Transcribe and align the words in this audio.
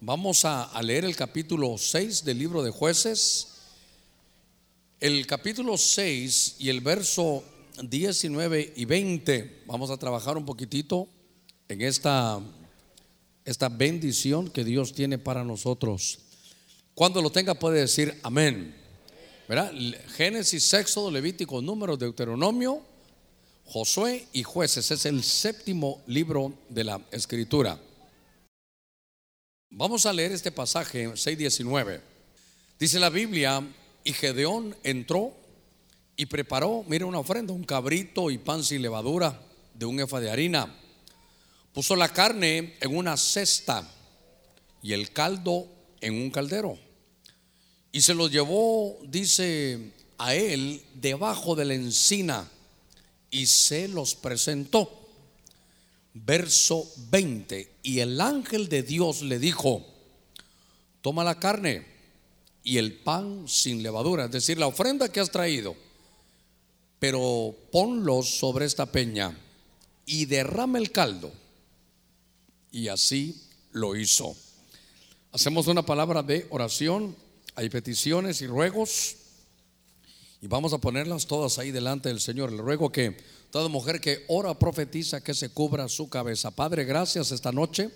Vamos 0.00 0.44
a, 0.44 0.70
leer 0.82 1.06
el 1.06 1.16
capítulo 1.16 1.78
6 1.78 2.22
del 2.22 2.38
libro 2.38 2.62
de 2.62 2.70
jueces. 2.70 3.48
El 5.00 5.26
capítulo 5.26 5.78
6 5.78 6.56
y 6.58 6.68
el 6.68 6.82
verso 6.82 7.42
19 7.82 8.74
y 8.76 8.84
20. 8.84 9.62
Vamos 9.64 9.90
a 9.90 9.96
trabajar 9.96 10.36
un 10.36 10.44
poquitito 10.44 11.08
en 11.68 11.80
esta, 11.80 12.38
esta 13.46 13.70
bendición 13.70 14.50
que 14.50 14.64
Dios 14.64 14.92
tiene 14.92 15.16
para 15.16 15.44
nosotros. 15.44 16.18
Cuando 16.94 17.22
lo 17.22 17.30
tenga 17.30 17.54
puede 17.54 17.80
decir 17.80 18.20
amén. 18.22 18.76
¿Verdad? 19.48 19.72
Génesis, 20.14 20.62
Sexto, 20.64 21.10
Levítico, 21.10 21.62
Números, 21.62 21.98
Deuteronomio, 21.98 22.82
Josué 23.64 24.26
y 24.34 24.42
Jueces. 24.42 24.90
Es 24.90 25.06
el 25.06 25.22
séptimo 25.24 26.02
libro 26.06 26.52
de 26.68 26.84
la 26.84 27.00
Escritura. 27.10 27.80
Vamos 29.78 30.06
a 30.06 30.12
leer 30.14 30.32
este 30.32 30.50
pasaje 30.50 31.06
6.19. 31.06 32.00
Dice 32.78 32.98
la 32.98 33.10
Biblia, 33.10 33.62
y 34.04 34.14
Gedeón 34.14 34.74
entró 34.82 35.34
y 36.16 36.24
preparó, 36.24 36.82
mire 36.88 37.04
una 37.04 37.18
ofrenda, 37.18 37.52
un 37.52 37.62
cabrito 37.62 38.30
y 38.30 38.38
pan 38.38 38.64
sin 38.64 38.80
levadura 38.80 39.38
de 39.74 39.84
un 39.84 40.00
efa 40.00 40.18
de 40.18 40.30
harina. 40.30 40.74
Puso 41.74 41.94
la 41.94 42.08
carne 42.08 42.76
en 42.80 42.96
una 42.96 43.18
cesta 43.18 43.86
y 44.82 44.94
el 44.94 45.12
caldo 45.12 45.66
en 46.00 46.14
un 46.14 46.30
caldero. 46.30 46.78
Y 47.92 48.00
se 48.00 48.14
lo 48.14 48.28
llevó, 48.28 48.98
dice, 49.06 49.92
a 50.16 50.34
él 50.34 50.82
debajo 50.94 51.54
de 51.54 51.66
la 51.66 51.74
encina 51.74 52.48
y 53.30 53.44
se 53.44 53.88
los 53.88 54.14
presentó. 54.14 55.05
Verso 56.24 56.90
20. 57.10 57.76
Y 57.82 58.00
el 58.00 58.20
ángel 58.20 58.68
de 58.68 58.82
Dios 58.82 59.22
le 59.22 59.38
dijo, 59.38 59.84
toma 61.02 61.24
la 61.24 61.38
carne 61.38 61.84
y 62.62 62.78
el 62.78 62.94
pan 62.94 63.44
sin 63.46 63.82
levadura, 63.82 64.24
es 64.24 64.32
decir, 64.32 64.58
la 64.58 64.66
ofrenda 64.66 65.08
que 65.10 65.20
has 65.20 65.30
traído, 65.30 65.76
pero 66.98 67.54
ponlo 67.70 68.22
sobre 68.22 68.64
esta 68.64 68.86
peña 68.86 69.38
y 70.04 70.24
derrama 70.24 70.78
el 70.78 70.90
caldo. 70.90 71.32
Y 72.72 72.88
así 72.88 73.42
lo 73.72 73.94
hizo. 73.94 74.36
Hacemos 75.32 75.66
una 75.66 75.84
palabra 75.84 76.22
de 76.22 76.46
oración 76.50 77.14
hay 77.56 77.70
peticiones 77.70 78.42
y 78.42 78.46
ruegos 78.46 79.16
y 80.42 80.46
vamos 80.46 80.74
a 80.74 80.78
ponerlas 80.78 81.26
todas 81.26 81.58
ahí 81.58 81.70
delante 81.70 82.10
del 82.10 82.20
Señor. 82.20 82.52
Le 82.52 82.60
ruego 82.60 82.92
que 82.92 83.16
toda 83.50 83.68
mujer 83.68 84.00
que 84.00 84.24
ora 84.28 84.58
profetiza 84.58 85.22
que 85.22 85.34
se 85.34 85.50
cubra 85.50 85.88
su 85.88 86.08
cabeza. 86.08 86.50
Padre, 86.50 86.84
gracias 86.84 87.32
esta 87.32 87.52
noche 87.52 87.90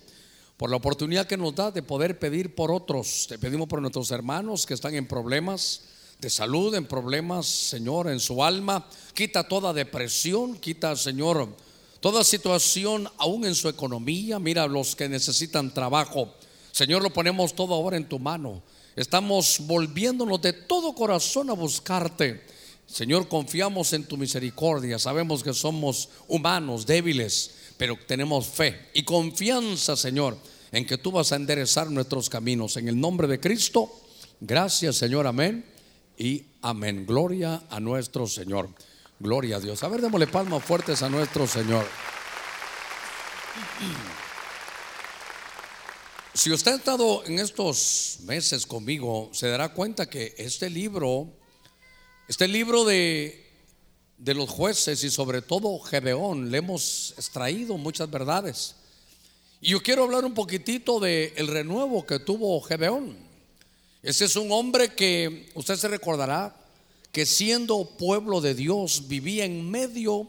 por 0.57 0.69
la 0.69 0.77
oportunidad 0.77 1.27
que 1.27 1.37
nos 1.37 1.55
da 1.55 1.71
de 1.71 1.83
poder 1.83 2.19
pedir 2.19 2.53
por 2.55 2.71
otros. 2.71 3.25
Te 3.27 3.39
pedimos 3.39 3.67
por 3.67 3.81
nuestros 3.81 4.11
hermanos 4.11 4.65
que 4.65 4.73
están 4.73 4.95
en 4.95 5.07
problemas 5.07 5.81
de 6.19 6.29
salud, 6.29 6.75
en 6.75 6.85
problemas, 6.85 7.47
Señor, 7.47 8.09
en 8.09 8.19
su 8.19 8.43
alma. 8.43 8.87
Quita 9.15 9.47
toda 9.47 9.73
depresión, 9.73 10.55
quita, 10.57 10.95
Señor, 10.95 11.49
toda 11.99 12.23
situación, 12.23 13.09
aún 13.17 13.45
en 13.45 13.55
su 13.55 13.69
economía. 13.69 14.37
Mira 14.37 14.67
los 14.67 14.95
que 14.95 15.09
necesitan 15.09 15.73
trabajo. 15.73 16.33
Señor, 16.71 17.01
lo 17.01 17.11
ponemos 17.11 17.55
todo 17.55 17.73
ahora 17.73 17.97
en 17.97 18.07
tu 18.07 18.19
mano. 18.19 18.61
Estamos 18.95 19.61
volviéndonos 19.61 20.41
de 20.41 20.53
todo 20.53 20.93
corazón 20.93 21.49
a 21.49 21.53
buscarte. 21.53 22.45
Señor, 22.91 23.29
confiamos 23.29 23.93
en 23.93 24.03
tu 24.03 24.17
misericordia. 24.17 24.99
Sabemos 24.99 25.43
que 25.43 25.53
somos 25.53 26.09
humanos, 26.27 26.85
débiles, 26.85 27.51
pero 27.77 27.97
tenemos 28.05 28.47
fe 28.47 28.89
y 28.93 29.03
confianza, 29.03 29.95
Señor, 29.95 30.37
en 30.73 30.85
que 30.85 30.97
tú 30.97 31.11
vas 31.11 31.31
a 31.31 31.37
enderezar 31.37 31.89
nuestros 31.89 32.29
caminos. 32.29 32.75
En 32.75 32.89
el 32.89 32.99
nombre 32.99 33.29
de 33.29 33.39
Cristo, 33.39 33.89
gracias, 34.41 34.97
Señor. 34.97 35.25
Amén 35.25 35.63
y 36.17 36.43
amén. 36.61 37.05
Gloria 37.05 37.63
a 37.69 37.79
nuestro 37.79 38.27
Señor. 38.27 38.69
Gloria 39.19 39.55
a 39.55 39.59
Dios. 39.61 39.81
A 39.83 39.87
ver, 39.87 40.01
démosle 40.01 40.27
palmas 40.27 40.61
fuertes 40.61 41.01
a 41.01 41.09
nuestro 41.09 41.47
Señor. 41.47 41.87
Si 46.33 46.51
usted 46.51 46.73
ha 46.73 46.75
estado 46.75 47.23
en 47.25 47.39
estos 47.39 48.17
meses 48.23 48.65
conmigo, 48.65 49.29
se 49.31 49.47
dará 49.47 49.69
cuenta 49.69 50.09
que 50.09 50.35
este 50.37 50.69
libro, 50.69 51.40
este 52.27 52.47
libro 52.47 52.85
de, 52.85 53.51
de 54.17 54.33
los 54.33 54.49
jueces 54.49 55.03
y 55.03 55.09
sobre 55.09 55.41
todo 55.41 55.79
Gedeón, 55.79 56.51
le 56.51 56.59
hemos 56.59 57.13
extraído 57.17 57.77
muchas 57.77 58.09
verdades. 58.09 58.75
Y 59.59 59.71
yo 59.71 59.81
quiero 59.81 60.03
hablar 60.03 60.25
un 60.25 60.33
poquitito 60.33 60.99
del 60.99 61.33
el 61.35 61.47
renuevo 61.47 62.05
que 62.05 62.19
tuvo 62.19 62.61
Gedeón. 62.61 63.17
Ese 64.03 64.25
es 64.25 64.35
un 64.35 64.51
hombre 64.51 64.93
que 64.95 65.49
usted 65.55 65.75
se 65.75 65.87
recordará 65.87 66.55
que 67.11 67.25
siendo 67.25 67.85
pueblo 67.85 68.41
de 68.41 68.55
Dios 68.55 69.07
vivía 69.07 69.45
en 69.45 69.69
medio 69.69 70.27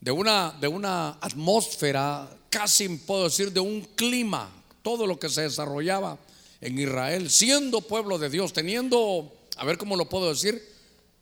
de 0.00 0.10
una, 0.10 0.56
de 0.60 0.68
una 0.68 1.10
atmósfera, 1.20 2.28
casi 2.48 2.88
puedo 2.88 3.24
decir, 3.24 3.52
de 3.52 3.60
un 3.60 3.82
clima 3.96 4.50
todo 4.82 5.06
lo 5.06 5.18
que 5.18 5.28
se 5.28 5.42
desarrollaba 5.42 6.18
en 6.60 6.78
Israel, 6.78 7.28
siendo 7.30 7.80
pueblo 7.80 8.18
de 8.18 8.30
Dios, 8.30 8.52
teniendo, 8.52 9.32
a 9.56 9.64
ver 9.64 9.78
cómo 9.78 9.96
lo 9.96 10.08
puedo 10.08 10.28
decir, 10.28 10.75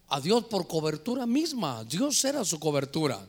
a 0.08 0.20
Dios 0.20 0.44
por 0.44 0.66
cobertura 0.66 1.26
misma. 1.26 1.84
Dios 1.84 2.24
era 2.24 2.44
su 2.44 2.58
cobertura. 2.58 3.26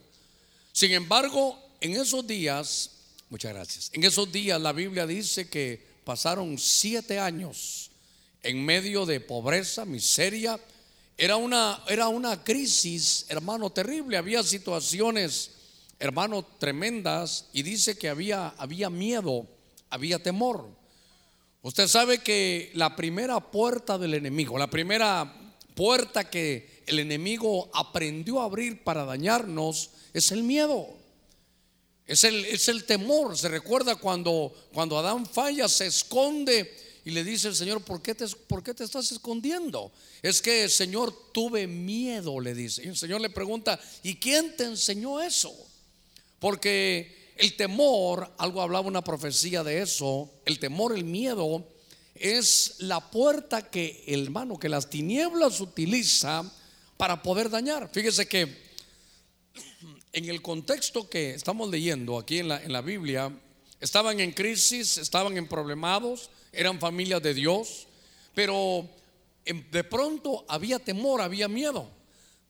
Sin 0.71 0.91
embargo, 0.91 1.57
en 1.81 1.93
esos 1.93 2.25
días, 2.25 2.91
muchas 3.29 3.53
gracias, 3.53 3.91
en 3.93 4.03
esos 4.03 4.31
días 4.31 4.59
la 4.59 4.73
Biblia 4.73 5.07
dice 5.07 5.49
que 5.49 5.81
pasaron 6.03 6.57
siete 6.57 7.19
años 7.19 7.91
en 8.43 8.63
medio 8.63 9.05
de 9.05 9.19
pobreza, 9.19 9.85
miseria. 9.85 10.59
Era 11.17 11.37
una, 11.37 11.81
era 11.87 12.09
una 12.09 12.43
crisis, 12.43 13.25
hermano, 13.29 13.69
terrible. 13.69 14.17
Había 14.17 14.43
situaciones, 14.43 15.51
hermano, 15.97 16.45
tremendas. 16.59 17.45
Y 17.53 17.63
dice 17.63 17.97
que 17.97 18.09
había, 18.09 18.49
había 18.57 18.89
miedo 18.89 19.47
había 19.95 20.21
temor. 20.21 20.69
Usted 21.61 21.87
sabe 21.87 22.19
que 22.19 22.71
la 22.73 22.95
primera 22.95 23.39
puerta 23.39 23.97
del 23.97 24.13
enemigo, 24.13 24.57
la 24.57 24.69
primera 24.69 25.44
puerta 25.75 26.29
que 26.29 26.81
el 26.87 26.99
enemigo 26.99 27.69
aprendió 27.73 28.41
a 28.41 28.45
abrir 28.45 28.83
para 28.83 29.05
dañarnos 29.05 29.91
es 30.13 30.31
el 30.31 30.43
miedo. 30.43 30.87
Es 32.07 32.23
el, 32.23 32.45
es 32.45 32.67
el 32.67 32.85
temor. 32.85 33.37
Se 33.37 33.49
recuerda 33.49 33.95
cuando, 33.95 34.53
cuando 34.73 34.97
Adán 34.97 35.25
falla, 35.25 35.67
se 35.67 35.87
esconde 35.87 36.73
y 37.03 37.11
le 37.11 37.23
dice 37.23 37.47
el 37.49 37.55
Señor, 37.55 37.83
¿por 37.83 38.01
qué, 38.01 38.15
te, 38.15 38.27
¿por 38.27 38.63
qué 38.63 38.73
te 38.73 38.83
estás 38.83 39.11
escondiendo? 39.11 39.91
Es 40.21 40.41
que, 40.41 40.69
Señor, 40.69 41.31
tuve 41.31 41.67
miedo, 41.67 42.39
le 42.39 42.55
dice. 42.55 42.83
Y 42.83 42.87
el 42.87 42.97
Señor 42.97 43.21
le 43.21 43.29
pregunta, 43.29 43.79
¿y 44.03 44.15
quién 44.15 44.55
te 44.55 44.63
enseñó 44.63 45.21
eso? 45.21 45.53
Porque 46.39 47.33
el 47.37 47.55
temor, 47.55 48.33
algo 48.37 48.61
hablaba 48.61 48.87
una 48.87 49.03
profecía 49.03 49.63
de 49.63 49.81
eso, 49.81 50.31
el 50.45 50.59
temor, 50.59 50.95
el 50.95 51.03
miedo, 51.03 51.67
es 52.15 52.75
la 52.79 53.11
puerta 53.11 53.69
que 53.69 54.03
el 54.07 54.23
hermano, 54.23 54.57
que 54.57 54.69
las 54.69 54.89
tinieblas 54.89 55.61
utiliza 55.61 56.49
para 56.97 57.21
poder 57.21 57.49
dañar. 57.49 57.89
Fíjese 57.91 58.27
que 58.27 58.65
en 60.13 60.29
el 60.29 60.41
contexto 60.41 61.09
que 61.09 61.33
estamos 61.33 61.69
leyendo 61.69 62.17
aquí 62.17 62.39
en 62.39 62.47
la, 62.47 62.63
en 62.63 62.71
la 62.71 62.81
Biblia, 62.81 63.31
estaban 63.81 64.19
en 64.19 64.31
crisis, 64.31 64.97
estaban 64.97 65.37
en 65.37 65.47
problemados, 65.47 66.29
eran 66.51 66.79
familias 66.79 67.21
de 67.21 67.33
Dios, 67.33 67.87
pero 68.33 68.89
de 69.45 69.83
pronto 69.83 70.45
había 70.47 70.79
temor, 70.79 71.21
había 71.21 71.47
miedo. 71.47 71.89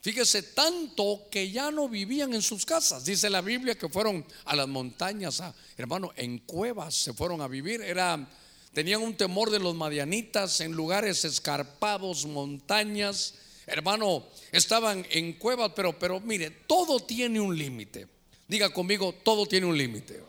Fíjese 0.02 0.44
tanto 0.44 1.24
que 1.32 1.50
ya 1.50 1.72
no 1.72 1.90
vivían 1.90 2.34
en 2.36 2.44
sus 2.44 2.64
casas. 2.64 3.04
Dice 3.06 3.28
la 3.30 3.42
Biblia 3.42 3.76
que 3.76 3.90
fueron 3.90 4.24
a 4.46 4.56
las 4.56 4.68
montañas, 4.68 5.42
hermano, 5.78 6.12
en 6.16 6.38
cuevas 6.40 6.94
se 6.94 7.14
fueron 7.14 7.42
a 7.42 7.48
vivir. 7.48 7.82
Era, 7.82 8.28
tenían 8.76 9.02
un 9.02 9.16
temor 9.16 9.52
de 9.52 9.60
los 9.60 9.74
madianitas 9.74 10.60
en 10.60 10.74
lugares 10.74 11.24
escarpados, 11.24 12.26
montañas. 12.26 13.36
Hermano, 13.66 14.26
estaban 14.52 15.08
en 15.12 15.32
cuevas, 15.34 15.72
pero, 15.74 15.98
pero 15.98 16.20
mire, 16.20 16.50
todo 16.68 17.00
tiene 17.00 17.40
un 17.40 17.58
límite. 17.58 18.06
Diga 18.50 18.74
conmigo, 18.74 19.16
todo 19.24 19.46
tiene 19.46 19.66
un 19.66 19.78
límite. 19.78 20.22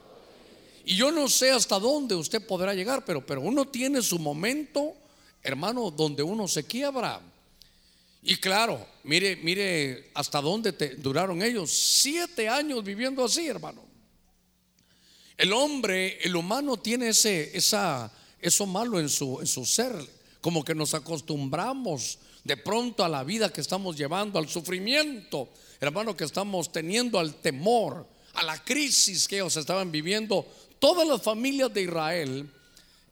Y 0.85 0.95
yo 0.95 1.11
no 1.11 1.29
sé 1.29 1.51
hasta 1.51 1.81
dónde 1.81 2.15
usted 2.15 2.47
podrá 2.47 2.73
llegar, 2.73 3.05
pero, 3.05 3.27
pero 3.27 3.41
uno 3.41 3.67
tiene 3.67 4.01
su 4.01 4.17
momento, 4.21 4.95
hermano, 5.43 5.91
donde 5.91 6.23
uno 6.23 6.47
se 6.47 6.63
quiebra. 6.63 7.21
Y 8.23 8.37
claro, 8.37 8.87
mire, 9.03 9.35
mire 9.35 10.13
hasta 10.15 10.41
dónde 10.41 10.73
te 10.73 10.91
duraron 10.95 11.43
ellos. 11.43 11.73
Siete 11.73 12.49
años 12.49 12.85
viviendo 12.85 13.25
así, 13.25 13.49
hermano. 13.49 13.83
El 15.37 15.53
hombre, 15.53 16.19
el 16.23 16.37
humano 16.37 16.77
tiene 16.77 17.09
ese, 17.09 17.57
esa, 17.57 18.11
eso 18.41 18.67
malo 18.67 19.01
en 19.01 19.09
su, 19.09 19.41
en 19.41 19.47
su 19.47 19.65
ser. 19.65 19.95
Como 20.41 20.65
que 20.65 20.75
nos 20.75 20.95
acostumbramos 20.95 22.19
de 22.45 22.57
pronto 22.57 23.05
a 23.05 23.09
la 23.09 23.25
vida 23.25 23.53
que 23.53 23.61
estamos 23.61 23.97
llevando, 23.97 24.39
al 24.39 24.49
sufrimiento, 24.49 25.49
hermano, 25.81 26.17
que 26.17 26.25
estamos 26.25 26.71
teniendo, 26.71 27.19
al 27.19 27.35
temor, 27.35 28.07
a 28.35 28.45
la 28.45 28.63
crisis 28.63 29.27
que 29.27 29.37
ellos 29.37 29.57
estaban 29.57 29.91
viviendo. 29.91 30.47
Todas 30.79 31.09
las 31.09 31.23
familias 31.23 31.75
de 31.75 31.83
Israel, 31.83 32.49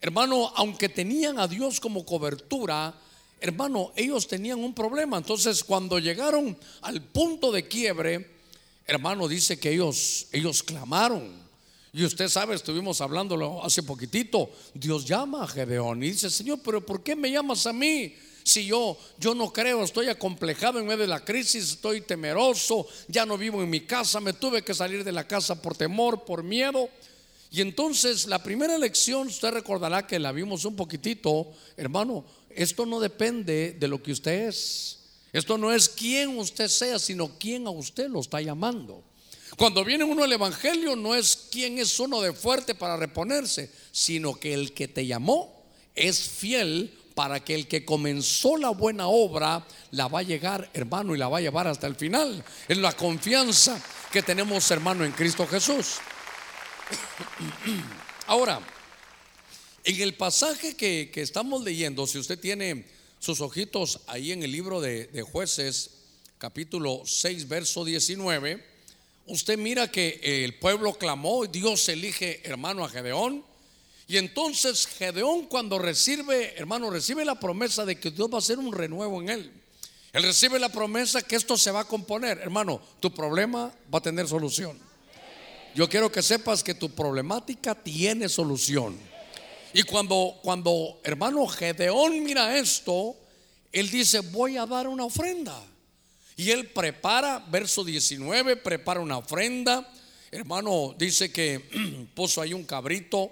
hermano, 0.01 0.53
aunque 0.55 0.89
tenían 0.89 1.39
a 1.41 1.49
Dios 1.49 1.81
como 1.81 2.05
cobertura, 2.05 2.95
hermano, 3.41 3.93
ellos 3.97 4.29
tenían 4.29 4.61
un 4.61 4.73
problema. 4.75 5.17
Entonces, 5.17 5.65
cuando 5.65 5.99
llegaron 5.99 6.57
al 6.83 7.03
punto 7.03 7.51
de 7.51 7.67
quiebre, 7.67 8.31
hermano, 8.87 9.27
dice 9.27 9.59
que 9.59 9.73
ellos, 9.73 10.29
ellos 10.31 10.63
clamaron. 10.63 11.44
Y 11.97 12.05
usted 12.05 12.29
sabe, 12.29 12.57
estuvimos 12.57 13.01
hablándolo 13.01 13.65
hace 13.65 13.85
poquitito. 13.85 14.51
Dios 14.75 15.05
llama 15.05 15.45
a 15.45 15.47
Gedeón 15.47 16.03
y 16.03 16.09
dice, 16.09 16.29
Señor, 16.29 16.59
pero 16.65 16.85
¿por 16.85 17.05
qué 17.05 17.15
me 17.15 17.31
llamas 17.31 17.69
a 17.69 17.73
mí? 17.73 18.13
Si 18.43 18.67
yo, 18.67 18.99
yo 19.17 19.33
no 19.33 19.53
creo, 19.53 19.85
estoy 19.85 20.09
acomplejado 20.09 20.81
en 20.81 20.87
medio 20.87 21.03
de 21.03 21.07
la 21.07 21.25
crisis, 21.25 21.71
estoy 21.71 22.01
temeroso, 22.01 22.89
ya 23.07 23.25
no 23.25 23.39
vivo 23.39 23.63
en 23.63 23.71
mi 23.71 23.83
casa, 23.83 24.19
me 24.19 24.33
tuve 24.33 24.65
que 24.65 24.75
salir 24.75 25.05
de 25.05 25.13
la 25.13 25.29
casa 25.29 25.63
por 25.63 25.77
temor, 25.77 26.25
por 26.25 26.43
miedo. 26.43 26.89
Y 27.53 27.61
entonces 27.61 28.27
la 28.27 28.43
primera 28.43 28.77
lección, 28.77 29.29
usted 29.29 29.53
recordará 29.53 30.05
que 30.05 30.19
la 30.19 30.33
vimos 30.33 30.65
un 30.65 30.75
poquitito, 30.75 31.53
hermano, 31.77 32.25
esto 32.51 32.87
no 32.87 32.99
depende 32.99 33.77
de 33.79 33.87
lo 33.87 34.03
que 34.03 34.11
usted 34.11 34.49
es. 34.49 34.99
Esto 35.33 35.57
no 35.57 35.73
es 35.73 35.89
quién 35.89 36.39
usted 36.39 36.67
sea, 36.67 36.99
sino 36.99 37.39
quién 37.39 37.69
a 37.69 37.71
usted 37.71 38.09
lo 38.09 38.19
está 38.19 38.41
llamando. 38.41 39.05
Cuando 39.57 39.85
viene 39.85 40.05
uno 40.05 40.25
al 40.25 40.33
Evangelio, 40.33 40.97
no 40.97 41.15
es 41.15 41.49
quién 41.51 41.79
es 41.79 42.01
uno 42.01 42.21
de 42.21 42.33
fuerte 42.33 42.75
para 42.75 42.97
reponerse, 42.97 43.71
sino 43.93 44.35
que 44.35 44.53
el 44.53 44.73
que 44.73 44.89
te 44.89 45.07
llamó 45.07 45.65
es 45.95 46.21
fiel 46.29 46.93
para 47.15 47.45
que 47.45 47.55
el 47.55 47.69
que 47.69 47.85
comenzó 47.85 48.57
la 48.57 48.71
buena 48.71 49.07
obra 49.07 49.65
la 49.93 50.09
va 50.09 50.21
a 50.21 50.25
llegar, 50.25 50.69
hermano, 50.75 51.15
y 51.15 51.19
la 51.19 51.29
va 51.29 51.39
a 51.39 51.43
llevar 51.43 51.69
hasta 51.69 51.87
el 51.87 51.95
final. 51.95 52.45
Es 52.67 52.79
la 52.79 52.93
confianza 52.93 53.81
que 54.11 54.23
tenemos, 54.23 54.69
hermano, 54.73 55.05
en 55.05 55.13
Cristo 55.13 55.47
Jesús. 55.47 55.99
Ahora, 58.27 58.61
en 59.85 60.01
el 60.01 60.15
pasaje 60.15 60.75
que, 60.75 61.13
estamos 61.15 61.63
leyendo, 61.63 62.09
si 62.09 62.19
usted 62.19 62.41
tiene 62.41 62.87
sus 63.21 63.41
ojitos 63.41 64.01
ahí 64.09 64.33
en 64.33 64.43
el 64.43 64.51
libro 64.51 64.81
de, 64.81 65.07
de 65.07 65.23
jueces, 65.23 65.91
capítulo 66.39 67.03
6, 67.05 67.47
verso 67.47 67.85
19, 67.85 68.74
usted 69.27 69.59
mira 69.59 69.91
que 69.91 70.21
el 70.45 70.55
pueblo 70.59 70.95
clamó, 70.95 71.47
Dios 71.47 71.89
elige 71.89 72.41
hermano 72.45 72.85
a 72.85 72.89
Gedeón. 72.89 73.45
Y 74.07 74.19
entonces 74.19 74.87
Gedeón 74.87 75.47
cuando 75.47 75.79
recibe, 75.79 76.55
hermano, 76.57 76.91
recibe 76.91 77.25
la 77.25 77.41
promesa 77.41 77.85
de 77.85 77.99
que 77.99 78.11
Dios 78.11 78.29
va 78.31 78.37
a 78.37 78.39
hacer 78.39 78.59
un 78.59 78.73
renuevo 78.73 79.23
en 79.23 79.31
él. 79.31 79.53
Él 80.13 80.23
recibe 80.23 80.59
la 80.59 80.69
promesa 80.69 81.23
que 81.23 81.37
esto 81.37 81.57
se 81.57 81.71
va 81.71 81.81
a 81.81 81.89
componer. 81.89 82.39
Hermano, 82.39 82.81
tu 83.01 83.13
problema 83.13 83.75
va 83.93 83.99
a 83.99 84.03
tener 84.03 84.29
solución. 84.29 84.79
Yo 85.75 85.89
quiero 85.89 86.13
que 86.13 86.23
sepas 86.23 86.63
que 86.63 86.75
tu 86.75 86.91
problemática 86.91 87.75
tiene 87.75 88.29
solución. 88.29 88.97
Y 89.73 89.83
cuando, 89.83 90.39
cuando 90.41 91.01
hermano 91.03 91.47
Gedeón 91.49 92.23
mira 92.23 92.57
esto, 92.57 93.17
él 93.73 93.91
dice, 93.91 94.21
voy 94.21 94.57
a 94.57 94.67
dar 94.67 94.87
una 94.87 95.05
ofrenda. 95.05 95.61
Y 96.37 96.51
él 96.51 96.71
prepara, 96.71 97.45
verso 97.49 97.85
19, 97.85 98.57
prepara 98.57 99.01
una 99.01 99.19
ofrenda. 99.19 99.89
Hermano, 100.31 100.95
dice 100.99 101.31
que 101.31 102.09
puso 102.15 102.41
ahí 102.41 102.53
un 102.53 102.65
cabrito. 102.65 103.31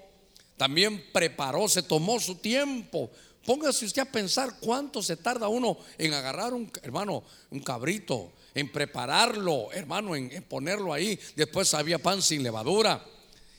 También 0.56 1.04
preparó, 1.12 1.68
se 1.68 1.82
tomó 1.82 2.20
su 2.20 2.36
tiempo. 2.36 3.10
Póngase 3.44 3.86
usted 3.86 4.02
a 4.02 4.12
pensar 4.12 4.58
cuánto 4.60 5.02
se 5.02 5.16
tarda 5.16 5.48
uno 5.48 5.76
en 5.98 6.14
agarrar 6.14 6.54
un, 6.54 6.70
hermano, 6.82 7.24
un 7.50 7.58
cabrito, 7.60 8.32
en 8.54 8.70
prepararlo, 8.70 9.72
hermano, 9.72 10.14
en, 10.14 10.30
en 10.30 10.44
ponerlo 10.44 10.92
ahí. 10.92 11.18
Después 11.34 11.74
había 11.74 11.98
pan 11.98 12.22
sin 12.22 12.44
levadura. 12.44 13.04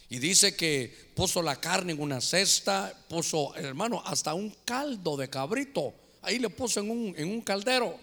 Y 0.09 0.19
dice 0.19 0.55
que 0.55 0.95
puso 1.15 1.41
la 1.41 1.59
carne 1.59 1.91
en 1.91 1.99
una 1.99 2.21
cesta, 2.21 2.93
puso, 3.09 3.53
hermano, 3.55 4.01
hasta 4.05 4.33
un 4.33 4.55
caldo 4.63 5.17
de 5.17 5.29
cabrito. 5.29 5.93
Ahí 6.21 6.39
le 6.39 6.49
puso 6.49 6.79
en 6.79 6.91
un, 6.91 7.15
en 7.17 7.29
un 7.29 7.41
caldero. 7.41 7.97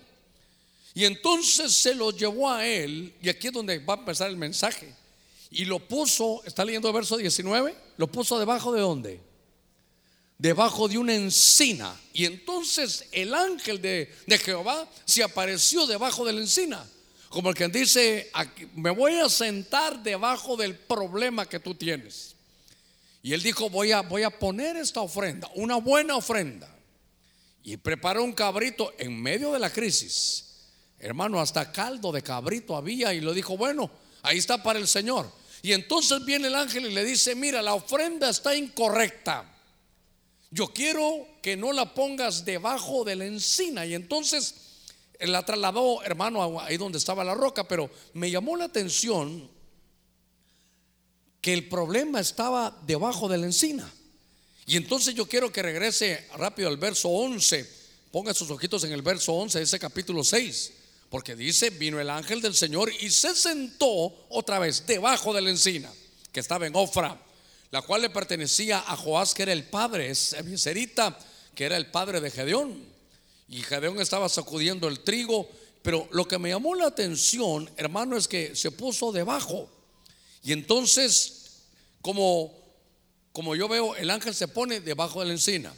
Y 0.95 1.05
entonces 1.05 1.73
se 1.73 1.95
lo 1.95 2.11
llevó 2.11 2.51
a 2.51 2.67
él, 2.67 3.15
y 3.23 3.29
aquí 3.29 3.49
es 3.49 3.53
donde 3.53 3.79
va 3.79 3.95
a 3.95 3.99
empezar 3.99 4.29
el 4.29 4.37
mensaje. 4.37 4.93
Y 5.51 5.65
lo 5.65 5.79
puso, 5.79 6.43
está 6.45 6.65
leyendo 6.65 6.89
el 6.89 6.95
verso 6.95 7.17
19, 7.17 7.75
lo 7.97 8.07
puso 8.07 8.39
debajo 8.39 8.73
de 8.73 8.81
dónde? 8.81 9.21
Debajo 10.39 10.89
de 10.89 10.99
una 10.99 11.15
encina. 11.15 11.99
Y 12.13 12.25
entonces 12.25 13.07
el 13.13 13.35
ángel 13.35 13.81
de, 13.81 14.13
de 14.27 14.39
Jehová 14.39 14.89
se 15.05 15.23
apareció 15.23 15.87
debajo 15.87 16.25
de 16.25 16.33
la 16.33 16.41
encina. 16.41 16.87
Como 17.29 17.51
el 17.51 17.55
que 17.55 17.69
dice, 17.69 18.31
me 18.75 18.91
voy 18.91 19.15
a 19.15 19.29
sentar 19.29 20.03
debajo 20.03 20.57
del 20.57 20.77
problema 20.77 21.47
que 21.47 21.61
tú 21.61 21.75
tienes. 21.77 22.35
Y 23.23 23.33
él 23.35 23.43
dijo, 23.43 23.71
voy 23.71 23.93
a, 23.93 24.01
voy 24.01 24.25
a 24.25 24.31
poner 24.31 24.77
esta 24.77 25.01
ofrenda, 25.01 25.49
una 25.55 25.77
buena 25.77 26.17
ofrenda. 26.17 26.69
Y 27.63 27.77
preparó 27.77 28.25
un 28.25 28.33
cabrito 28.33 28.93
en 28.99 29.21
medio 29.21 29.53
de 29.53 29.59
la 29.59 29.71
crisis. 29.71 30.50
Hermano, 31.01 31.41
hasta 31.41 31.73
caldo 31.73 32.13
de 32.13 32.23
cabrito 32.23 32.77
había 32.77 33.15
y 33.15 33.21
lo 33.21 33.33
dijo, 33.33 33.57
bueno, 33.57 33.91
ahí 34.23 34.39
está 34.39 34.63
para 34.63 34.79
el 34.79 34.87
Señor. 34.87 35.31
Y 35.63 35.73
entonces 35.73 36.25
viene 36.25 36.49
el 36.49 36.55
ángel 36.55 36.87
y 36.87 36.93
le 36.93 37.05
dice, 37.05 37.35
mira, 37.35 37.63
la 37.63 37.75
ofrenda 37.75 38.29
está 38.29 38.55
incorrecta. 38.55 39.45
Yo 40.51 40.69
quiero 40.69 41.27
que 41.43 41.57
no 41.57 41.73
la 41.73 41.95
pongas 41.95 42.45
debajo 42.45 43.05
de 43.05 43.17
la 43.17 43.25
encina. 43.25 43.87
Y 43.87 43.95
entonces 43.95 44.55
la 45.21 45.45
trasladó, 45.45 46.03
hermano, 46.03 46.61
ahí 46.61 46.77
donde 46.77 46.99
estaba 46.99 47.25
la 47.25 47.35
roca, 47.35 47.67
pero 47.67 47.91
me 48.15 48.31
llamó 48.31 48.57
la 48.57 48.65
atención 48.65 49.49
que 51.41 51.53
el 51.55 51.69
problema 51.69 52.21
estaba 52.21 52.79
debajo 52.87 53.29
de 53.29 53.39
la 53.39 53.47
encina. 53.47 53.91
Y 54.67 54.77
entonces 54.77 55.15
yo 55.15 55.27
quiero 55.27 55.51
que 55.51 55.63
regrese 55.63 56.27
rápido 56.37 56.69
al 56.69 56.77
verso 56.77 57.09
11. 57.09 57.81
Ponga 58.13 58.35
sus 58.35 58.51
ojitos 58.51 58.85
en 58.85 58.93
el 58.93 59.03
verso 59.03 59.33
11 59.33 59.59
de 59.59 59.65
ese 59.65 59.79
capítulo 59.79 60.23
6. 60.23 60.73
Porque 61.11 61.37
dice, 61.37 61.71
vino 61.71 62.01
el 62.01 62.09
ángel 62.09 62.41
del 62.41 62.55
Señor 62.55 62.91
y 63.01 63.11
se 63.11 63.35
sentó 63.35 64.27
otra 64.31 64.59
vez 64.61 64.87
debajo 64.87 65.35
de 65.35 65.43
la 65.43 65.51
encina, 65.51 65.93
que 66.33 66.41
estaba 66.41 66.67
en 66.67 66.77
Ofra, 66.77 67.21
la 67.73 67.83
cual 67.83 68.03
le 68.03 68.11
pertenecía 68.11 68.79
a 68.87 68.97
Joás, 68.97 69.35
que 69.35 69.43
era 69.43 69.53
el 69.53 69.65
padre, 69.65 70.11
es 70.11 70.37
Serita, 70.57 71.19
que 71.55 71.65
era 71.65 71.77
el 71.77 71.91
padre 71.91 72.21
de 72.21 72.31
Gedeón. 72.31 72.85
Y 73.49 73.63
Gedeón 73.63 74.01
estaba 74.01 74.29
sacudiendo 74.29 74.87
el 74.89 75.01
trigo. 75.01 75.49
Pero 75.83 76.09
lo 76.13 76.29
que 76.29 76.39
me 76.39 76.51
llamó 76.51 76.75
la 76.75 76.87
atención, 76.87 77.71
hermano, 77.77 78.17
es 78.17 78.29
que 78.29 78.55
se 78.55 78.71
puso 78.71 79.13
debajo. 79.13 79.69
Y 80.43 80.53
entonces, 80.53 81.63
como, 82.03 82.55
como 83.33 83.57
yo 83.57 83.67
veo, 83.67 83.97
el 83.97 84.11
ángel 84.11 84.35
se 84.35 84.47
pone 84.47 84.81
debajo 84.81 85.21
de 85.21 85.27
la 85.27 85.33
encina. 85.33 85.73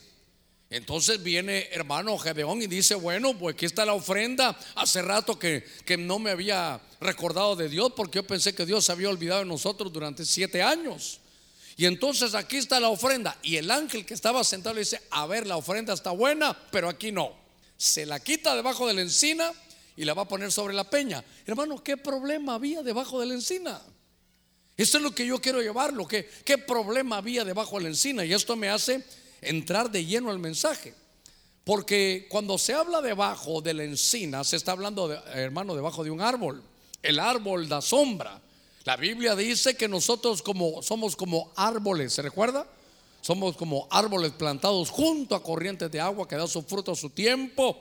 Entonces 0.72 1.22
viene 1.22 1.68
hermano 1.70 2.16
Gedeón 2.16 2.62
y 2.62 2.66
dice, 2.66 2.94
bueno, 2.94 3.38
pues 3.38 3.54
aquí 3.54 3.66
está 3.66 3.84
la 3.84 3.92
ofrenda. 3.92 4.58
Hace 4.74 5.02
rato 5.02 5.38
que, 5.38 5.62
que, 5.84 5.98
no 5.98 6.18
me 6.18 6.30
había 6.30 6.80
recordado 6.98 7.54
de 7.56 7.68
Dios 7.68 7.92
porque 7.94 8.16
yo 8.16 8.26
pensé 8.26 8.54
que 8.54 8.64
Dios 8.64 8.86
se 8.86 8.92
había 8.92 9.10
olvidado 9.10 9.40
de 9.40 9.46
nosotros 9.46 9.92
durante 9.92 10.24
siete 10.24 10.62
años. 10.62 11.20
Y 11.76 11.84
entonces 11.84 12.34
aquí 12.34 12.56
está 12.56 12.80
la 12.80 12.88
ofrenda. 12.88 13.36
Y 13.42 13.56
el 13.56 13.70
ángel 13.70 14.06
que 14.06 14.14
estaba 14.14 14.42
sentado 14.44 14.74
le 14.74 14.80
dice, 14.80 15.02
a 15.10 15.26
ver, 15.26 15.46
la 15.46 15.58
ofrenda 15.58 15.92
está 15.92 16.10
buena, 16.10 16.58
pero 16.70 16.88
aquí 16.88 17.12
no 17.12 17.36
se 17.76 18.06
la 18.06 18.20
quita 18.20 18.56
debajo 18.56 18.86
de 18.86 18.94
la 18.94 19.02
encina 19.02 19.52
y 19.94 20.06
la 20.06 20.14
va 20.14 20.22
a 20.22 20.28
poner 20.28 20.50
sobre 20.50 20.72
la 20.72 20.88
peña. 20.88 21.22
Hermano, 21.44 21.84
¿qué 21.84 21.98
problema 21.98 22.54
había 22.54 22.82
debajo 22.82 23.20
de 23.20 23.26
la 23.26 23.34
encina? 23.34 23.82
Esto 24.74 24.96
es 24.96 25.02
lo 25.02 25.14
que 25.14 25.26
yo 25.26 25.38
quiero 25.38 25.60
llevarlo. 25.60 26.08
¿Qué, 26.08 26.30
¿Qué 26.46 26.56
problema 26.56 27.18
había 27.18 27.44
debajo 27.44 27.76
de 27.76 27.82
la 27.82 27.88
encina? 27.90 28.24
Y 28.24 28.32
esto 28.32 28.56
me 28.56 28.70
hace 28.70 29.04
entrar 29.42 29.90
de 29.90 30.04
lleno 30.04 30.30
al 30.30 30.38
mensaje. 30.38 30.94
Porque 31.64 32.26
cuando 32.28 32.58
se 32.58 32.74
habla 32.74 33.00
debajo 33.00 33.60
de 33.60 33.74
la 33.74 33.84
encina, 33.84 34.42
se 34.42 34.56
está 34.56 34.72
hablando, 34.72 35.08
de, 35.08 35.18
hermano, 35.34 35.74
debajo 35.74 36.02
de 36.02 36.10
un 36.10 36.20
árbol. 36.20 36.62
El 37.02 37.20
árbol 37.20 37.68
da 37.68 37.80
sombra. 37.80 38.40
La 38.84 38.96
Biblia 38.96 39.36
dice 39.36 39.76
que 39.76 39.86
nosotros 39.86 40.42
como, 40.42 40.82
somos 40.82 41.14
como 41.14 41.52
árboles, 41.54 42.12
¿se 42.12 42.22
recuerda? 42.22 42.66
Somos 43.20 43.56
como 43.56 43.86
árboles 43.90 44.32
plantados 44.32 44.90
junto 44.90 45.36
a 45.36 45.42
corrientes 45.42 45.88
de 45.90 46.00
agua 46.00 46.26
que 46.26 46.34
da 46.34 46.48
su 46.48 46.62
fruto 46.62 46.92
a 46.92 46.96
su 46.96 47.10
tiempo. 47.10 47.78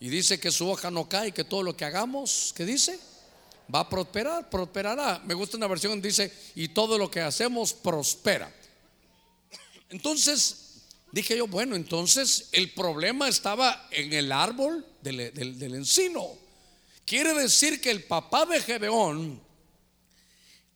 Y 0.00 0.08
dice 0.08 0.40
que 0.40 0.50
su 0.50 0.68
hoja 0.70 0.90
no 0.90 1.08
cae, 1.08 1.32
que 1.32 1.44
todo 1.44 1.62
lo 1.62 1.76
que 1.76 1.84
hagamos, 1.84 2.54
¿qué 2.56 2.64
dice? 2.64 2.98
Va 3.74 3.80
a 3.80 3.88
prosperar, 3.90 4.48
prosperará. 4.48 5.20
Me 5.26 5.34
gusta 5.34 5.58
una 5.58 5.66
versión 5.66 6.00
que 6.00 6.08
dice, 6.08 6.32
y 6.54 6.68
todo 6.68 6.96
lo 6.96 7.10
que 7.10 7.20
hacemos 7.20 7.74
prospera. 7.74 8.50
Entonces, 9.90 10.67
dije 11.12 11.36
yo, 11.36 11.46
bueno, 11.46 11.76
entonces 11.76 12.48
el 12.52 12.70
problema 12.72 13.28
estaba 13.28 13.88
en 13.90 14.12
el 14.12 14.32
árbol 14.32 14.86
del, 15.02 15.32
del 15.32 15.74
encino. 15.74 16.26
Quiere 17.04 17.34
decir 17.34 17.80
que 17.80 17.90
el 17.90 18.04
papá 18.04 18.46
de 18.46 18.60
Gedeón 18.60 19.48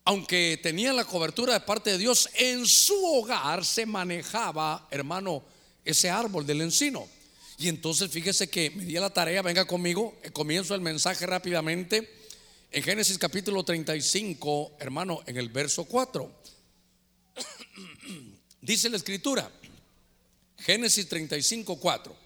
aunque 0.05 0.59
tenía 0.63 0.93
la 0.93 1.05
cobertura 1.05 1.53
de 1.53 1.61
parte 1.61 1.91
de 1.91 1.99
Dios, 1.99 2.29
en 2.35 2.67
su 2.67 2.95
hogar 3.05 3.65
se 3.65 3.87
manejaba, 3.87 4.89
hermano, 4.91 5.45
ese 5.85 6.11
árbol 6.11 6.45
del 6.45 6.63
encino. 6.63 7.07
Y 7.59 7.69
entonces 7.69 8.11
fíjese 8.11 8.49
que 8.49 8.71
me 8.71 8.85
di 8.85 8.95
la 8.95 9.11
tarea, 9.11 9.43
venga 9.43 9.65
conmigo, 9.65 10.19
eh, 10.23 10.31
comienzo 10.31 10.75
el 10.75 10.81
mensaje 10.81 11.27
rápidamente. 11.27 12.11
En 12.73 12.83
Génesis 12.83 13.17
capítulo 13.19 13.63
35, 13.63 14.77
hermano, 14.81 15.21
en 15.27 15.37
el 15.37 15.51
verso 15.51 15.85
4, 15.85 16.33
dice 18.61 18.89
la 18.91 18.97
escritura, 18.97 19.53
Génesis 20.65 21.09
35, 21.09 21.77
4. 21.77 22.17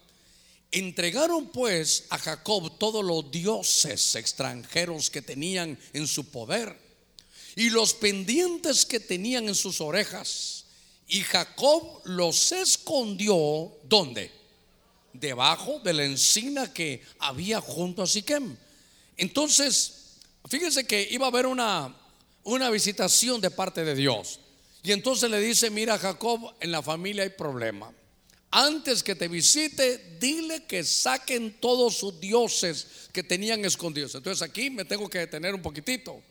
Entregaron 0.71 1.47
pues 1.47 2.05
a 2.09 2.19
Jacob 2.19 2.77
todos 2.77 3.03
los 3.03 3.31
dioses 3.31 4.15
extranjeros 4.15 5.09
que 5.09 5.21
tenían 5.23 5.79
en 5.93 6.07
su 6.07 6.29
poder 6.29 6.77
y 7.55 7.71
los 7.71 7.93
pendientes 7.95 8.85
que 8.85 8.99
tenían 8.99 9.47
en 9.47 9.55
sus 9.55 9.81
orejas. 9.81 10.65
Y 11.07 11.21
Jacob 11.21 12.01
los 12.03 12.51
escondió, 12.51 13.71
¿dónde? 13.85 14.31
Debajo 15.13 15.79
de 15.79 15.93
la 15.93 16.03
encina 16.03 16.71
que 16.71 17.01
había 17.17 17.59
junto 17.59 18.03
a 18.03 18.07
Siquem. 18.07 18.55
Entonces, 19.15 20.17
fíjense 20.47 20.85
que 20.85 21.07
iba 21.09 21.25
a 21.25 21.29
haber 21.29 21.47
una, 21.47 21.95
una 22.43 22.69
visitación 22.69 23.41
de 23.41 23.49
parte 23.49 23.83
de 23.83 23.95
Dios. 23.95 24.41
Y 24.83 24.91
entonces 24.91 25.31
le 25.31 25.39
dice, 25.39 25.71
mira 25.71 25.97
Jacob, 25.97 26.53
en 26.59 26.71
la 26.71 26.83
familia 26.83 27.23
hay 27.23 27.29
problema 27.29 27.91
antes 28.51 29.03
que 29.03 29.15
te 29.15 29.27
visite, 29.27 30.17
dile 30.19 30.65
que 30.65 30.83
saquen 30.83 31.59
todos 31.59 31.97
sus 31.97 32.19
dioses 32.19 33.09
que 33.11 33.23
tenían 33.23 33.65
escondidos. 33.65 34.15
Entonces 34.15 34.41
aquí 34.41 34.69
me 34.69 34.85
tengo 34.85 35.09
que 35.09 35.19
detener 35.19 35.53
un 35.53 35.61
poquitito. 35.61 36.21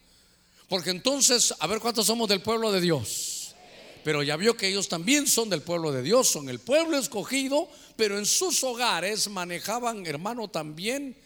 Porque 0.69 0.91
entonces, 0.91 1.55
a 1.59 1.67
ver 1.67 1.81
cuántos 1.81 2.07
somos 2.07 2.29
del 2.29 2.43
pueblo 2.43 2.73
de 2.73 2.81
Dios. 2.81 3.55
Pero 4.03 4.23
ya 4.23 4.37
vio 4.37 4.57
que 4.57 4.69
ellos 4.69 4.89
también 4.89 5.27
son 5.27 5.51
del 5.51 5.63
pueblo 5.63 5.93
de 5.93 6.03
Dios, 6.03 6.29
son 6.29 6.49
el 6.49 6.61
pueblo 6.61 6.97
escogido, 6.97 7.69
pero 7.97 8.19
en 8.19 8.27
sus 8.27 8.63
hogares 8.63 9.29
manejaban, 9.29 10.07
hermano, 10.07 10.49
también, 10.49 11.17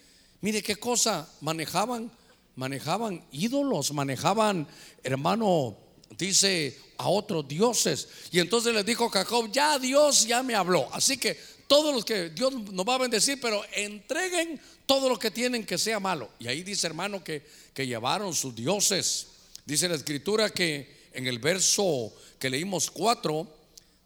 mire 0.41 0.63
qué 0.63 0.75
cosa, 0.75 1.31
manejaban, 1.41 2.11
manejaban 2.55 3.23
ídolos, 3.31 3.93
manejaban, 3.93 4.67
hermano, 5.03 5.77
dice 6.21 6.77
a 6.97 7.09
otros 7.09 7.47
dioses. 7.47 8.07
Y 8.31 8.39
entonces 8.39 8.73
les 8.73 8.85
dijo 8.85 9.09
Jacob, 9.09 9.51
ya 9.51 9.79
Dios 9.79 10.27
ya 10.27 10.43
me 10.43 10.53
habló. 10.53 10.87
Así 10.93 11.17
que 11.17 11.37
todos 11.67 11.93
los 11.93 12.05
que 12.05 12.29
Dios 12.29 12.53
nos 12.53 12.85
va 12.85 12.95
a 12.95 12.99
bendecir, 12.99 13.39
pero 13.41 13.63
entreguen 13.73 14.61
todo 14.85 15.09
lo 15.09 15.17
que 15.17 15.31
tienen 15.31 15.65
que 15.65 15.77
sea 15.77 15.99
malo. 15.99 16.29
Y 16.39 16.47
ahí 16.47 16.63
dice 16.63 16.87
hermano 16.87 17.23
que, 17.23 17.43
que 17.73 17.87
llevaron 17.87 18.35
sus 18.35 18.55
dioses. 18.55 19.27
Dice 19.65 19.89
la 19.89 19.95
escritura 19.95 20.51
que 20.51 21.09
en 21.13 21.25
el 21.27 21.39
verso 21.39 22.13
que 22.37 22.49
leímos 22.49 22.91
cuatro, 22.91 23.47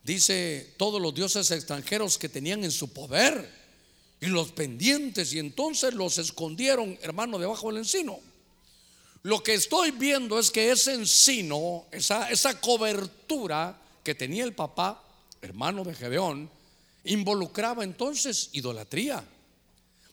dice 0.04 0.74
todos 0.78 1.02
los 1.02 1.14
dioses 1.14 1.52
extranjeros 1.52 2.18
que 2.18 2.30
tenían 2.30 2.64
en 2.64 2.72
su 2.72 2.94
poder 2.94 3.50
y 4.22 4.28
los 4.28 4.52
pendientes 4.54 5.34
y 5.34 5.40
entonces 5.40 5.94
los 5.94 6.18
escondieron, 6.18 6.98
hermano, 7.02 7.40
debajo 7.40 7.68
del 7.68 7.80
encino. 7.80 8.20
Lo 9.26 9.42
que 9.42 9.56
estoy 9.56 9.90
viendo 9.90 10.38
es 10.38 10.52
que 10.52 10.70
ese 10.70 10.94
encino, 10.94 11.88
esa, 11.92 12.30
esa 12.30 12.62
cobertura 12.62 13.76
que 14.04 14.14
tenía 14.14 14.44
el 14.44 14.54
papá, 14.54 15.04
hermano 15.42 15.84
de 15.84 15.96
Gedeón, 15.96 16.48
involucraba 17.06 17.84
entonces 17.84 18.50
idolatría. 18.52 19.26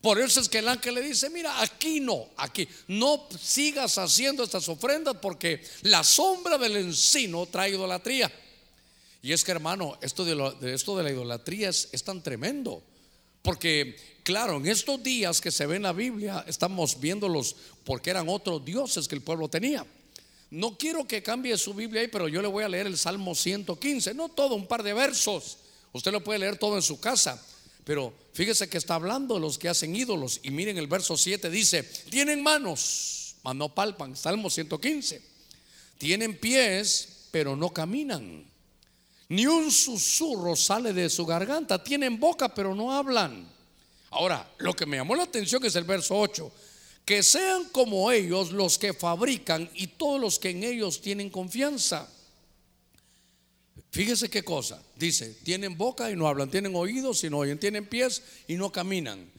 Por 0.01 0.19
eso 0.19 0.41
es 0.41 0.49
que 0.49 0.61
el 0.61 0.69
ángel 0.69 0.95
le 0.95 1.03
dice, 1.03 1.29
mira, 1.29 1.61
aquí 1.61 2.01
no, 2.01 2.27
aquí, 2.39 2.67
no 2.89 3.29
sigas 3.39 3.99
haciendo 3.99 4.45
estas 4.45 4.67
ofrendas 4.71 5.19
porque 5.21 5.63
la 5.83 6.03
sombra 6.03 6.57
del 6.57 6.79
encino 6.79 7.45
trae 7.45 7.69
idolatría. 7.69 8.33
Y 9.21 9.33
es 9.35 9.45
que 9.45 9.51
hermano, 9.51 9.99
esto 10.01 10.25
de, 10.25 10.73
esto 10.73 10.97
de 10.97 11.03
la 11.03 11.11
idolatría 11.11 11.69
es, 11.69 11.91
es 11.93 12.03
tan 12.03 12.23
tremendo. 12.23 12.83
Porque, 13.43 13.95
claro, 14.23 14.57
en 14.57 14.67
estos 14.67 15.03
días 15.03 15.41
que 15.41 15.51
se 15.51 15.67
ve 15.67 15.77
en 15.77 15.83
la 15.83 15.93
Biblia, 15.93 16.45
estamos 16.47 17.01
viéndolos 17.01 17.57
porque 17.85 18.11
eran 18.11 18.29
otros 18.29 18.65
dioses 18.65 19.09
que 19.09 19.15
el 19.15 19.23
pueblo 19.23 19.49
tenía. 19.49 19.87
No 20.51 20.77
quiero 20.77 21.07
que 21.07 21.23
cambie 21.23 21.57
su 21.57 21.73
Biblia 21.73 22.03
ahí, 22.03 22.09
pero 22.09 22.29
yo 22.29 22.43
le 22.43 22.49
voy 22.49 22.63
a 22.65 22.69
leer 22.69 22.87
el 22.87 22.99
Salmo 22.99 23.35
115, 23.35 24.13
no 24.15 24.29
todo, 24.29 24.55
un 24.55 24.67
par 24.67 24.83
de 24.83 24.93
versos. 24.93 25.59
Usted 25.93 26.13
lo 26.13 26.23
puede 26.23 26.41
leer 26.41 26.59
todo 26.59 26.77
en 26.77 26.83
su 26.83 27.01
casa. 27.01 27.43
Pero 27.85 28.15
fíjese 28.33 28.69
que 28.69 28.79
está 28.79 28.95
hablando 28.95 29.35
de 29.35 29.41
los 29.41 29.59
que 29.59 29.69
hacen 29.69 29.95
ídolos. 29.95 30.41
Y 30.43 30.51
miren 30.51 30.79
el 30.79 30.87
verso 30.87 31.17
7 31.17 31.51
dice, 31.51 31.83
tienen 31.83 32.43
manos, 32.43 33.37
mas 33.43 33.57
no 33.57 33.75
palpan. 33.75 34.17
Salmo 34.17 34.51
115. 34.51 35.21
Tienen 35.99 36.39
pies, 36.39 37.27
pero 37.31 37.57
no 37.57 37.71
caminan. 37.71 38.45
Ni 39.29 39.47
un 39.47 39.71
susurro 39.71 40.55
sale 40.55 40.93
de 40.93 41.11
su 41.11 41.27
garganta. 41.27 41.83
Tienen 41.83 42.21
boca, 42.21 42.55
pero 42.55 42.75
no 42.75 42.93
hablan. 42.93 43.49
Ahora, 44.13 44.47
lo 44.59 44.75
que 44.75 44.87
me 44.87 44.99
llamó 44.99 45.15
la 45.17 45.25
atención 45.25 45.65
es 45.65 45.75
el 45.75 45.85
verso 45.85 46.19
8. 46.19 46.53
Que 47.05 47.23
sean 47.23 47.65
como 47.71 48.13
ellos 48.13 48.53
los 48.53 48.79
que 48.79 48.93
fabrican 48.93 49.69
y 49.75 49.89
todos 49.89 50.21
los 50.21 50.39
que 50.39 50.51
en 50.51 50.63
ellos 50.63 51.01
tienen 51.01 51.31
confianza. 51.31 52.09
Fíjese 53.91 54.31
qué 54.31 54.45
cosa. 54.45 54.83
Dice, 54.97 55.31
tienen 55.43 55.77
boca 55.77 56.11
y 56.11 56.17
no 56.17 56.29
hablan, 56.29 56.51
tienen 56.51 56.77
oídos 56.77 57.25
y 57.25 57.31
no 57.31 57.39
oyen, 57.39 57.59
tienen 57.59 57.87
pies 57.87 58.23
y 58.47 58.55
no 58.55 58.71
caminan. 58.71 59.31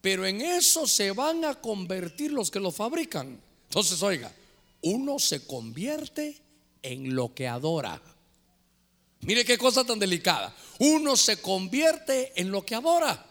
Pero 0.00 0.24
en 0.24 0.40
eso 0.40 0.86
se 0.86 1.10
van 1.10 1.44
a 1.44 1.56
convertir 1.56 2.32
los 2.32 2.50
que 2.50 2.60
lo 2.60 2.70
fabrican. 2.70 3.40
Entonces, 3.68 4.02
oiga, 4.02 4.32
uno 4.82 5.18
se 5.18 5.44
convierte 5.44 6.40
en 6.82 7.14
lo 7.14 7.34
que 7.34 7.46
adora. 7.48 8.00
Mire 9.22 9.44
qué 9.44 9.58
cosa 9.58 9.84
tan 9.84 9.98
delicada. 9.98 10.56
Uno 10.78 11.16
se 11.16 11.42
convierte 11.42 12.32
en 12.40 12.50
lo 12.50 12.64
que 12.64 12.74
adora. 12.74 13.26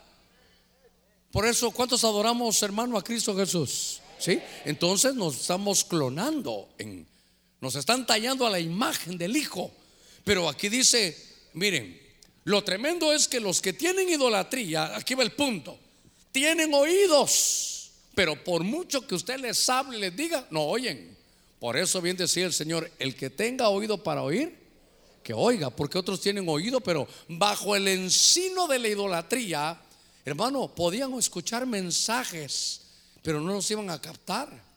Por 1.32 1.46
eso, 1.46 1.70
¿cuántos 1.70 2.02
adoramos, 2.04 2.62
hermano, 2.62 2.98
a 2.98 3.04
Cristo 3.04 3.36
Jesús? 3.36 4.00
¿Sí? 4.18 4.40
Entonces 4.64 5.14
nos 5.14 5.40
estamos 5.40 5.84
clonando, 5.84 6.68
en, 6.78 7.06
nos 7.60 7.76
están 7.76 8.06
tallando 8.06 8.46
a 8.46 8.50
la 8.50 8.60
imagen 8.60 9.16
del 9.16 9.36
Hijo. 9.36 9.70
Pero 10.24 10.48
aquí 10.48 10.68
dice, 10.68 11.16
miren, 11.54 11.98
lo 12.44 12.62
tremendo 12.64 13.12
es 13.12 13.28
que 13.28 13.40
los 13.40 13.60
que 13.60 13.72
tienen 13.72 14.08
idolatría, 14.08 14.96
aquí 14.96 15.14
va 15.14 15.22
el 15.22 15.32
punto, 15.32 15.78
tienen 16.32 16.74
oídos, 16.74 17.90
pero 18.14 18.42
por 18.42 18.64
mucho 18.64 19.06
que 19.06 19.14
usted 19.14 19.38
les 19.38 19.68
hable, 19.68 19.98
les 19.98 20.16
diga, 20.16 20.46
no 20.50 20.64
oyen. 20.64 21.16
Por 21.58 21.76
eso 21.76 22.00
bien 22.00 22.16
decía 22.16 22.46
el 22.46 22.52
Señor, 22.52 22.90
el 22.98 23.14
que 23.14 23.30
tenga 23.30 23.68
oído 23.68 24.02
para 24.02 24.22
oír, 24.22 24.58
que 25.22 25.34
oiga, 25.34 25.70
porque 25.70 25.98
otros 25.98 26.20
tienen 26.20 26.48
oído, 26.48 26.80
pero 26.80 27.06
bajo 27.28 27.76
el 27.76 27.86
encino 27.86 28.66
de 28.66 28.78
la 28.78 28.88
idolatría, 28.88 29.80
hermano, 30.24 30.74
podían 30.74 31.12
escuchar 31.14 31.66
mensajes, 31.66 32.82
pero 33.22 33.40
no 33.40 33.52
los 33.52 33.70
iban 33.70 33.90
a 33.90 34.00
captar. 34.00 34.70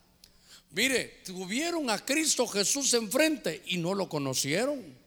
Mire, 0.71 1.21
tuvieron 1.25 1.89
a 1.89 2.03
Cristo 2.03 2.47
Jesús 2.47 2.93
enfrente 2.93 3.61
y 3.67 3.77
no 3.77 3.93
lo 3.93 4.09
conocieron. 4.09 5.03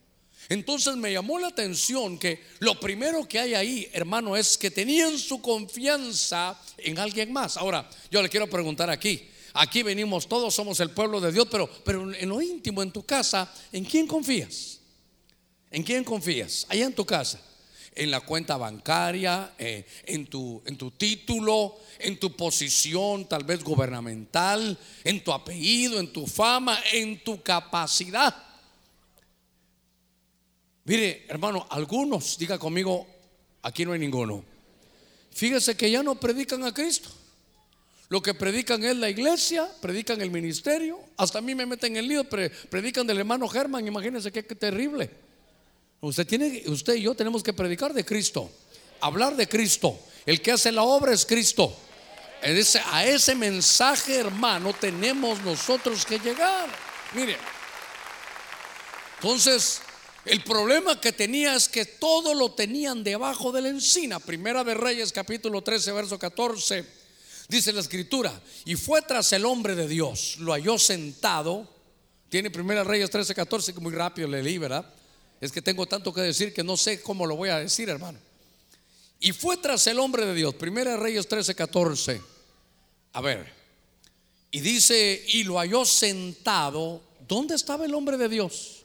Entonces 0.48 0.96
me 0.96 1.12
llamó 1.12 1.38
la 1.38 1.48
atención 1.48 2.18
que 2.18 2.40
lo 2.60 2.78
primero 2.78 3.26
que 3.26 3.40
hay 3.40 3.54
ahí, 3.54 3.88
hermano, 3.92 4.36
es 4.36 4.56
que 4.56 4.70
tenían 4.70 5.18
su 5.18 5.42
confianza 5.42 6.56
en 6.78 6.98
alguien 6.98 7.32
más. 7.32 7.56
Ahora, 7.56 7.88
yo 8.10 8.22
le 8.22 8.28
quiero 8.28 8.48
preguntar 8.48 8.88
aquí, 8.88 9.28
aquí 9.54 9.82
venimos 9.82 10.28
todos, 10.28 10.54
somos 10.54 10.78
el 10.78 10.90
pueblo 10.90 11.20
de 11.20 11.32
Dios, 11.32 11.48
pero, 11.50 11.68
pero 11.84 12.14
en 12.14 12.28
lo 12.28 12.40
íntimo, 12.40 12.82
en 12.82 12.92
tu 12.92 13.04
casa, 13.04 13.52
¿en 13.72 13.84
quién 13.84 14.06
confías? 14.06 14.78
¿En 15.70 15.82
quién 15.82 16.04
confías? 16.04 16.64
Allá 16.68 16.86
en 16.86 16.94
tu 16.94 17.04
casa. 17.04 17.40
En 17.98 18.10
la 18.10 18.20
cuenta 18.20 18.58
bancaria, 18.58 19.54
eh, 19.58 19.86
en, 20.04 20.26
tu, 20.26 20.62
en 20.66 20.76
tu 20.76 20.90
título, 20.90 21.78
en 21.98 22.20
tu 22.20 22.36
posición 22.36 23.26
tal 23.26 23.44
vez 23.44 23.64
gubernamental, 23.64 24.78
en 25.02 25.24
tu 25.24 25.32
apellido, 25.32 25.98
en 25.98 26.12
tu 26.12 26.26
fama, 26.26 26.78
en 26.92 27.24
tu 27.24 27.42
capacidad. 27.42 28.36
Mire, 30.84 31.24
hermano, 31.28 31.66
algunos, 31.70 32.36
diga 32.36 32.58
conmigo, 32.58 33.06
aquí 33.62 33.86
no 33.86 33.92
hay 33.92 33.98
ninguno. 33.98 34.44
Fíjese 35.32 35.74
que 35.74 35.90
ya 35.90 36.02
no 36.02 36.20
predican 36.20 36.64
a 36.64 36.74
Cristo. 36.74 37.08
Lo 38.08 38.22
que 38.22 38.34
predican 38.34 38.84
es 38.84 38.96
la 38.96 39.10
iglesia, 39.10 39.68
predican 39.80 40.20
el 40.20 40.30
ministerio. 40.30 41.00
Hasta 41.16 41.38
a 41.38 41.42
mí 41.42 41.54
me 41.54 41.66
meten 41.66 41.96
en 41.96 42.04
el 42.04 42.08
lío, 42.08 42.24
predican 42.70 43.06
del 43.06 43.18
hermano 43.18 43.48
Germán. 43.48 43.86
Imagínense 43.86 44.30
qué 44.30 44.42
terrible. 44.42 45.25
Usted 46.06 46.26
tiene, 46.26 46.62
usted 46.66 46.94
y 46.94 47.02
yo 47.02 47.14
tenemos 47.14 47.42
que 47.42 47.52
predicar 47.52 47.92
de 47.92 48.04
Cristo, 48.04 48.50
hablar 49.00 49.36
de 49.36 49.48
Cristo. 49.48 49.98
El 50.24 50.40
que 50.40 50.52
hace 50.52 50.70
la 50.70 50.82
obra 50.82 51.12
es 51.12 51.26
Cristo. 51.26 51.76
a 52.92 53.04
ese 53.04 53.34
mensaje, 53.34 54.16
hermano, 54.16 54.72
tenemos 54.72 55.40
nosotros 55.42 56.04
que 56.04 56.18
llegar. 56.18 56.68
Mire, 57.14 57.36
entonces, 59.16 59.80
el 60.24 60.42
problema 60.42 61.00
que 61.00 61.12
tenía 61.12 61.54
es 61.56 61.68
que 61.68 61.84
todo 61.84 62.34
lo 62.34 62.52
tenían 62.52 63.02
debajo 63.02 63.50
de 63.50 63.62
la 63.62 63.68
encina. 63.68 64.20
Primera 64.20 64.62
de 64.62 64.74
Reyes, 64.74 65.12
capítulo 65.12 65.62
13, 65.62 65.92
verso 65.92 66.18
14. 66.18 66.84
Dice 67.48 67.72
la 67.72 67.80
escritura, 67.80 68.32
y 68.64 68.74
fue 68.74 69.02
tras 69.02 69.32
el 69.32 69.44
hombre 69.44 69.74
de 69.74 69.86
Dios, 69.86 70.36
lo 70.38 70.52
halló 70.52 70.78
sentado. 70.78 71.68
Tiene 72.28 72.50
Primera 72.50 72.84
Reyes 72.84 73.08
13, 73.10 73.34
14, 73.34 73.74
que 73.74 73.80
muy 73.80 73.92
rápido 73.92 74.28
le 74.28 74.58
¿verdad? 74.58 74.84
Es 75.40 75.52
que 75.52 75.62
tengo 75.62 75.86
tanto 75.86 76.12
que 76.12 76.22
decir 76.22 76.52
que 76.52 76.64
no 76.64 76.76
sé 76.76 77.00
cómo 77.00 77.26
lo 77.26 77.36
voy 77.36 77.50
a 77.50 77.58
decir, 77.58 77.88
hermano. 77.88 78.18
Y 79.20 79.32
fue 79.32 79.56
tras 79.56 79.86
el 79.86 79.98
hombre 79.98 80.26
de 80.26 80.34
Dios, 80.34 80.54
Primera 80.54 80.96
Reyes 80.96 81.26
13, 81.28 81.54
14. 81.54 82.20
A 83.12 83.20
ver, 83.20 83.52
y 84.50 84.60
dice, 84.60 85.24
y 85.28 85.44
lo 85.44 85.58
halló 85.58 85.84
sentado. 85.84 87.02
¿Dónde 87.26 87.54
estaba 87.54 87.84
el 87.84 87.94
hombre 87.94 88.16
de 88.16 88.28
Dios? 88.28 88.76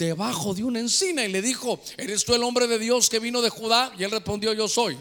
debajo 0.00 0.54
de 0.54 0.64
una 0.64 0.80
encina 0.80 1.24
y 1.24 1.30
le 1.30 1.42
dijo, 1.42 1.78
¿eres 1.96 2.24
tú 2.24 2.34
el 2.34 2.42
hombre 2.42 2.66
de 2.66 2.78
Dios 2.78 3.08
que 3.08 3.20
vino 3.20 3.40
de 3.42 3.50
Judá? 3.50 3.92
Y 3.96 4.02
él 4.02 4.10
respondió, 4.10 4.52
yo 4.52 4.66
soy. 4.66 4.96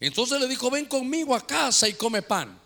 Entonces 0.00 0.40
le 0.40 0.48
dijo, 0.48 0.70
ven 0.70 0.86
conmigo 0.86 1.34
a 1.34 1.46
casa 1.46 1.88
y 1.88 1.92
come 1.92 2.22
pan. 2.22 2.58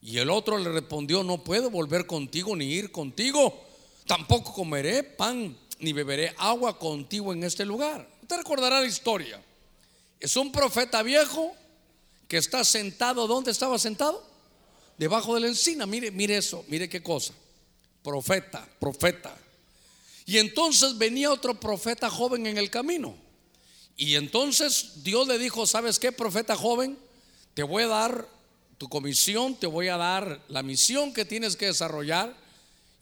Y 0.00 0.18
el 0.18 0.30
otro 0.30 0.56
le 0.56 0.70
respondió, 0.70 1.22
no 1.22 1.42
puedo 1.42 1.68
volver 1.68 2.06
contigo 2.06 2.56
ni 2.56 2.66
ir 2.66 2.90
contigo. 2.90 3.62
Tampoco 4.06 4.52
comeré 4.52 5.02
pan 5.02 5.56
ni 5.78 5.92
beberé 5.92 6.34
agua 6.38 6.78
contigo 6.78 7.32
en 7.32 7.44
este 7.44 7.64
lugar. 7.64 8.08
Usted 8.22 8.36
recordará 8.36 8.80
la 8.80 8.86
historia. 8.86 9.40
Es 10.20 10.36
un 10.36 10.52
profeta 10.52 11.02
viejo 11.02 11.54
que 12.28 12.38
está 12.38 12.64
sentado. 12.64 13.26
¿Dónde 13.26 13.50
estaba 13.50 13.78
sentado? 13.78 14.26
Debajo 14.96 15.34
de 15.34 15.40
la 15.40 15.48
encina. 15.48 15.86
Mire, 15.86 16.10
mire 16.10 16.36
eso, 16.36 16.64
mire 16.68 16.88
qué 16.88 17.02
cosa. 17.02 17.34
Profeta, 18.02 18.66
profeta. 18.78 19.36
Y 20.26 20.38
entonces 20.38 20.96
venía 20.96 21.30
otro 21.30 21.58
profeta 21.58 22.08
joven 22.08 22.46
en 22.46 22.56
el 22.56 22.70
camino. 22.70 23.14
Y 23.96 24.16
entonces 24.16 25.04
Dios 25.04 25.28
le 25.28 25.38
dijo, 25.38 25.66
¿sabes 25.66 25.98
qué, 25.98 26.12
profeta 26.12 26.56
joven? 26.56 26.98
Te 27.54 27.62
voy 27.62 27.84
a 27.84 27.88
dar 27.88 28.28
tu 28.78 28.88
comisión, 28.88 29.54
te 29.54 29.66
voy 29.66 29.88
a 29.88 29.96
dar 29.96 30.40
la 30.48 30.62
misión 30.62 31.12
que 31.12 31.24
tienes 31.24 31.56
que 31.56 31.66
desarrollar. 31.66 32.34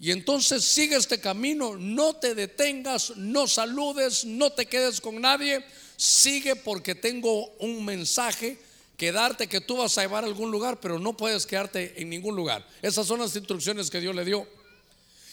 Y 0.02 0.10
entonces 0.10 0.64
sigue 0.64 0.96
este 0.96 1.20
camino, 1.20 1.76
no 1.76 2.16
te 2.16 2.34
detengas, 2.34 3.16
no 3.16 3.46
saludes, 3.46 4.24
no 4.24 4.50
te 4.50 4.66
quedes 4.66 5.00
con 5.00 5.20
nadie, 5.20 5.64
sigue 5.96 6.56
porque 6.56 6.96
tengo 6.96 7.46
un 7.60 7.84
mensaje 7.84 8.58
que 8.96 9.12
darte 9.12 9.46
que 9.46 9.60
tú 9.60 9.76
vas 9.76 9.96
a 9.96 10.00
llevar 10.00 10.24
a 10.24 10.26
algún 10.26 10.50
lugar, 10.50 10.80
pero 10.80 10.98
no 10.98 11.16
puedes 11.16 11.46
quedarte 11.46 12.02
en 12.02 12.10
ningún 12.10 12.34
lugar. 12.34 12.66
Esas 12.82 13.06
son 13.06 13.20
las 13.20 13.36
instrucciones 13.36 13.90
que 13.90 14.00
Dios 14.00 14.12
le 14.12 14.24
dio. 14.24 14.44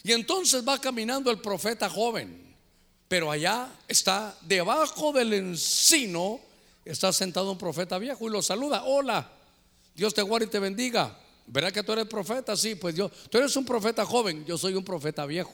Y 0.03 0.11
entonces 0.11 0.63
va 0.63 0.79
caminando 0.79 1.31
el 1.31 1.39
profeta 1.39 1.89
joven, 1.89 2.55
pero 3.07 3.31
allá 3.31 3.71
está 3.88 4.38
debajo 4.41 5.11
del 5.11 5.33
encino, 5.33 6.39
está 6.85 7.11
sentado 7.11 7.53
un 7.53 7.57
profeta 7.57 7.97
viejo 7.97 8.27
y 8.27 8.31
lo 8.31 8.43
saluda, 8.43 8.83
hola, 8.83 9.31
Dios 9.95 10.13
te 10.13 10.21
guarde 10.21 10.45
y 10.45 10.49
te 10.49 10.59
bendiga. 10.59 11.17
¿Verá 11.51 11.72
que 11.72 11.82
tú 11.82 11.94
eres 11.94 12.06
profeta? 12.06 12.56
Sí, 12.56 12.75
pues 12.75 12.94
yo, 12.94 13.10
tú 13.10 13.39
eres 13.39 13.56
un 13.56 13.65
profeta 13.65 14.06
joven, 14.06 14.46
yo 14.46 14.56
soy 14.56 14.75
un 14.75 14.84
profeta 14.84 15.25
viejo. 15.25 15.51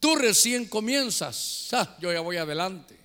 Tú 0.00 0.16
recién 0.16 0.66
comienzas, 0.66 1.68
ah, 1.72 1.96
yo 2.00 2.10
ya 2.12 2.20
voy 2.20 2.38
adelante. 2.38 2.96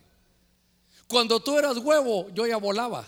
Cuando 1.08 1.42
tú 1.42 1.58
eras 1.60 1.78
huevo, 1.78 2.30
yo 2.34 2.48
ya 2.48 2.56
volaba. 2.56 3.06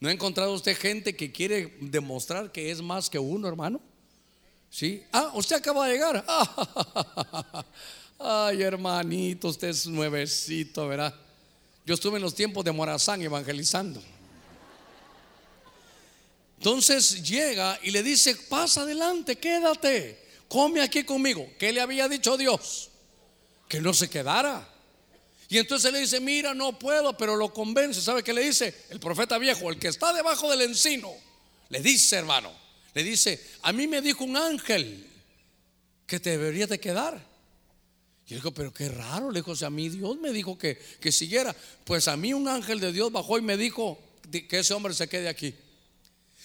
¿No 0.00 0.08
ha 0.08 0.12
encontrado 0.12 0.54
usted 0.54 0.76
gente 0.76 1.14
que 1.14 1.30
quiere 1.30 1.76
demostrar 1.80 2.50
que 2.50 2.70
es 2.70 2.80
más 2.80 3.10
que 3.10 3.18
uno, 3.18 3.46
hermano? 3.46 3.80
¿Sí? 4.70 5.02
Ah, 5.12 5.32
usted 5.34 5.56
acaba 5.56 5.86
de 5.86 5.92
llegar. 5.92 6.24
Ay, 8.18 8.62
hermanito, 8.62 9.48
usted 9.48 9.68
es 9.68 9.86
nuevecito, 9.86 10.88
¿verdad? 10.88 11.14
Yo 11.84 11.94
estuve 11.94 12.16
en 12.16 12.22
los 12.22 12.34
tiempos 12.34 12.64
de 12.64 12.72
Morazán 12.72 13.20
evangelizando. 13.20 14.02
Entonces 16.64 17.22
llega 17.22 17.78
y 17.82 17.90
le 17.90 18.02
dice, 18.02 18.34
pasa 18.36 18.80
adelante, 18.80 19.36
quédate, 19.36 20.18
come 20.48 20.80
aquí 20.80 21.04
conmigo. 21.04 21.46
¿Qué 21.58 21.74
le 21.74 21.82
había 21.82 22.08
dicho 22.08 22.38
Dios? 22.38 22.88
Que 23.68 23.82
no 23.82 23.92
se 23.92 24.08
quedara. 24.08 24.66
Y 25.50 25.58
entonces 25.58 25.92
le 25.92 25.98
dice, 25.98 26.20
mira, 26.20 26.54
no 26.54 26.78
puedo, 26.78 27.18
pero 27.18 27.36
lo 27.36 27.52
convence. 27.52 28.00
¿Sabe 28.00 28.22
qué 28.22 28.32
le 28.32 28.40
dice? 28.40 28.74
El 28.88 28.98
profeta 28.98 29.36
viejo, 29.36 29.68
el 29.68 29.78
que 29.78 29.88
está 29.88 30.14
debajo 30.14 30.50
del 30.50 30.62
encino, 30.62 31.12
le 31.68 31.80
dice, 31.80 32.16
hermano, 32.16 32.50
le 32.94 33.02
dice, 33.02 33.38
a 33.60 33.70
mí 33.70 33.86
me 33.86 34.00
dijo 34.00 34.24
un 34.24 34.38
ángel 34.38 35.06
que 36.06 36.18
te 36.18 36.30
deberías 36.30 36.70
de 36.70 36.80
quedar. 36.80 37.22
Y 38.26 38.30
le 38.30 38.36
dijo, 38.36 38.52
pero 38.52 38.72
qué 38.72 38.88
raro, 38.88 39.30
le 39.30 39.40
dijo, 39.40 39.54
si 39.54 39.66
a 39.66 39.70
mí 39.70 39.90
Dios 39.90 40.16
me 40.16 40.32
dijo 40.32 40.56
que, 40.56 40.78
que 40.98 41.12
siguiera, 41.12 41.54
pues 41.84 42.08
a 42.08 42.16
mí 42.16 42.32
un 42.32 42.48
ángel 42.48 42.80
de 42.80 42.90
Dios 42.90 43.12
bajó 43.12 43.36
y 43.36 43.42
me 43.42 43.58
dijo 43.58 43.98
que 44.30 44.58
ese 44.58 44.72
hombre 44.72 44.94
se 44.94 45.06
quede 45.10 45.28
aquí. 45.28 45.54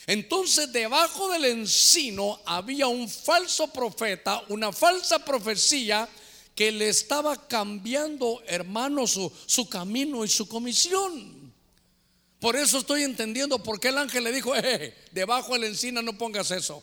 Entonces 0.10 0.74
debajo 0.74 1.30
del 1.30 1.46
encino 1.46 2.40
había 2.44 2.88
un 2.88 3.08
falso 3.08 3.68
profeta, 3.68 4.42
una 4.50 4.74
falsa 4.74 5.24
profecía 5.24 6.10
que 6.56 6.72
le 6.72 6.90
estaba 6.90 7.48
cambiando, 7.48 8.42
hermano, 8.48 9.06
su, 9.06 9.32
su 9.46 9.70
camino 9.70 10.26
y 10.26 10.28
su 10.28 10.48
comisión. 10.48 11.54
Por 12.40 12.56
eso 12.56 12.80
estoy 12.80 13.04
entendiendo 13.04 13.62
por 13.62 13.80
qué 13.80 13.90
el 13.90 14.00
ángel 14.00 14.24
le 14.24 14.32
dijo, 14.32 14.56
eh, 14.56 14.96
debajo 15.12 15.54
de 15.54 15.60
la 15.60 15.68
encina 15.68 16.02
no 16.02 16.18
pongas 16.18 16.50
eso. 16.50 16.82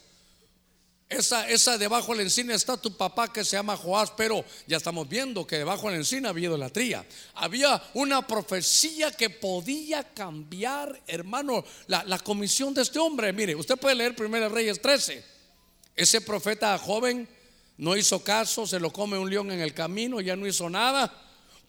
Esa, 1.08 1.48
esa 1.48 1.78
debajo 1.78 2.12
de 2.12 2.18
la 2.18 2.22
encina 2.24 2.52
está 2.54 2.76
tu 2.76 2.96
papá 2.96 3.32
que 3.32 3.44
se 3.44 3.56
llama 3.56 3.76
Joás, 3.76 4.10
pero 4.16 4.44
ya 4.66 4.78
estamos 4.78 5.08
viendo 5.08 5.46
que 5.46 5.58
debajo 5.58 5.86
de 5.86 5.92
la 5.92 5.98
encina 5.98 6.30
había 6.30 6.48
idolatría. 6.48 7.06
Había 7.34 7.80
una 7.94 8.26
profecía 8.26 9.12
que 9.12 9.30
podía 9.30 10.02
cambiar, 10.02 11.00
hermano, 11.06 11.64
la, 11.86 12.02
la 12.04 12.18
comisión 12.18 12.74
de 12.74 12.82
este 12.82 12.98
hombre. 12.98 13.32
Mire, 13.32 13.54
usted 13.54 13.76
puede 13.76 13.94
leer 13.94 14.16
1 14.18 14.48
Reyes 14.48 14.82
13. 14.82 15.24
Ese 15.94 16.20
profeta 16.22 16.76
joven 16.76 17.28
no 17.78 17.96
hizo 17.96 18.24
caso, 18.24 18.66
se 18.66 18.80
lo 18.80 18.92
come 18.92 19.16
un 19.16 19.30
león 19.30 19.52
en 19.52 19.60
el 19.60 19.74
camino, 19.74 20.20
ya 20.20 20.34
no 20.34 20.46
hizo 20.46 20.68
nada, 20.68 21.12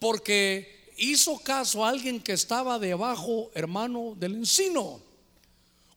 porque 0.00 0.92
hizo 0.96 1.38
caso 1.38 1.84
a 1.84 1.90
alguien 1.90 2.20
que 2.20 2.32
estaba 2.32 2.78
debajo, 2.80 3.52
hermano, 3.54 4.14
del 4.16 4.34
encino. 4.34 5.07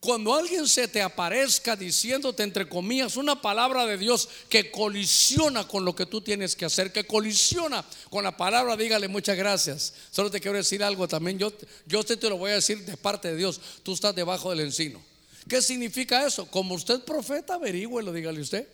Cuando 0.02 0.34
alguien 0.34 0.68
se 0.68 0.88
te 0.88 1.00
aparezca 1.00 1.76
diciéndote, 1.76 2.42
entre 2.42 2.68
comillas, 2.68 3.18
una 3.18 3.40
palabra 3.40 3.86
de 3.86 4.00
Dios 4.00 4.28
que 4.50 4.72
colisiona 4.72 5.68
con 5.68 5.86
lo 5.86 5.94
que 5.94 6.08
tú 6.08 6.22
tienes 6.22 6.56
que 6.56 6.66
hacer, 6.66 6.92
que 6.92 7.06
colisiona 7.06 7.86
con 8.10 8.24
la 8.24 8.36
palabra, 8.36 8.76
dígale 8.76 9.08
muchas 9.08 9.38
gracias. 9.38 9.94
Solo 10.10 10.32
te 10.32 10.42
quiero 10.42 10.58
decir 10.58 10.84
algo 10.84 11.08
también. 11.08 11.38
Yo, 11.38 11.54
yo 11.86 12.04
te, 12.04 12.18
te 12.18 12.30
lo 12.30 12.38
voy 12.38 12.50
a 12.50 12.56
decir 12.56 12.84
de 12.84 12.98
parte 12.98 13.28
de 13.28 13.36
Dios. 13.36 13.62
Tú 13.84 13.94
estás 13.94 14.16
debajo 14.16 14.50
del 14.50 14.62
encino. 14.62 15.04
¿Qué 15.48 15.62
significa 15.62 16.26
eso? 16.26 16.48
Como 16.48 16.74
usted 16.74 17.04
profeta, 17.04 17.60
lo 17.60 18.12
dígale 18.12 18.42
usted. 18.42 18.68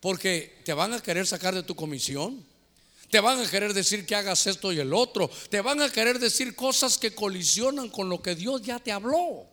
Porque 0.00 0.60
te 0.66 0.74
van 0.74 0.92
a 0.92 1.00
querer 1.00 1.26
sacar 1.26 1.54
de 1.54 1.62
tu 1.62 1.74
comisión. 1.74 2.44
Te 3.10 3.20
van 3.20 3.40
a 3.40 3.50
querer 3.50 3.72
decir 3.72 4.04
que 4.04 4.14
hagas 4.14 4.46
esto 4.46 4.70
y 4.70 4.80
el 4.80 4.92
otro. 4.92 5.30
Te 5.48 5.62
van 5.62 5.80
a 5.80 5.88
querer 5.88 6.18
decir 6.18 6.54
cosas 6.54 6.98
que 6.98 7.14
colisionan 7.14 7.88
con 7.88 8.10
lo 8.10 8.20
que 8.20 8.34
Dios 8.34 8.60
ya 8.60 8.78
te 8.78 8.92
habló. 8.92 9.49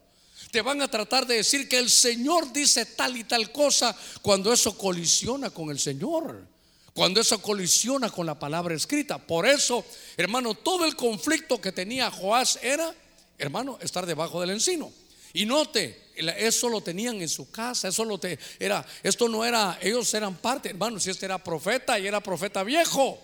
Te 0.52 0.62
van 0.62 0.82
a 0.82 0.88
tratar 0.88 1.26
de 1.28 1.36
decir 1.36 1.68
que 1.68 1.78
el 1.78 1.90
Señor 1.90 2.52
dice 2.54 2.86
tal 2.86 3.18
y 3.18 3.24
tal 3.24 3.52
cosa 3.52 3.96
cuando 4.22 4.52
eso 4.54 4.78
colisiona 4.78 5.50
con 5.50 5.70
el 5.70 5.80
Señor. 5.80 6.46
Cuando 6.94 7.22
eso 7.22 7.40
colisiona 7.42 8.10
con 8.10 8.26
la 8.26 8.40
palabra 8.40 8.74
escrita. 8.74 9.20
Por 9.20 9.46
eso, 9.46 9.86
hermano, 10.16 10.56
todo 10.56 10.86
el 10.86 10.96
conflicto 10.96 11.62
que 11.62 11.72
tenía 11.72 12.10
Joás 12.10 12.58
era, 12.64 12.92
hermano, 13.38 13.78
estar 13.82 14.06
debajo 14.06 14.42
del 14.42 14.52
encino. 14.52 14.92
Y 15.34 15.46
note, 15.46 16.08
eso 16.16 16.70
lo 16.70 16.82
tenían 16.82 17.22
en 17.22 17.30
su 17.30 17.52
casa, 17.52 17.90
eso 17.90 18.04
lo 18.04 18.18
te, 18.18 18.40
era, 18.60 18.84
esto 19.04 19.30
no 19.30 19.46
era, 19.46 19.78
ellos 19.82 20.12
eran 20.16 20.36
parte, 20.38 20.70
hermano, 20.70 21.00
si 21.00 21.12
este 21.12 21.28
era 21.28 21.38
profeta 21.38 22.00
y 22.00 22.08
era 22.08 22.22
profeta 22.22 22.64
viejo. 22.64 23.22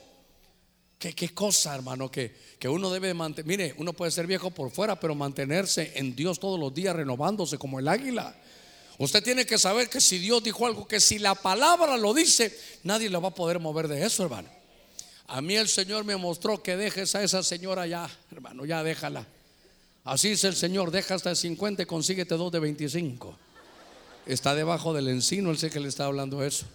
¿Qué, 1.11 1.29
cosa, 1.33 1.75
hermano, 1.75 2.09
que, 2.09 2.33
que 2.57 2.69
uno 2.69 2.89
debe 2.89 3.13
mantener. 3.13 3.45
Mire, 3.45 3.75
uno 3.77 3.91
puede 3.91 4.11
ser 4.11 4.25
viejo 4.25 4.51
por 4.51 4.71
fuera, 4.71 4.97
pero 4.97 5.15
mantenerse 5.15 5.91
en 5.95 6.15
Dios 6.15 6.39
todos 6.39 6.57
los 6.57 6.73
días, 6.73 6.95
renovándose 6.95 7.57
como 7.57 7.79
el 7.79 7.89
águila. 7.89 8.33
Usted 8.97 9.21
tiene 9.21 9.45
que 9.45 9.57
saber 9.57 9.89
que 9.89 9.99
si 9.99 10.17
Dios 10.17 10.41
dijo 10.41 10.65
algo, 10.65 10.87
que 10.87 11.01
si 11.01 11.19
la 11.19 11.35
palabra 11.35 11.97
lo 11.97 12.13
dice, 12.13 12.57
nadie 12.83 13.09
lo 13.09 13.21
va 13.21 13.29
a 13.29 13.35
poder 13.35 13.59
mover 13.59 13.89
de 13.89 14.05
eso, 14.05 14.23
hermano. 14.23 14.47
A 15.27 15.41
mí 15.41 15.55
el 15.55 15.67
Señor 15.67 16.05
me 16.05 16.15
mostró 16.15 16.63
que 16.63 16.77
dejes 16.77 17.15
a 17.15 17.23
esa 17.23 17.43
señora 17.43 17.85
ya, 17.85 18.09
hermano, 18.31 18.65
ya 18.65 18.81
déjala. 18.81 19.27
Así 20.05 20.29
es 20.29 20.43
el 20.45 20.55
Señor, 20.55 20.91
deja 20.91 21.15
hasta 21.15 21.31
de 21.31 21.35
50 21.35 21.83
y 21.83 21.85
consíguete 21.85 22.35
dos 22.35 22.51
de 22.51 22.59
25. 22.59 23.37
Está 24.25 24.55
debajo 24.55 24.93
del 24.93 25.09
encino, 25.09 25.51
él 25.51 25.57
sé 25.57 25.69
que 25.69 25.81
le 25.81 25.89
está 25.89 26.05
hablando 26.05 26.43
eso. 26.43 26.65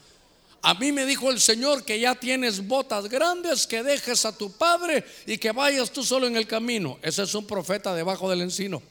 A 0.61 0.75
mí 0.75 0.91
me 0.93 1.07
dijo 1.07 1.31
el 1.31 1.41
Señor 1.41 1.85
que 1.85 2.01
ya 2.01 2.15
tienes 2.15 2.67
botas 2.67 3.09
grandes, 3.09 3.67
que 3.67 3.83
dejes 3.83 4.25
a 4.25 4.37
tu 4.37 4.51
padre 4.53 5.05
y 5.27 5.39
que 5.39 5.53
vayas 5.53 5.93
tú 5.93 6.03
solo 6.03 6.27
en 6.27 6.37
el 6.37 6.47
camino. 6.47 6.99
Ese 7.01 7.23
es 7.23 7.35
un 7.35 7.47
profeta 7.47 7.95
debajo 7.95 8.29
del 8.29 8.43
encino. 8.43 8.83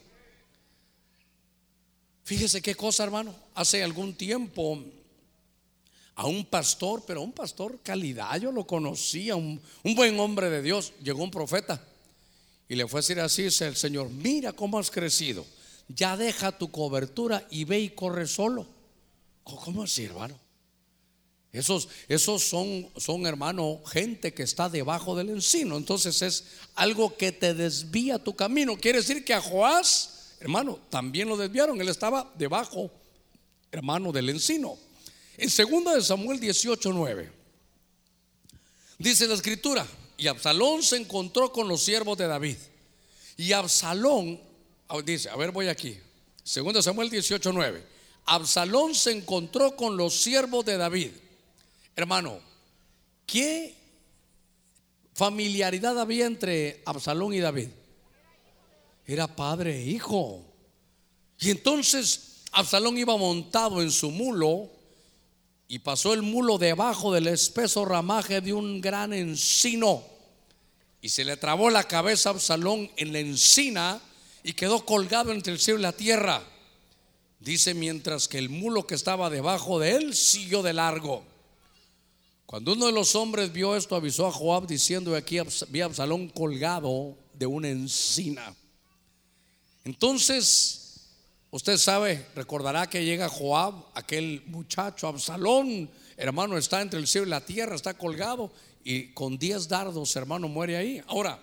Fíjese 2.24 2.62
qué 2.62 2.76
cosa, 2.76 3.04
hermano. 3.04 3.36
Hace 3.54 3.84
algún 3.84 4.16
tiempo 4.16 4.82
a 6.16 6.26
un 6.26 6.46
pastor, 6.46 7.04
pero 7.06 7.22
un 7.22 7.32
pastor 7.32 7.80
calidad, 7.84 8.40
yo 8.40 8.52
lo 8.52 8.66
conocía, 8.66 9.36
un, 9.36 9.62
un 9.84 9.96
buen 9.96 10.20
hombre 10.20 10.50
de 10.50 10.62
Dios. 10.62 10.94
Llegó 11.04 11.22
un 11.24 11.32
profeta 11.32 11.82
y 12.68 12.76
le 12.76 12.88
fue 12.88 13.00
a 13.00 13.02
decir 13.02 13.20
así: 13.20 13.44
el 13.44 13.76
Señor, 13.76 14.10
mira 14.10 14.54
cómo 14.54 14.80
has 14.80 14.90
crecido. 14.90 15.46
Ya 15.90 16.18
deja 16.18 16.58
tu 16.58 16.72
cobertura 16.72 17.46
y 17.50 17.66
ve 17.66 17.80
y 17.80 17.90
corre 17.90 18.26
solo. 18.26 18.66
¿Cómo 19.44 19.84
así, 19.84 20.06
hermano? 20.06 20.47
Esos, 21.52 21.88
esos 22.08 22.44
son, 22.44 22.90
son, 22.98 23.26
hermano, 23.26 23.82
gente 23.88 24.34
que 24.34 24.44
está 24.44 24.70
debajo 24.70 25.16
del 25.16 25.30
encino. 25.30 25.78
Entonces 25.78 26.22
es 26.22 26.44
algo 26.76 27.16
que 27.16 27.32
te 27.32 27.54
desvía 27.54 28.20
tu 28.20 28.36
camino. 28.36 28.78
Quiere 28.78 29.00
decir 29.00 29.24
que 29.24 29.34
a 29.34 29.42
Joás, 29.42 30.36
hermano, 30.40 30.80
también 30.90 31.28
lo 31.28 31.38
desviaron. 31.38 31.80
Él 31.82 31.90
estaba 31.90 32.32
debajo, 32.38 32.92
hermano, 33.72 34.12
del 34.12 34.30
encino. 34.30 34.78
En 35.38 35.50
2 35.50 35.96
de 35.96 36.02
Samuel 36.02 36.40
18, 36.40 36.94
9. 36.94 37.32
Dice 39.00 39.28
la 39.28 39.36
escritura, 39.36 39.88
y 40.18 40.28
Absalón 40.28 40.82
se 40.82 40.98
encontró 40.98 41.52
con 41.52 41.68
los 41.68 41.84
siervos 41.84 42.18
de 42.18 42.28
David. 42.28 42.58
Y 43.38 43.52
Absalón, 43.52 44.42
dice, 45.06 45.30
a 45.30 45.36
ver, 45.36 45.52
voy 45.52 45.68
aquí. 45.68 45.98
Segundo 46.48 46.82
Samuel 46.82 47.12
18:9. 47.12 47.84
Absalón 48.26 48.96
se 48.96 49.12
encontró 49.12 49.76
con 49.76 49.98
los 49.98 50.22
siervos 50.22 50.64
de 50.64 50.78
David. 50.78 51.12
Hermano, 51.98 52.40
¿qué 53.26 53.74
familiaridad 55.16 56.00
había 56.00 56.28
entre 56.28 56.84
Absalón 56.86 57.34
y 57.34 57.40
David? 57.40 57.70
Era 59.04 59.36
padre 59.36 59.80
e 59.80 59.86
hijo. 59.88 60.46
Y 61.40 61.50
entonces 61.50 62.44
Absalón 62.52 63.00
iba 63.00 63.18
montado 63.18 63.82
en 63.82 63.90
su 63.90 64.12
mulo 64.12 64.70
y 65.68 65.80
pasó 65.80 66.14
el 66.14 66.22
mulo 66.22 66.60
debajo 66.60 67.12
del 67.12 67.26
espeso 67.26 67.84
ramaje 67.84 68.42
de 68.42 68.54
un 68.54 68.80
gran 68.80 69.12
encino. 69.12 70.04
Y 71.02 71.10
se 71.10 71.26
le 71.26 71.36
trabó 71.36 71.72
la 71.72 71.86
cabeza 71.86 72.30
a 72.30 72.34
Absalón 72.34 72.92
en 72.96 73.12
la 73.12 73.20
encina 73.20 74.00
y 74.44 74.54
quedó 74.54 74.86
colgado 74.86 75.32
entre 75.32 75.52
el 75.52 75.60
cielo 75.60 75.80
y 75.80 75.82
la 75.82 75.94
tierra. 75.94 76.44
Dice 77.40 77.74
mientras 77.74 78.28
que 78.28 78.38
el 78.38 78.50
mulo 78.50 78.86
que 78.86 78.94
estaba 78.94 79.32
debajo 79.32 79.80
de 79.80 79.96
él 79.96 80.14
siguió 80.14 80.62
de 80.62 80.74
largo. 80.74 81.37
Cuando 82.48 82.74
uno 82.74 82.88
de 82.88 82.92
los 82.92 83.14
hombres 83.14 83.54
vio 83.54 83.76
esto, 83.76 83.96
avisó 83.96 84.26
a 84.26 84.32
Joab 84.32 84.66
diciendo: 84.66 85.16
Aquí 85.16 85.38
vi 85.70 85.82
Absalón 85.82 86.30
colgado 86.30 87.16
de 87.36 87.46
una 87.46 87.70
encina. 87.70 88.56
Entonces 89.84 90.88
Usted 91.50 91.78
sabe, 91.78 92.26
recordará 92.36 92.88
que 92.90 93.06
llega 93.06 93.30
Joab, 93.30 93.74
aquel 93.94 94.44
muchacho, 94.48 95.08
Absalón, 95.08 95.90
hermano, 96.18 96.58
está 96.58 96.82
entre 96.82 97.00
el 97.00 97.08
cielo 97.08 97.26
y 97.26 97.30
la 97.30 97.46
tierra, 97.46 97.76
está 97.76 97.94
colgado 97.94 98.52
y 98.84 99.14
con 99.14 99.38
diez 99.38 99.68
dardos, 99.68 100.14
hermano, 100.18 100.50
muere 100.50 100.76
ahí. 100.76 101.02
Ahora, 101.08 101.40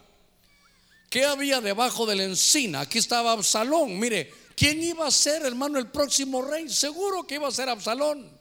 ¿qué 1.09 1.25
había 1.25 1.62
debajo 1.62 2.05
de 2.05 2.17
la 2.17 2.25
encina? 2.25 2.81
Aquí 2.81 2.99
estaba 2.99 3.33
Absalón. 3.33 3.99
Mire, 3.99 4.31
¿quién 4.55 4.83
iba 4.83 5.07
a 5.07 5.11
ser, 5.11 5.43
hermano, 5.43 5.79
el 5.79 5.87
próximo 5.87 6.43
rey? 6.43 6.69
Seguro 6.69 7.27
que 7.27 7.37
iba 7.37 7.49
a 7.49 7.51
ser 7.53 7.71
Absalón. 7.71 8.34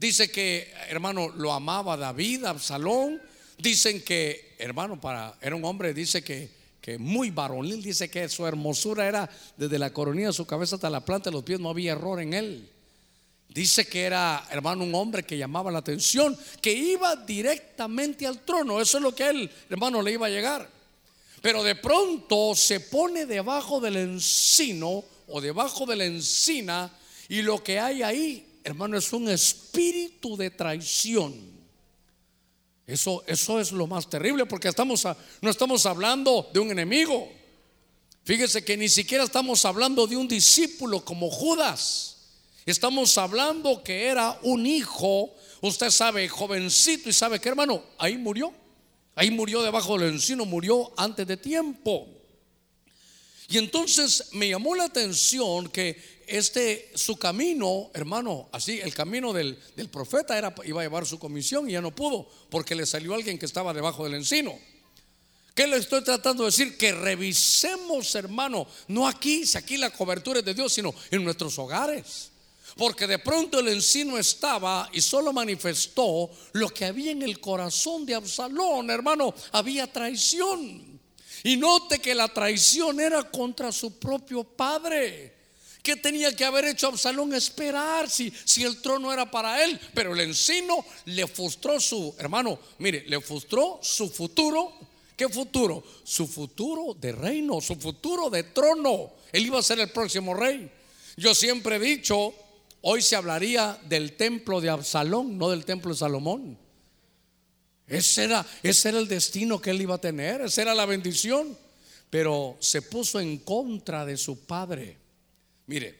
Dice 0.00 0.30
que, 0.30 0.72
hermano, 0.88 1.28
lo 1.28 1.52
amaba 1.52 1.96
David, 1.96 2.44
Absalón. 2.46 3.22
Dicen 3.58 4.02
que, 4.02 4.56
hermano, 4.58 5.00
para, 5.00 5.36
era 5.40 5.54
un 5.54 5.64
hombre, 5.64 5.94
dice 5.94 6.24
que 6.24 6.58
que 6.80 6.98
muy 6.98 7.30
varonil, 7.30 7.82
dice 7.82 8.08
que 8.08 8.28
su 8.28 8.46
hermosura 8.46 9.06
era 9.06 9.28
desde 9.56 9.78
la 9.78 9.92
coronilla 9.92 10.28
de 10.28 10.32
su 10.32 10.46
cabeza 10.46 10.76
hasta 10.76 10.88
la 10.88 11.04
planta 11.04 11.30
de 11.30 11.34
los 11.34 11.44
pies, 11.44 11.60
no 11.60 11.68
había 11.68 11.92
error 11.92 12.20
en 12.20 12.32
él. 12.32 12.70
Dice 13.48 13.86
que 13.86 14.02
era, 14.02 14.46
hermano, 14.50 14.84
un 14.84 14.94
hombre 14.94 15.24
que 15.24 15.36
llamaba 15.36 15.70
la 15.70 15.80
atención, 15.80 16.38
que 16.62 16.72
iba 16.72 17.16
directamente 17.16 18.26
al 18.26 18.40
trono. 18.44 18.80
Eso 18.80 18.98
es 18.98 19.02
lo 19.02 19.14
que 19.14 19.28
él, 19.28 19.50
hermano, 19.68 20.00
le 20.00 20.12
iba 20.12 20.26
a 20.26 20.30
llegar. 20.30 20.70
Pero 21.42 21.62
de 21.64 21.74
pronto 21.74 22.54
se 22.54 22.80
pone 22.80 23.26
debajo 23.26 23.80
del 23.80 23.96
encino 23.96 25.04
o 25.26 25.40
debajo 25.40 25.84
de 25.84 25.96
la 25.96 26.04
encina 26.04 26.90
y 27.28 27.42
lo 27.42 27.62
que 27.62 27.80
hay 27.80 28.02
ahí, 28.02 28.46
hermano, 28.64 28.96
es 28.96 29.12
un 29.12 29.28
espíritu 29.28 30.36
de 30.36 30.50
traición. 30.50 31.60
Eso, 32.86 33.22
eso 33.26 33.60
es 33.60 33.70
lo 33.72 33.86
más 33.86 34.10
terrible 34.10 34.46
porque 34.46 34.68
estamos 34.68 35.06
no 35.40 35.50
estamos 35.50 35.86
hablando 35.86 36.50
de 36.52 36.60
un 36.60 36.70
enemigo. 36.70 37.30
Fíjese 38.24 38.64
que 38.64 38.76
ni 38.76 38.88
siquiera 38.88 39.24
estamos 39.24 39.64
hablando 39.64 40.06
de 40.06 40.16
un 40.16 40.28
discípulo 40.28 41.04
como 41.04 41.30
Judas. 41.30 42.16
Estamos 42.66 43.16
hablando 43.16 43.82
que 43.82 44.06
era 44.06 44.38
un 44.42 44.66
hijo, 44.66 45.34
usted 45.62 45.90
sabe, 45.90 46.28
jovencito 46.28 47.08
y 47.08 47.12
sabe 47.12 47.40
que 47.40 47.48
hermano, 47.48 47.82
ahí 47.98 48.16
murió. 48.16 48.52
Ahí 49.14 49.30
murió 49.30 49.62
debajo 49.62 49.98
del 49.98 50.14
encino, 50.14 50.44
murió 50.44 50.92
antes 50.96 51.26
de 51.26 51.36
tiempo. 51.36 52.08
Y 53.48 53.58
entonces 53.58 54.28
me 54.32 54.48
llamó 54.48 54.74
la 54.76 54.84
atención 54.84 55.68
que 55.68 56.19
este 56.30 56.90
su 56.94 57.16
camino, 57.16 57.90
hermano, 57.94 58.48
así 58.52 58.80
el 58.80 58.94
camino 58.94 59.32
del, 59.32 59.58
profeta 59.90 60.38
era 60.38 60.54
iba 60.64 60.80
a 60.80 60.84
llevar 60.84 61.06
su 61.06 61.18
comisión 61.18 61.68
y 61.68 61.72
ya 61.72 61.80
no 61.80 61.94
pudo 61.94 62.28
porque 62.48 62.74
le 62.74 62.86
salió 62.86 63.14
alguien 63.14 63.38
que 63.38 63.46
estaba 63.46 63.74
debajo 63.74 64.04
del 64.04 64.14
encino. 64.14 64.58
¿Qué 65.54 65.66
le 65.66 65.76
estoy 65.76 66.02
tratando 66.02 66.44
de 66.44 66.50
decir? 66.50 66.78
Que 66.78 66.92
revisemos, 66.92 68.14
hermano, 68.14 68.66
no 68.88 69.06
aquí, 69.06 69.44
si 69.44 69.58
aquí 69.58 69.76
la 69.76 69.90
cobertura 69.90 70.38
es 70.38 70.44
de 70.44 70.54
Dios, 70.54 70.72
sino 70.72 70.94
en 71.10 71.24
nuestros 71.24 71.58
hogares. 71.58 72.30
Porque 72.76 73.06
de 73.06 73.18
pronto 73.18 73.58
el 73.58 73.68
encino 73.68 74.16
estaba 74.16 74.88
y 74.92 75.00
solo 75.00 75.32
manifestó 75.32 76.30
lo 76.52 76.68
que 76.68 76.84
había 76.84 77.10
en 77.10 77.22
el 77.22 77.40
corazón 77.40 78.06
de 78.06 78.14
Absalón, 78.14 78.88
hermano, 78.90 79.34
había 79.52 79.92
traición. 79.92 81.00
Y 81.42 81.56
note 81.56 81.98
que 81.98 82.14
la 82.14 82.28
traición 82.28 83.00
era 83.00 83.24
contra 83.24 83.72
su 83.72 83.98
propio 83.98 84.44
padre. 84.44 85.39
¿Qué 85.82 85.96
tenía 85.96 86.34
que 86.34 86.44
haber 86.44 86.66
hecho 86.66 86.88
Absalón? 86.88 87.32
Esperar 87.34 88.10
si, 88.10 88.32
si 88.44 88.64
el 88.64 88.80
trono 88.82 89.12
era 89.12 89.30
para 89.30 89.64
él. 89.64 89.80
Pero 89.94 90.12
el 90.14 90.20
encino 90.20 90.84
le 91.06 91.26
frustró 91.26 91.80
su, 91.80 92.14
hermano, 92.18 92.58
mire, 92.78 93.04
le 93.06 93.20
frustró 93.20 93.80
su 93.82 94.08
futuro. 94.10 94.72
¿Qué 95.16 95.28
futuro? 95.28 95.82
Su 96.04 96.26
futuro 96.26 96.94
de 96.98 97.12
reino, 97.12 97.60
su 97.60 97.76
futuro 97.76 98.30
de 98.30 98.42
trono. 98.44 99.12
Él 99.32 99.46
iba 99.46 99.58
a 99.58 99.62
ser 99.62 99.80
el 99.80 99.90
próximo 99.90 100.34
rey. 100.34 100.70
Yo 101.16 101.34
siempre 101.34 101.76
he 101.76 101.80
dicho, 101.80 102.34
hoy 102.82 103.02
se 103.02 103.16
hablaría 103.16 103.78
del 103.86 104.16
templo 104.16 104.60
de 104.60 104.70
Absalón, 104.70 105.38
no 105.38 105.50
del 105.50 105.64
templo 105.64 105.92
de 105.92 105.98
Salomón. 105.98 106.58
Ese 107.86 108.24
era, 108.24 108.46
ese 108.62 108.90
era 108.90 108.98
el 108.98 109.08
destino 109.08 109.60
que 109.60 109.70
él 109.70 109.80
iba 109.82 109.96
a 109.96 110.00
tener, 110.00 110.42
esa 110.42 110.62
era 110.62 110.74
la 110.74 110.86
bendición. 110.86 111.56
Pero 112.08 112.56
se 112.58 112.82
puso 112.82 113.20
en 113.20 113.38
contra 113.38 114.04
de 114.04 114.16
su 114.16 114.40
padre. 114.40 114.99
Mire, 115.70 115.94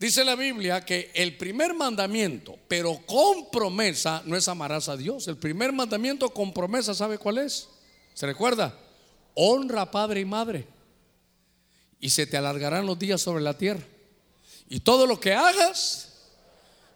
dice 0.00 0.24
la 0.24 0.34
Biblia 0.34 0.84
que 0.84 1.12
el 1.14 1.36
primer 1.36 1.74
mandamiento, 1.74 2.58
pero 2.66 3.00
con 3.06 3.52
promesa, 3.52 4.20
no 4.26 4.36
es 4.36 4.48
amarás 4.48 4.88
a 4.88 4.96
Dios. 4.96 5.28
El 5.28 5.36
primer 5.36 5.72
mandamiento 5.72 6.30
con 6.30 6.52
promesa, 6.52 6.92
¿sabe 6.92 7.18
cuál 7.18 7.38
es? 7.38 7.68
¿Se 8.14 8.26
recuerda? 8.26 8.76
Honra 9.34 9.92
padre 9.92 10.18
y 10.18 10.24
madre. 10.24 10.66
Y 12.00 12.10
se 12.10 12.26
te 12.26 12.36
alargarán 12.36 12.84
los 12.84 12.98
días 12.98 13.20
sobre 13.20 13.44
la 13.44 13.56
tierra. 13.56 13.86
Y 14.68 14.80
todo 14.80 15.06
lo 15.06 15.20
que 15.20 15.32
hagas 15.32 16.32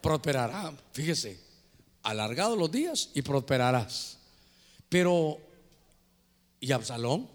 prosperará. 0.01 0.73
Fíjese, 0.93 1.39
alargados 2.03 2.59
los 2.59 2.73
días 2.73 3.11
y 3.15 3.23
prosperarás. 3.23 4.19
Pero, 4.89 5.39
¿y 6.59 6.73
Absalón? 6.73 7.29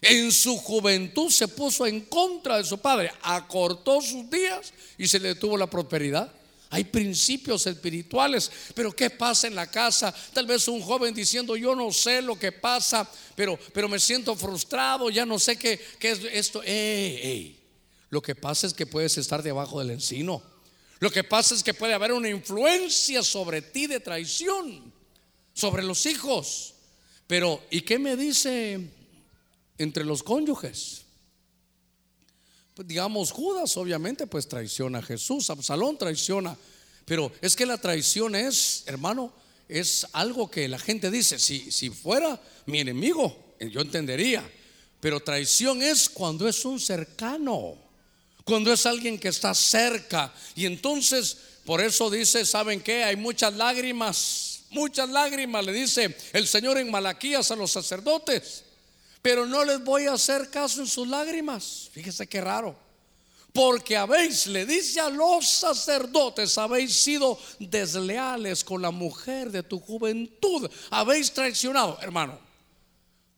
En 0.00 0.30
su 0.30 0.56
juventud 0.58 1.30
se 1.30 1.48
puso 1.48 1.84
en 1.86 2.02
contra 2.02 2.58
de 2.58 2.64
su 2.64 2.78
padre, 2.78 3.12
acortó 3.22 4.00
sus 4.00 4.30
días 4.30 4.72
y 4.96 5.08
se 5.08 5.18
le 5.18 5.28
detuvo 5.28 5.56
la 5.56 5.68
prosperidad. 5.68 6.32
Hay 6.70 6.84
principios 6.84 7.66
espirituales, 7.66 8.50
pero 8.74 8.92
¿qué 8.92 9.08
pasa 9.10 9.46
en 9.46 9.54
la 9.54 9.70
casa? 9.70 10.14
Tal 10.32 10.46
vez 10.46 10.68
un 10.68 10.82
joven 10.82 11.14
diciendo, 11.14 11.56
yo 11.56 11.74
no 11.74 11.90
sé 11.90 12.20
lo 12.20 12.38
que 12.38 12.52
pasa, 12.52 13.10
pero, 13.34 13.58
pero 13.72 13.88
me 13.88 13.98
siento 13.98 14.36
frustrado, 14.36 15.08
ya 15.08 15.24
no 15.24 15.38
sé 15.38 15.56
qué, 15.56 15.80
qué 15.98 16.10
es 16.10 16.20
esto. 16.30 16.62
Lo 18.10 18.22
que 18.22 18.34
pasa 18.34 18.66
es 18.66 18.74
que 18.74 18.86
puedes 18.86 19.16
estar 19.18 19.42
debajo 19.42 19.80
del 19.80 19.90
encino. 19.90 20.42
Lo 21.00 21.10
que 21.10 21.24
pasa 21.24 21.54
es 21.54 21.62
que 21.62 21.74
puede 21.74 21.94
haber 21.94 22.12
una 22.12 22.28
influencia 22.28 23.22
sobre 23.22 23.62
ti 23.62 23.86
de 23.86 24.00
traición, 24.00 24.92
sobre 25.54 25.82
los 25.82 26.04
hijos. 26.06 26.74
Pero, 27.26 27.62
¿y 27.70 27.80
qué 27.80 27.98
me 27.98 28.14
dice 28.14 28.90
entre 29.78 30.04
los 30.04 30.22
cónyuges. 30.22 31.02
Pues 32.74 32.86
digamos, 32.86 33.32
Judas 33.32 33.76
obviamente 33.76 34.26
pues 34.26 34.46
traiciona 34.46 34.98
a 34.98 35.02
Jesús, 35.02 35.50
Absalón 35.50 35.96
traiciona, 35.96 36.56
pero 37.04 37.32
es 37.40 37.56
que 37.56 37.66
la 37.66 37.78
traición 37.78 38.34
es, 38.34 38.84
hermano, 38.86 39.32
es 39.68 40.06
algo 40.12 40.50
que 40.50 40.68
la 40.68 40.78
gente 40.78 41.10
dice, 41.10 41.38
si, 41.38 41.70
si 41.70 41.90
fuera 41.90 42.40
mi 42.66 42.80
enemigo, 42.80 43.54
yo 43.58 43.80
entendería, 43.80 44.48
pero 45.00 45.20
traición 45.20 45.82
es 45.82 46.08
cuando 46.08 46.46
es 46.46 46.64
un 46.64 46.78
cercano, 46.78 47.74
cuando 48.44 48.72
es 48.72 48.86
alguien 48.86 49.18
que 49.18 49.28
está 49.28 49.54
cerca, 49.54 50.32
y 50.54 50.66
entonces 50.66 51.36
por 51.64 51.80
eso 51.80 52.08
dice, 52.10 52.46
¿saben 52.46 52.80
qué? 52.80 53.04
Hay 53.04 53.16
muchas 53.16 53.54
lágrimas, 53.54 54.60
muchas 54.70 55.08
lágrimas, 55.10 55.64
le 55.64 55.72
dice 55.72 56.16
el 56.32 56.46
Señor 56.46 56.78
en 56.78 56.90
Malaquías 56.90 57.50
a 57.50 57.56
los 57.56 57.72
sacerdotes 57.72 58.64
pero 59.22 59.46
no 59.46 59.64
les 59.64 59.82
voy 59.82 60.06
a 60.06 60.14
hacer 60.14 60.50
caso 60.50 60.80
en 60.80 60.86
sus 60.86 61.08
lágrimas. 61.08 61.88
Fíjese 61.92 62.26
qué 62.26 62.40
raro. 62.40 62.76
Porque 63.52 63.96
habéis, 63.96 64.46
le 64.46 64.66
dice 64.66 65.00
a 65.00 65.08
los 65.08 65.48
sacerdotes, 65.48 66.58
habéis 66.58 66.94
sido 66.94 67.38
desleales 67.58 68.62
con 68.62 68.82
la 68.82 68.90
mujer 68.90 69.50
de 69.50 69.62
tu 69.62 69.80
juventud. 69.80 70.70
Habéis 70.90 71.32
traicionado, 71.32 71.98
hermano. 72.00 72.38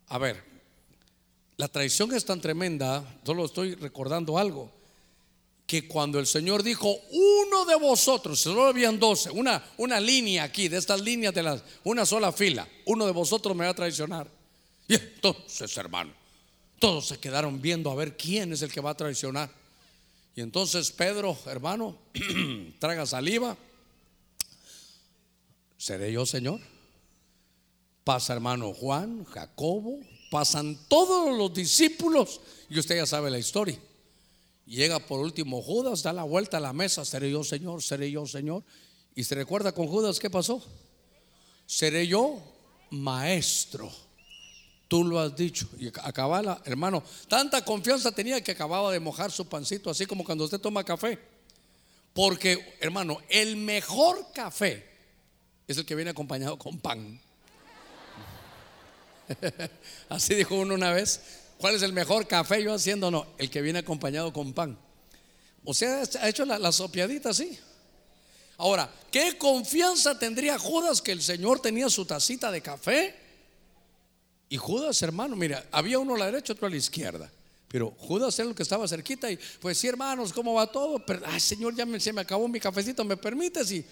A 0.09 0.19
ver, 0.19 0.43
la 1.57 1.69
traición 1.69 2.13
es 2.13 2.25
tan 2.25 2.41
tremenda, 2.41 3.05
solo 3.25 3.45
estoy 3.45 3.77
recordando 3.77 4.37
algo, 4.37 4.71
que 5.67 5.87
cuando 5.87 6.19
el 6.19 6.27
Señor 6.27 6.65
dijo, 6.65 6.93
uno 7.13 7.65
de 7.65 7.77
vosotros, 7.77 8.41
solo 8.41 8.65
habían 8.67 8.99
doce, 8.99 9.31
una, 9.31 9.65
una 9.77 10.01
línea 10.01 10.43
aquí, 10.43 10.69
de 10.69 10.79
estas 10.79 11.01
líneas 11.01 11.33
de 11.33 11.45
las, 11.45 11.63
una 11.85 12.05
sola 12.05 12.33
fila, 12.33 12.67
uno 12.87 13.07
de 13.07 13.13
vosotros 13.13 13.57
me 13.57 13.65
va 13.65 13.71
a 13.71 13.75
traicionar. 13.75 14.40
Y 14.91 14.95
entonces, 14.95 15.77
hermano, 15.77 16.13
todos 16.81 17.07
se 17.07 17.21
quedaron 17.21 17.63
viendo 17.63 17.93
a 17.93 17.95
ver 17.95 18.17
quién 18.17 18.53
es 18.53 18.63
el 18.63 18.73
que 18.73 18.81
va 18.81 18.91
a 18.91 18.97
traicionar. 18.97 19.49
Y 20.35 20.41
entonces 20.41 20.91
Pedro, 20.91 21.39
hermano, 21.47 21.97
traga 22.81 23.07
saliva. 23.07 23.57
¿Seré 25.79 26.11
yo, 26.11 26.27
Señor? 26.27 26.61
Pasa 28.03 28.33
hermano 28.33 28.75
Juan, 28.75 29.25
Jacobo, 29.27 30.01
pasan 30.29 30.77
todos 30.89 31.39
los 31.39 31.55
discípulos 31.55 32.41
y 32.69 32.81
usted 32.81 32.97
ya 32.97 33.07
sabe 33.07 33.31
la 33.31 33.39
historia. 33.39 33.79
Llega 34.67 34.99
por 34.99 35.21
último 35.21 35.63
Judas, 35.63 36.03
da 36.03 36.13
la 36.13 36.25
vuelta 36.25 36.57
a 36.57 36.61
la 36.61 36.73
mesa, 36.73 37.05
seré 37.05 37.31
yo 37.31 37.45
Señor, 37.45 37.81
seré 37.81 38.11
yo 38.11 38.27
Señor. 38.27 38.65
Y 39.15 39.23
se 39.23 39.37
recuerda 39.37 39.71
con 39.71 39.87
Judas 39.87 40.19
qué 40.19 40.31
pasó. 40.31 40.61
Seré 41.65 42.09
yo 42.09 42.43
maestro. 42.91 44.10
Tú 44.91 45.05
lo 45.05 45.21
has 45.21 45.37
dicho. 45.37 45.69
Y 45.79 45.87
acababa, 45.87 46.61
hermano, 46.65 47.01
tanta 47.29 47.65
confianza 47.65 48.11
tenía 48.11 48.43
que 48.43 48.51
acababa 48.51 48.91
de 48.91 48.99
mojar 48.99 49.31
su 49.31 49.49
pancito, 49.49 49.89
así 49.89 50.05
como 50.05 50.25
cuando 50.25 50.43
usted 50.43 50.59
toma 50.59 50.83
café. 50.83 51.17
Porque, 52.13 52.77
hermano, 52.81 53.19
el 53.29 53.57
mejor 53.57 54.33
café 54.35 54.85
es 55.69 55.79
el 55.79 55.87
que 55.87 55.95
viene 55.95 56.11
acompañado 56.11 56.59
con 56.59 56.81
pan. 56.81 57.21
Así 60.09 60.35
dijo 60.35 60.57
uno 60.57 60.75
una 60.75 60.91
vez. 60.91 61.21
¿Cuál 61.59 61.77
es 61.77 61.83
el 61.83 61.93
mejor 61.93 62.27
café? 62.27 62.61
Yo 62.61 62.75
haciendo 62.75 63.13
no, 63.13 63.29
el 63.39 63.49
que 63.49 63.63
viene 63.63 63.79
acompañado 63.79 64.33
con 64.33 64.53
pan. 64.53 64.77
O 65.65 65.73
sea, 65.73 66.03
ha 66.21 66.29
hecho 66.29 66.45
la, 66.45 66.59
la 66.59 66.73
sopiadita 66.73 67.31
así. 67.31 67.57
Ahora, 68.57 68.93
¿qué 69.13 69.39
confianza 69.39 70.19
tendría 70.19 70.59
Judas 70.59 71.01
que 71.01 71.13
el 71.13 71.23
Señor 71.23 71.61
tenía 71.61 71.89
su 71.89 72.05
tacita 72.05 72.51
de 72.51 72.61
café? 72.61 73.30
Y 74.51 74.57
Judas, 74.57 75.01
hermano, 75.01 75.37
mira, 75.37 75.65
había 75.71 76.01
uno 76.01 76.17
a 76.17 76.19
la 76.19 76.27
derecha, 76.27 76.53
otro 76.53 76.67
a 76.67 76.71
la 76.71 76.77
izquierda. 76.77 77.31
Pero 77.69 77.93
Judas 77.93 78.37
era 78.41 78.49
el 78.49 78.55
que 78.55 78.65
estaba 78.65 78.89
cerquita 78.89 79.31
y 79.31 79.39
pues 79.61 79.79
sí, 79.79 79.87
hermanos, 79.87 80.33
¿cómo 80.33 80.55
va 80.55 80.67
todo? 80.67 80.99
Pero, 81.07 81.23
ay, 81.25 81.39
Señor, 81.39 81.77
ya 81.77 81.87
me, 81.87 82.01
se 82.01 82.13
me 82.13 82.21
acabó 82.21 82.49
mi 82.49 82.59
cafecito, 82.59 83.05
¿me 83.05 83.17
permites? 83.17 83.71
Y 83.71 83.87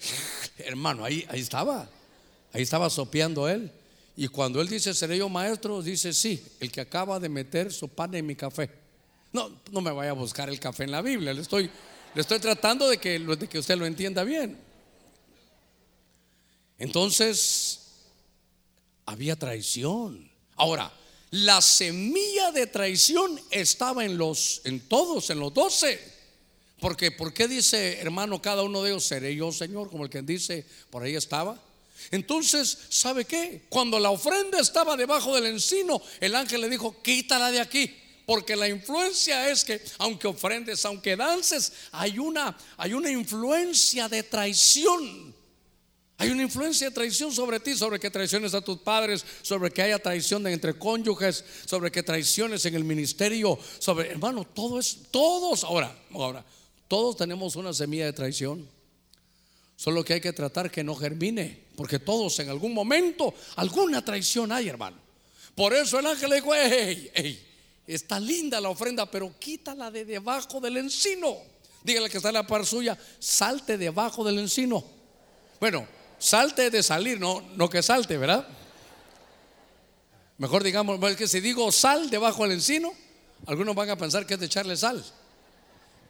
hermano, 0.58 1.04
ahí, 1.04 1.24
ahí 1.28 1.40
estaba, 1.40 1.88
ahí 2.52 2.62
estaba 2.62 2.90
sopeando 2.90 3.48
él. 3.48 3.70
Y 4.16 4.26
cuando 4.26 4.60
él 4.60 4.68
dice, 4.68 4.92
¿seré 4.94 5.16
yo 5.16 5.28
maestro? 5.28 5.80
Dice, 5.80 6.12
sí, 6.12 6.44
el 6.58 6.72
que 6.72 6.80
acaba 6.80 7.20
de 7.20 7.28
meter 7.28 7.72
su 7.72 7.86
pan 7.88 8.12
en 8.16 8.26
mi 8.26 8.34
café. 8.34 8.68
No, 9.32 9.48
no 9.70 9.80
me 9.80 9.92
vaya 9.92 10.10
a 10.10 10.14
buscar 10.14 10.48
el 10.48 10.58
café 10.58 10.82
en 10.82 10.90
la 10.90 11.02
Biblia, 11.02 11.32
le 11.32 11.42
estoy, 11.42 11.70
le 12.16 12.20
estoy 12.20 12.40
tratando 12.40 12.88
de 12.88 12.98
que, 12.98 13.20
de 13.20 13.48
que 13.48 13.60
usted 13.60 13.78
lo 13.78 13.86
entienda 13.86 14.24
bien. 14.24 14.58
Entonces, 16.78 17.78
había 19.06 19.36
traición. 19.36 20.27
Ahora, 20.58 20.92
la 21.30 21.60
semilla 21.60 22.52
de 22.52 22.66
traición 22.66 23.40
estaba 23.50 24.04
en 24.04 24.18
los, 24.18 24.60
en 24.64 24.80
todos, 24.80 25.30
en 25.30 25.40
los 25.40 25.54
doce. 25.54 26.00
Porque, 26.80 27.10
¿por 27.10 27.34
qué 27.34 27.48
dice 27.48 27.98
hermano 28.00 28.40
cada 28.40 28.62
uno 28.62 28.82
de 28.82 28.90
ellos, 28.90 29.04
seré 29.04 29.34
yo 29.34 29.50
Señor? 29.52 29.90
Como 29.90 30.04
el 30.04 30.10
que 30.10 30.22
dice, 30.22 30.64
por 30.90 31.02
ahí 31.02 31.16
estaba. 31.16 31.60
Entonces, 32.10 32.78
¿sabe 32.88 33.24
qué? 33.24 33.62
Cuando 33.68 33.98
la 33.98 34.10
ofrenda 34.10 34.60
estaba 34.60 34.96
debajo 34.96 35.34
del 35.34 35.46
encino, 35.46 36.00
el 36.20 36.34
ángel 36.34 36.60
le 36.60 36.68
dijo, 36.68 37.02
quítala 37.02 37.50
de 37.50 37.60
aquí. 37.60 37.94
Porque 38.24 38.56
la 38.56 38.68
influencia 38.68 39.50
es 39.50 39.64
que, 39.64 39.82
aunque 39.98 40.28
ofrendes, 40.28 40.84
aunque 40.84 41.16
dances, 41.16 41.72
hay 41.92 42.18
una, 42.18 42.56
hay 42.76 42.92
una 42.92 43.10
influencia 43.10 44.08
de 44.08 44.22
traición. 44.22 45.34
Hay 46.20 46.30
una 46.30 46.42
influencia 46.42 46.88
de 46.88 46.94
traición 46.94 47.32
sobre 47.32 47.60
ti, 47.60 47.76
sobre 47.76 48.00
que 48.00 48.10
traiciones 48.10 48.52
a 48.52 48.60
tus 48.60 48.78
padres, 48.78 49.24
sobre 49.40 49.70
que 49.70 49.82
haya 49.82 50.00
traición 50.00 50.44
entre 50.48 50.76
cónyuges, 50.76 51.44
sobre 51.64 51.92
que 51.92 52.02
traiciones 52.02 52.66
en 52.66 52.74
el 52.74 52.82
ministerio, 52.82 53.56
sobre, 53.78 54.10
hermano, 54.10 54.44
todo 54.44 54.80
es, 54.80 54.98
todos, 55.12 55.62
ahora, 55.62 55.96
ahora, 56.12 56.44
todos 56.88 57.16
tenemos 57.16 57.54
una 57.54 57.72
semilla 57.72 58.06
de 58.06 58.12
traición. 58.12 58.68
Solo 59.76 60.04
que 60.04 60.14
hay 60.14 60.20
que 60.20 60.32
tratar 60.32 60.72
que 60.72 60.82
no 60.82 60.96
germine, 60.96 61.66
porque 61.76 62.00
todos 62.00 62.36
en 62.40 62.48
algún 62.48 62.74
momento, 62.74 63.32
alguna 63.54 64.04
traición 64.04 64.50
hay, 64.50 64.68
hermano. 64.68 64.96
Por 65.54 65.72
eso 65.72 66.00
el 66.00 66.06
ángel 66.06 66.30
le 66.30 66.36
dijo, 66.36 66.50
hey, 66.52 67.12
hey, 67.14 67.46
está 67.86 68.18
linda 68.18 68.60
la 68.60 68.70
ofrenda, 68.70 69.08
pero 69.08 69.32
quítala 69.38 69.88
de 69.92 70.04
debajo 70.04 70.60
del 70.60 70.78
encino. 70.78 71.36
Dígale 71.84 72.10
que 72.10 72.16
está 72.16 72.30
en 72.30 72.34
la 72.34 72.46
par 72.46 72.66
suya, 72.66 72.98
salte 73.20 73.78
debajo 73.78 74.24
del 74.24 74.40
encino. 74.40 74.84
Bueno, 75.60 75.86
salte 76.18 76.70
de 76.70 76.82
salir, 76.82 77.20
no, 77.20 77.42
no 77.56 77.68
que 77.68 77.82
salte, 77.82 78.16
¿verdad? 78.16 78.46
Mejor 80.38 80.62
digamos, 80.62 81.02
es 81.10 81.16
que 81.16 81.26
si 81.28 81.40
digo 81.40 81.70
sal 81.72 82.10
debajo 82.10 82.44
del 82.44 82.52
encino, 82.52 82.92
algunos 83.46 83.74
van 83.74 83.90
a 83.90 83.96
pensar 83.96 84.26
que 84.26 84.34
es 84.34 84.40
de 84.40 84.46
echarle 84.46 84.76
sal. 84.76 85.04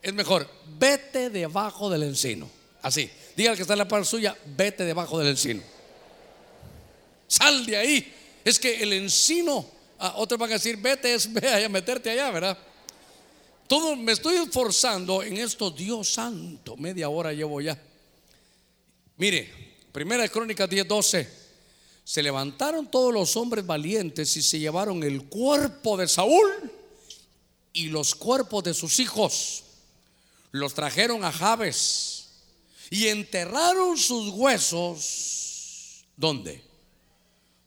Es 0.02 0.12
mejor, 0.12 0.48
vete 0.78 1.30
debajo 1.30 1.90
del 1.90 2.04
encino. 2.04 2.48
Así. 2.82 3.10
Diga 3.36 3.54
que 3.54 3.62
está 3.62 3.74
en 3.74 3.78
la 3.78 3.88
par 3.88 4.04
suya, 4.04 4.36
vete 4.56 4.84
debajo 4.84 5.18
del 5.18 5.28
encino. 5.28 5.62
Sal 7.26 7.64
de 7.66 7.76
ahí. 7.76 8.14
Es 8.44 8.58
que 8.58 8.82
el 8.82 8.92
encino, 8.92 9.66
a 9.98 10.16
otros 10.16 10.38
van 10.38 10.50
a 10.50 10.54
decir, 10.54 10.76
vete, 10.76 11.14
es 11.14 11.32
ve 11.32 11.64
a 11.64 11.68
meterte 11.68 12.10
allá, 12.10 12.30
¿verdad? 12.30 12.58
Todo 13.66 13.96
me 13.96 14.12
estoy 14.12 14.36
esforzando 14.36 15.22
en 15.22 15.36
esto, 15.36 15.70
Dios 15.70 16.08
santo. 16.08 16.76
Media 16.76 17.08
hora 17.08 17.32
llevo 17.32 17.60
ya. 17.60 17.78
Mire, 19.18 19.67
primera 19.92 20.28
crónica 20.28 20.66
10, 20.66 20.86
12. 20.88 21.28
Se 22.04 22.22
levantaron 22.22 22.90
todos 22.90 23.12
los 23.12 23.36
hombres 23.36 23.66
valientes 23.66 24.36
y 24.36 24.42
se 24.42 24.58
llevaron 24.58 25.02
el 25.02 25.24
cuerpo 25.24 25.96
de 25.96 26.08
Saúl 26.08 26.50
y 27.72 27.88
los 27.88 28.14
cuerpos 28.14 28.64
de 28.64 28.74
sus 28.74 28.98
hijos. 28.98 29.64
Los 30.50 30.74
trajeron 30.74 31.24
a 31.24 31.30
Jabes 31.30 32.28
y 32.90 33.08
enterraron 33.08 33.98
sus 33.98 34.30
huesos, 34.30 36.04
¿dónde? 36.16 36.64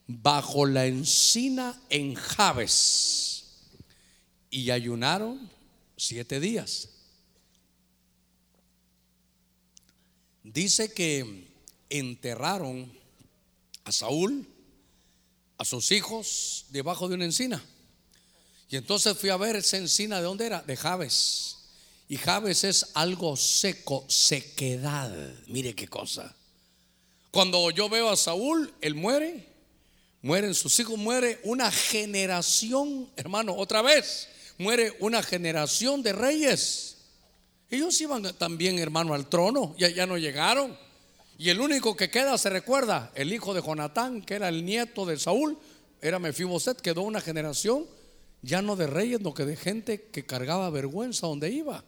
Bajo 0.08 0.66
la 0.66 0.86
encina 0.86 1.80
en 1.88 2.14
Jabes. 2.14 3.44
Y 4.50 4.70
ayunaron 4.70 5.48
siete 5.96 6.40
días. 6.40 6.88
Dice 10.42 10.92
que 10.92 11.51
enterraron 11.98 12.92
a 13.84 13.92
Saúl, 13.92 14.46
a 15.58 15.64
sus 15.64 15.92
hijos, 15.92 16.66
debajo 16.70 17.08
de 17.08 17.14
una 17.14 17.24
encina. 17.24 17.62
Y 18.68 18.76
entonces 18.76 19.16
fui 19.18 19.30
a 19.30 19.36
ver 19.36 19.56
esa 19.56 19.76
encina, 19.76 20.16
¿de 20.16 20.24
dónde 20.24 20.46
era? 20.46 20.62
De 20.62 20.76
Jabes. 20.76 21.58
Y 22.08 22.16
Jabes 22.16 22.64
es 22.64 22.90
algo 22.94 23.36
seco, 23.36 24.04
sequedad. 24.08 25.12
Mire 25.46 25.74
qué 25.74 25.88
cosa. 25.88 26.34
Cuando 27.30 27.70
yo 27.70 27.88
veo 27.88 28.10
a 28.10 28.16
Saúl, 28.16 28.72
él 28.80 28.94
muere, 28.94 29.46
mueren 30.20 30.54
sus 30.54 30.78
hijos, 30.80 30.98
muere 30.98 31.40
una 31.44 31.70
generación, 31.70 33.10
hermano, 33.16 33.54
otra 33.56 33.82
vez, 33.82 34.28
muere 34.58 34.96
una 35.00 35.22
generación 35.22 36.02
de 36.02 36.12
reyes. 36.12 36.96
Ellos 37.70 37.98
iban 38.00 38.22
también, 38.36 38.78
hermano, 38.78 39.14
al 39.14 39.28
trono, 39.28 39.74
ya, 39.78 39.88
ya 39.88 40.06
no 40.06 40.18
llegaron. 40.18 40.78
Y 41.42 41.50
el 41.50 41.60
único 41.60 41.96
que 41.96 42.08
queda, 42.08 42.38
se 42.38 42.50
recuerda, 42.50 43.10
el 43.16 43.32
hijo 43.32 43.52
de 43.52 43.60
Jonatán, 43.60 44.22
que 44.22 44.34
era 44.34 44.48
el 44.48 44.64
nieto 44.64 45.04
de 45.04 45.18
Saúl, 45.18 45.58
era 46.00 46.20
Mefiboset, 46.20 46.80
quedó 46.80 47.02
una 47.02 47.20
generación 47.20 47.84
ya 48.42 48.62
no 48.62 48.76
de 48.76 48.86
reyes, 48.86 49.20
no 49.20 49.34
que 49.34 49.44
de 49.44 49.56
gente 49.56 50.02
que 50.12 50.24
cargaba 50.24 50.70
vergüenza 50.70 51.26
donde 51.26 51.50
iba. 51.50 51.82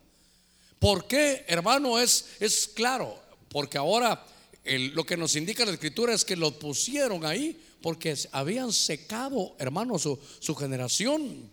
¿Por 0.80 1.06
qué, 1.06 1.44
hermano? 1.46 2.00
Es, 2.00 2.30
es 2.40 2.66
claro, 2.66 3.16
porque 3.48 3.78
ahora 3.78 4.26
lo 4.64 5.06
que 5.06 5.16
nos 5.16 5.36
indica 5.36 5.64
la 5.64 5.70
escritura 5.70 6.14
es 6.14 6.24
que 6.24 6.34
lo 6.34 6.58
pusieron 6.58 7.24
ahí 7.24 7.56
porque 7.80 8.18
habían 8.32 8.72
secado, 8.72 9.54
hermano, 9.60 10.00
su, 10.00 10.18
generación. 10.58 11.48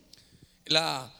La, 0.65 1.13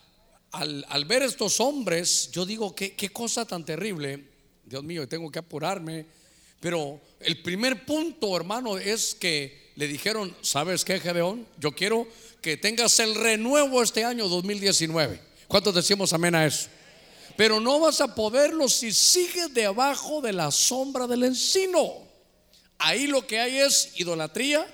al, 0.49 1.05
ver 1.05 1.21
estos 1.21 1.59
hombres, 1.59 2.31
yo 2.31 2.43
digo, 2.43 2.73
¿qué, 2.73 2.95
qué 2.95 3.09
cosa 3.09 3.45
tan 3.45 3.63
terrible. 3.63 4.25
Dios 4.65 4.83
mío, 4.83 5.07
tengo 5.07 5.29
que 5.29 5.37
apurarme. 5.37 6.20
Pero 6.61 7.01
el 7.19 7.41
primer 7.41 7.85
punto, 7.85 8.37
hermano, 8.37 8.77
es 8.77 9.13
que 9.13 9.71
le 9.75 9.87
dijeron, 9.87 10.33
¿sabes 10.41 10.85
qué, 10.85 10.99
Gedeón? 10.99 11.45
Yo 11.59 11.73
quiero 11.73 12.07
que 12.41 12.55
tengas 12.55 12.97
el 12.99 13.15
renuevo 13.15 13.83
este 13.83 14.05
año 14.05 14.29
2019. 14.29 15.19
¿Cuántos 15.49 15.75
decimos 15.75 16.13
amén 16.13 16.35
a 16.35 16.45
eso? 16.45 16.69
pero 17.41 17.59
no 17.59 17.79
vas 17.79 18.01
a 18.01 18.13
poderlo 18.13 18.67
si 18.69 18.91
sigues 18.91 19.53
debajo 19.53 20.21
de 20.21 20.33
la 20.33 20.51
sombra 20.51 21.07
del 21.07 21.23
encino. 21.23 22.07
Ahí 22.77 23.07
lo 23.07 23.25
que 23.25 23.39
hay 23.39 23.57
es 23.57 23.93
idolatría, 23.95 24.65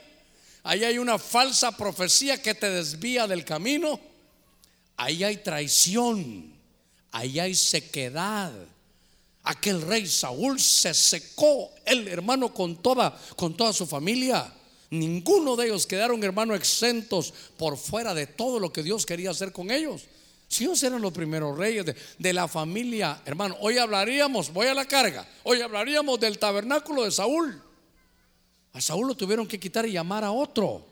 ahí 0.63 0.83
hay 0.83 0.97
una 0.97 1.17
falsa 1.17 1.75
profecía 1.75 2.41
que 2.41 2.53
te 2.53 2.69
desvía 2.69 3.27
del 3.27 3.43
camino, 3.43 3.99
ahí 4.95 5.23
hay 5.23 5.37
traición, 5.37 6.53
ahí 7.11 7.39
hay 7.39 7.55
sequedad, 7.55 8.51
aquel 9.47 9.81
rey 9.81 10.05
Saúl 10.05 10.59
se 10.59 10.93
secó 10.93 11.71
el 11.85 12.07
hermano 12.07 12.53
con 12.53 12.77
toda 12.77 13.17
con 13.35 13.55
toda 13.55 13.73
su 13.73 13.85
familia. 13.85 14.53
Ninguno 14.89 15.55
de 15.55 15.67
ellos 15.67 15.87
quedaron 15.87 16.23
hermano 16.23 16.53
exentos 16.53 17.33
por 17.57 17.77
fuera 17.77 18.13
de 18.13 18.27
todo 18.27 18.59
lo 18.59 18.71
que 18.71 18.83
Dios 18.83 19.05
quería 19.05 19.31
hacer 19.31 19.51
con 19.51 19.71
ellos. 19.71 20.03
Si 20.49 20.63
ellos 20.63 20.81
eran 20.83 21.01
los 21.01 21.11
primeros 21.11 21.57
reyes 21.57 21.85
de, 21.85 21.95
de, 22.17 22.33
la 22.33 22.47
familia, 22.47 23.21
hermano, 23.25 23.57
hoy 23.59 23.77
hablaríamos, 23.77 24.53
voy 24.53 24.67
a 24.67 24.73
la 24.73 24.85
carga, 24.85 25.27
hoy 25.43 25.59
hablaríamos 25.59 26.19
del 26.21 26.39
tabernáculo 26.39 27.03
de 27.03 27.11
Saúl. 27.11 27.61
A 28.71 28.79
Saúl 28.79 29.07
lo 29.07 29.15
tuvieron 29.15 29.45
que 29.45 29.59
quitar 29.59 29.85
y 29.85 29.91
llamar 29.91 30.23
a 30.23 30.31
otro. 30.31 30.85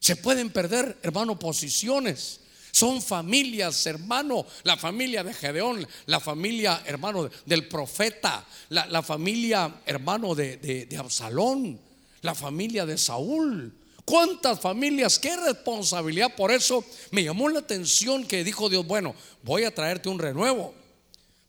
Se 0.00 0.16
pueden 0.16 0.50
perder, 0.50 0.98
hermano, 1.02 1.38
posiciones. 1.38 2.40
Son 2.74 3.00
familias, 3.00 3.86
hermano, 3.86 4.44
la 4.64 4.76
familia 4.76 5.22
de 5.22 5.32
Gedeón, 5.32 5.86
la 6.06 6.18
familia, 6.18 6.82
hermano, 6.84 7.30
del 7.46 7.68
profeta, 7.68 8.44
la, 8.70 9.00
familia, 9.00 9.76
hermano, 9.86 10.34
de, 10.34 10.56
de 10.56 10.96
Absalón, 10.96 11.78
la 12.22 12.34
familia 12.34 12.84
de 12.84 12.98
Saúl. 12.98 13.72
¿Cuántas 14.04 14.58
familias? 14.58 15.20
¿Qué 15.20 15.36
responsabilidad? 15.36 16.34
Por 16.34 16.50
eso 16.50 16.84
me 17.12 17.22
llamó 17.22 17.48
la 17.48 17.60
atención 17.60 18.26
que 18.26 18.42
dijo 18.42 18.68
Dios, 18.68 18.84
bueno, 18.84 19.14
voy 19.44 19.62
a 19.62 19.72
traerte 19.72 20.08
un 20.08 20.18
renuevo. 20.18 20.74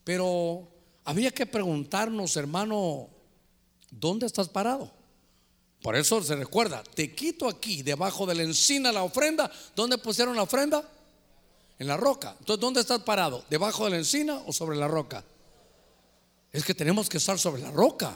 Pero 0.03 0.67
había 1.05 1.31
que 1.31 1.47
preguntarnos, 1.47 2.38
hermano, 2.38 3.09
¿dónde 3.89 4.27
estás 4.27 4.47
parado? 4.47 4.91
Por 5.81 5.95
eso 5.95 6.21
se 6.21 6.35
recuerda, 6.35 6.83
te 6.83 7.15
quito 7.15 7.49
aquí, 7.49 7.81
debajo 7.81 8.27
de 8.27 8.35
la 8.35 8.43
encina, 8.43 8.91
la 8.91 9.01
ofrenda. 9.01 9.51
¿Dónde 9.75 9.97
pusieron 9.97 10.35
la 10.35 10.43
ofrenda? 10.43 10.88
En 11.77 11.88
la 11.88 11.97
roca. 11.97 12.35
Entonces, 12.39 12.61
¿dónde 12.61 12.81
estás 12.81 13.01
parado? 13.01 13.43
¿Debajo 13.49 13.85
de 13.85 13.91
la 13.91 13.97
encina 13.97 14.41
o 14.45 14.53
sobre 14.53 14.77
la 14.77 14.88
roca? 14.88 15.23
Es 16.51 16.63
que 16.63 16.73
tenemos 16.73 17.09
que 17.09 17.17
estar 17.17 17.38
sobre 17.38 17.61
la 17.61 17.71
roca. 17.71 18.15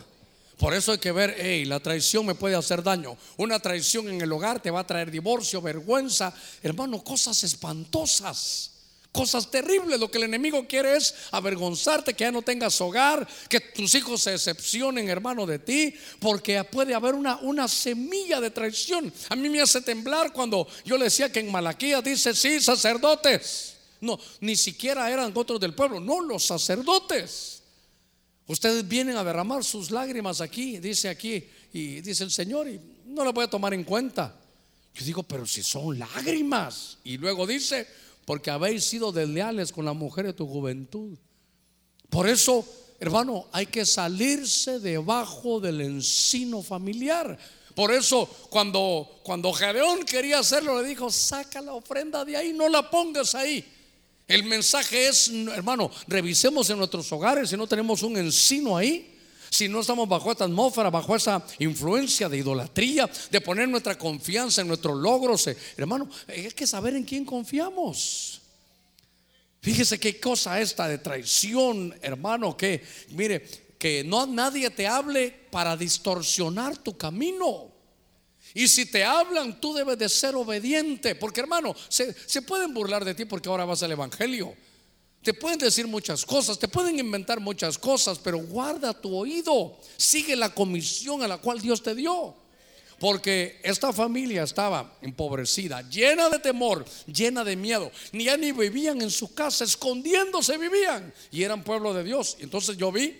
Por 0.57 0.73
eso 0.73 0.91
hay 0.91 0.97
que 0.97 1.11
ver, 1.11 1.35
hey, 1.37 1.65
la 1.65 1.79
traición 1.79 2.25
me 2.25 2.35
puede 2.35 2.55
hacer 2.55 2.83
daño. 2.83 3.17
Una 3.37 3.59
traición 3.59 4.09
en 4.09 4.19
el 4.21 4.31
hogar 4.31 4.61
te 4.61 4.71
va 4.71 4.81
a 4.81 4.87
traer 4.87 5.09
divorcio, 5.09 5.61
vergüenza, 5.61 6.33
hermano, 6.61 7.03
cosas 7.03 7.43
espantosas. 7.43 8.78
Cosas 9.11 9.49
terribles, 9.49 9.99
lo 9.99 10.09
que 10.11 10.19
el 10.19 10.25
enemigo 10.25 10.67
quiere 10.67 10.95
es 10.95 11.15
avergonzarte, 11.31 12.13
que 12.13 12.25
ya 12.25 12.31
no 12.31 12.43
tengas 12.43 12.79
hogar, 12.79 13.27
que 13.49 13.59
tus 13.59 13.95
hijos 13.95 14.21
se 14.21 14.31
decepcionen, 14.31 15.09
hermano, 15.09 15.47
de 15.47 15.57
ti, 15.57 15.95
porque 16.19 16.63
puede 16.63 16.93
haber 16.93 17.15
una, 17.15 17.37
una 17.37 17.67
semilla 17.67 18.39
de 18.39 18.51
traición. 18.51 19.11
A 19.29 19.35
mí 19.35 19.49
me 19.49 19.61
hace 19.61 19.81
temblar 19.81 20.31
cuando 20.31 20.67
yo 20.85 20.95
le 20.95 21.05
decía 21.05 21.31
que 21.31 21.39
en 21.39 21.51
Malaquías 21.51 22.03
dice, 22.03 22.35
sí, 22.35 22.61
sacerdotes. 22.61 23.77
No, 24.01 24.17
ni 24.41 24.55
siquiera 24.55 25.11
eran 25.11 25.31
otros 25.35 25.59
del 25.59 25.73
pueblo, 25.73 25.99
no, 25.99 26.21
los 26.21 26.45
sacerdotes. 26.45 27.63
Ustedes 28.45 28.87
vienen 28.87 29.17
a 29.17 29.23
derramar 29.23 29.63
sus 29.63 29.91
lágrimas 29.91 30.39
aquí, 30.39 30.77
dice 30.77 31.09
aquí, 31.09 31.47
y 31.73 32.01
dice 32.01 32.23
el 32.23 32.31
Señor, 32.31 32.67
y 32.67 32.79
no 33.05 33.23
lo 33.23 33.33
voy 33.33 33.45
a 33.45 33.49
tomar 33.49 33.73
en 33.73 33.83
cuenta. 33.83 34.35
Yo 34.93 35.05
digo, 35.05 35.23
pero 35.23 35.45
si 35.45 35.63
son 35.63 35.99
lágrimas. 35.99 36.97
Y 37.03 37.17
luego 37.17 37.45
dice, 37.45 37.87
porque 38.29 38.51
habéis 38.51 38.83
sido 38.83 39.11
desleales 39.11 39.71
con 39.71 39.85
la 39.85 39.93
mujer 39.93 40.27
de 40.27 40.33
tu 40.33 40.45
juventud. 40.45 41.17
Por 42.11 42.29
eso, 42.29 42.63
hermano, 42.99 43.47
hay 43.51 43.65
que 43.65 43.87
salirse 43.87 44.79
debajo 44.79 45.59
del 45.59 45.81
encino 45.81 46.61
familiar. 46.61 47.39
Por 47.73 47.91
eso, 47.91 48.29
cuando, 48.51 49.19
cuando 49.23 49.51
Gedeón 49.51 50.05
quería 50.05 50.37
hacerlo, 50.37 50.79
le 50.79 50.89
dijo: 50.89 51.09
Saca 51.09 51.59
la 51.59 51.73
ofrenda 51.73 52.23
de 52.23 52.37
ahí, 52.37 52.53
no 52.53 52.69
la 52.69 52.87
pongas 52.91 53.33
ahí. 53.33 53.65
El 54.27 54.43
mensaje 54.43 55.07
es, 55.07 55.31
hermano, 55.55 55.89
revisemos 56.05 56.69
en 56.69 56.77
nuestros 56.77 57.11
hogares 57.11 57.49
si 57.49 57.57
no 57.57 57.65
tenemos 57.65 58.03
un 58.03 58.15
encino 58.15 58.77
ahí 58.77 59.18
si 59.49 59.67
no 59.67 59.81
estamos 59.81 60.07
bajo 60.07 60.31
esta 60.31 60.45
atmósfera, 60.45 60.89
bajo 60.89 61.15
esa 61.15 61.45
influencia 61.59 62.29
de 62.29 62.37
idolatría, 62.37 63.09
de 63.31 63.41
poner 63.41 63.67
nuestra 63.67 63.97
confianza 63.97 64.61
en 64.61 64.67
nuestros 64.67 64.97
logros, 64.97 65.47
eh, 65.47 65.57
hermano, 65.77 66.09
hay 66.27 66.51
que 66.51 66.67
saber 66.67 66.95
en 66.95 67.03
quién 67.03 67.25
confiamos. 67.25 68.41
Fíjese 69.61 69.99
qué 69.99 70.19
cosa 70.19 70.61
esta 70.61 70.87
de 70.87 70.99
traición, 70.99 71.93
hermano, 72.01 72.55
que 72.55 72.83
mire, 73.09 73.45
que 73.77 74.03
no 74.03 74.25
nadie 74.25 74.69
te 74.69 74.87
hable 74.87 75.31
para 75.51 75.75
distorsionar 75.75 76.77
tu 76.77 76.97
camino. 76.97 77.67
Y 78.53 78.67
si 78.67 78.85
te 78.85 79.03
hablan, 79.03 79.59
tú 79.59 79.73
debes 79.73 79.97
de 79.97 80.09
ser 80.09 80.35
obediente, 80.35 81.15
porque 81.15 81.41
hermano, 81.41 81.75
se 81.87 82.41
pueden 82.41 82.73
burlar 82.73 83.05
de 83.05 83.13
ti 83.13 83.25
porque 83.25 83.49
ahora 83.49 83.65
vas 83.65 83.83
al 83.83 83.91
Evangelio. 83.91 84.55
Te 85.21 85.33
pueden 85.33 85.59
decir 85.59 85.85
muchas 85.85 86.25
cosas, 86.25 86.57
te 86.57 86.67
pueden 86.67 86.97
inventar 86.97 87.39
muchas 87.41 87.77
cosas, 87.77 88.17
pero 88.19 88.37
guarda 88.37 88.93
tu 88.93 89.15
oído. 89.15 89.77
Sigue 89.97 90.35
la 90.35 90.53
comisión 90.53 91.21
a 91.21 91.27
la 91.27 91.37
cual 91.37 91.59
Dios 91.59 91.83
te 91.83 91.93
dio. 91.93 92.35
Porque 92.99 93.59
esta 93.63 93.93
familia 93.93 94.43
estaba 94.43 94.97
empobrecida, 95.01 95.87
llena 95.89 96.29
de 96.29 96.39
temor, 96.39 96.85
llena 97.05 97.43
de 97.43 97.55
miedo. 97.55 97.91
Ni 98.11 98.25
ya 98.25 98.35
ni 98.37 98.51
vivían 98.51 99.01
en 99.01 99.09
su 99.09 99.33
casa, 99.33 99.63
escondiéndose 99.63 100.57
vivían. 100.57 101.13
Y 101.31 101.43
eran 101.43 101.63
pueblo 101.63 101.93
de 101.93 102.03
Dios. 102.03 102.37
Entonces 102.39 102.77
yo 102.77 102.91
vi, 102.91 103.17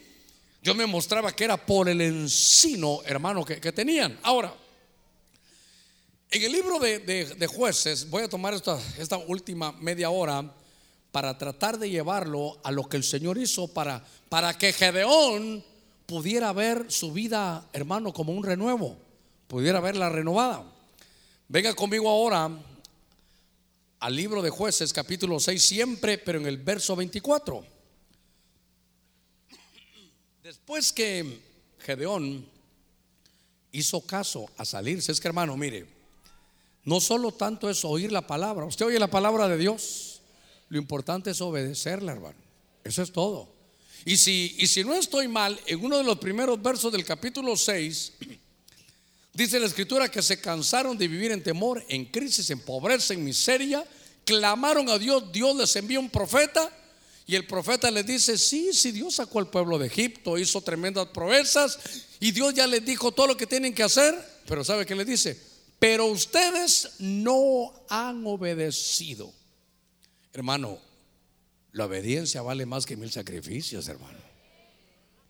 Dios 0.61 0.75
me 0.75 0.85
mostraba 0.85 1.33
que 1.33 1.45
era 1.45 1.57
por 1.57 1.87
el 1.87 2.01
encino, 2.01 3.01
hermano, 3.05 3.45
que, 3.45 3.71
tenían. 3.71 4.17
Ahora, 4.23 4.53
en 6.31 6.43
el 6.43 6.51
libro 6.51 6.79
de, 6.79 7.47
jueces, 7.47 8.09
voy 8.09 8.23
a 8.23 8.29
tomar 8.29 8.53
esta, 8.53 8.77
esta 8.97 9.17
última 9.17 9.71
media 9.73 10.09
hora 10.09 10.53
para 11.11 11.37
tratar 11.37 11.79
de 11.79 11.89
llevarlo 11.89 12.59
a 12.63 12.71
lo 12.71 12.87
que 12.87 12.97
el 12.97 13.03
Señor 13.03 13.37
hizo 13.37 13.67
para, 13.67 14.05
para 14.29 14.57
que 14.57 14.73
Gedeón 14.73 15.63
pudiera 16.05 16.53
ver 16.53 16.91
su 16.91 17.11
vida, 17.11 17.67
hermano, 17.73 18.13
como 18.13 18.33
un 18.33 18.43
renuevo, 18.43 18.97
pudiera 19.47 19.79
verla 19.79 20.09
renovada. 20.09 20.63
Venga 21.47 21.73
conmigo 21.73 22.09
ahora 22.09 22.49
al 23.99 24.15
libro 24.15 24.41
de 24.41 24.49
jueces, 24.49 24.93
capítulo 24.93 25.39
6, 25.39 25.61
siempre, 25.61 26.17
pero 26.17 26.39
en 26.39 26.45
el 26.45 26.57
verso 26.57 26.95
24. 26.95 27.63
Después 30.43 30.93
que 30.93 31.41
Gedeón 31.79 32.45
hizo 33.71 34.01
caso 34.01 34.49
a 34.57 34.65
salirse, 34.65 35.11
es 35.11 35.19
que 35.19 35.27
hermano, 35.27 35.55
mire, 35.57 35.87
no 36.85 36.99
solo 36.99 37.31
tanto 37.31 37.69
es 37.69 37.85
oír 37.85 38.11
la 38.11 38.25
palabra, 38.25 38.65
usted 38.65 38.85
oye 38.85 38.99
la 38.99 39.11
palabra 39.11 39.47
de 39.47 39.57
Dios, 39.57 40.08
lo 40.69 40.77
importante 40.77 41.31
es 41.31 41.41
obedecerle, 41.41 42.11
hermano. 42.11 42.37
Eso 42.83 43.01
es 43.01 43.11
todo. 43.11 43.51
Y 44.05 44.17
si, 44.17 44.55
y 44.57 44.67
si 44.67 44.83
no 44.83 44.95
estoy 44.95 45.27
mal, 45.27 45.59
en 45.65 45.83
uno 45.83 45.97
de 45.97 46.03
los 46.03 46.17
primeros 46.19 46.61
versos 46.61 46.91
del 46.91 47.03
capítulo 47.03 47.57
6, 47.57 48.13
dice 49.33 49.59
la 49.59 49.65
escritura 49.65 50.09
que 50.09 50.21
se 50.21 50.39
cansaron 50.39 50.97
de 50.97 51.07
vivir 51.07 51.31
en 51.31 51.43
temor, 51.43 51.83
en 51.89 52.05
crisis, 52.05 52.49
en 52.49 52.59
pobreza, 52.59 53.13
en 53.13 53.23
miseria, 53.23 53.83
clamaron 54.23 54.89
a 54.89 54.97
Dios, 54.97 55.31
Dios 55.31 55.55
les 55.55 55.75
envió 55.75 55.99
un 55.99 56.09
profeta 56.09 56.71
y 57.25 57.35
el 57.35 57.45
profeta 57.45 57.91
les 57.91 58.05
dice, 58.05 58.37
sí, 58.37 58.71
sí, 58.73 58.91
Dios 58.91 59.15
sacó 59.15 59.39
al 59.39 59.49
pueblo 59.49 59.77
de 59.77 59.87
Egipto, 59.87 60.37
hizo 60.37 60.61
tremendas 60.61 61.07
proezas 61.07 61.79
y 62.19 62.31
Dios 62.31 62.53
ya 62.53 62.67
les 62.67 62.85
dijo 62.85 63.11
todo 63.11 63.27
lo 63.27 63.37
que 63.37 63.47
tienen 63.47 63.73
que 63.73 63.83
hacer, 63.83 64.15
pero 64.47 64.63
¿sabe 64.63 64.85
qué 64.85 64.95
les 64.95 65.07
dice? 65.07 65.39
Pero 65.77 66.05
ustedes 66.05 66.91
no 66.99 67.73
han 67.89 68.25
obedecido. 68.25 69.33
Hermano, 70.33 70.79
la 71.71 71.85
obediencia 71.85 72.41
vale 72.41 72.65
más 72.65 72.85
que 72.85 72.97
mil 72.97 73.11
sacrificios, 73.11 73.87
hermano. 73.87 74.17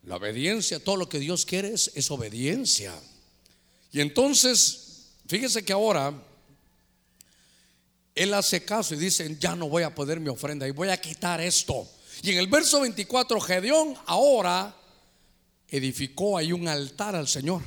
La 0.03 0.15
obediencia, 0.15 0.83
todo 0.83 0.95
lo 0.95 1.09
que 1.09 1.19
Dios 1.19 1.45
quiere 1.45 1.73
es, 1.73 2.11
obediencia. 2.11 2.93
Y 3.91 4.01
entonces, 4.01 5.11
fíjese 5.27 5.63
que 5.63 5.73
ahora 5.73 6.13
él 8.15 8.33
hace 8.33 8.63
caso 8.63 8.95
y 8.95 8.97
dice, 8.97 9.37
ya 9.39 9.55
no 9.55 9.69
voy 9.69 9.83
a 9.83 9.93
poder 9.93 10.19
mi 10.19 10.29
ofrenda 10.29 10.67
y 10.67 10.71
voy 10.71 10.89
a 10.89 10.97
quitar 10.97 11.41
esto. 11.41 11.87
Y 12.21 12.31
en 12.31 12.37
el 12.37 12.47
verso 12.47 12.81
24, 12.81 13.39
Gedeón 13.39 13.95
ahora 14.05 14.75
edificó 15.67 16.37
ahí 16.37 16.51
un 16.51 16.67
altar 16.67 17.15
al 17.15 17.27
Señor. 17.27 17.61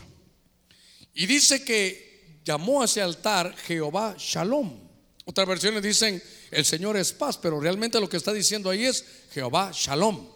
Y 1.15 1.27
dice 1.27 1.65
que 1.65 2.41
llamó 2.45 2.83
a 2.83 2.87
ese 2.87 3.03
altar 3.03 3.55
Jehová 3.57 4.17
Shalom. 4.19 4.79
Otras 5.25 5.47
versiones 5.47 5.83
dicen 5.83 6.23
el 6.53 6.67
Señor 6.67 6.99
es 6.99 7.15
paz, 7.15 7.39
pero 7.39 7.59
realmente 7.59 7.99
lo 7.99 8.11
que 8.11 8.19
está 8.19 8.31
diciendo 8.31 8.69
ahí 8.69 8.85
es 8.85 9.05
Jehová 9.33 9.71
Shalom, 9.73 10.29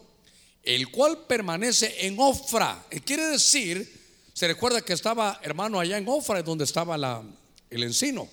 el 0.63 0.91
cual 0.91 1.27
permanece 1.27 2.07
en 2.07 2.17
Ofra. 2.19 2.87
Quiere 3.05 3.27
decir, 3.27 3.93
se 4.33 4.49
recuerda 4.49 4.81
que 4.81 4.95
estaba 4.95 5.39
hermano 5.43 5.79
allá 5.79 5.99
en 5.99 6.09
Ofra, 6.09 6.43
donde 6.43 6.65
estaba 6.65 7.23
el 7.69 7.83
encino, 7.83 8.29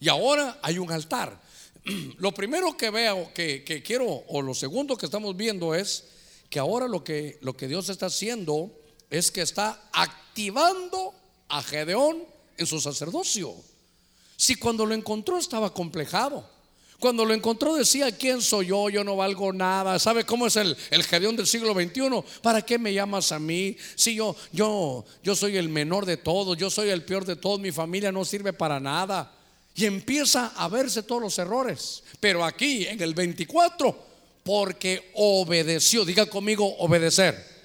y 0.00 0.08
ahora 0.08 0.58
hay 0.62 0.78
un 0.78 0.90
altar. 0.90 1.38
Lo 2.16 2.32
primero 2.32 2.74
que 2.78 2.88
veo, 2.88 3.30
que, 3.34 3.62
que, 3.62 3.82
quiero, 3.82 4.06
o 4.06 4.40
lo 4.40 4.54
segundo 4.54 4.96
que 4.96 5.06
estamos 5.06 5.36
viendo 5.36 5.74
es 5.74 6.04
que 6.48 6.58
ahora 6.58 6.88
lo 6.88 7.04
que, 7.04 7.38
lo 7.42 7.54
que 7.56 7.68
Dios 7.68 7.90
está 7.90 8.06
haciendo 8.06 8.72
es 9.10 9.30
que 9.30 9.42
está 9.42 9.90
activando 9.92 11.14
a 11.48 11.62
Gedeón 11.62 12.24
en 12.56 12.66
su 12.66 12.80
sacerdocio. 12.80 13.54
Si 14.36 14.54
cuando 14.54 14.86
lo 14.86 14.94
encontró 14.94 15.36
estaba 15.36 15.74
complejado, 15.74 16.57
Cuando 17.00 17.24
lo 17.24 17.32
encontró 17.32 17.76
decía, 17.76 18.10
¿quién 18.10 18.42
soy 18.42 18.66
yo? 18.66 18.90
Yo 18.90 19.04
no 19.04 19.14
valgo 19.14 19.52
nada. 19.52 20.00
¿Sabe 20.00 20.24
cómo 20.24 20.48
es 20.48 20.56
el, 20.56 20.76
el 20.90 21.04
Gedeón 21.04 21.36
del 21.36 21.46
siglo 21.46 21.72
XXI? 21.72 22.40
¿Para 22.42 22.62
qué 22.62 22.76
me 22.76 22.92
llamas 22.92 23.30
a 23.30 23.38
mí? 23.38 23.76
Si 23.94 24.16
yo, 24.16 24.34
yo, 24.52 25.04
yo 25.22 25.36
soy 25.36 25.56
el 25.56 25.68
menor 25.68 26.06
de 26.06 26.16
todos, 26.16 26.56
yo 26.58 26.70
soy 26.70 26.90
el 26.90 27.04
peor 27.04 27.24
de 27.24 27.36
todos, 27.36 27.60
mi 27.60 27.70
familia 27.70 28.10
no 28.10 28.24
sirve 28.24 28.52
para 28.52 28.80
nada. 28.80 29.32
Y 29.76 29.84
empieza 29.84 30.52
a 30.56 30.66
verse 30.66 31.04
todos 31.04 31.22
los 31.22 31.38
errores. 31.38 32.02
Pero 32.18 32.44
aquí, 32.44 32.84
en 32.86 33.00
el 33.00 33.14
24, 33.14 33.96
porque 34.42 35.12
obedeció, 35.14 36.04
diga 36.04 36.26
conmigo, 36.26 36.66
obedecer 36.78 37.58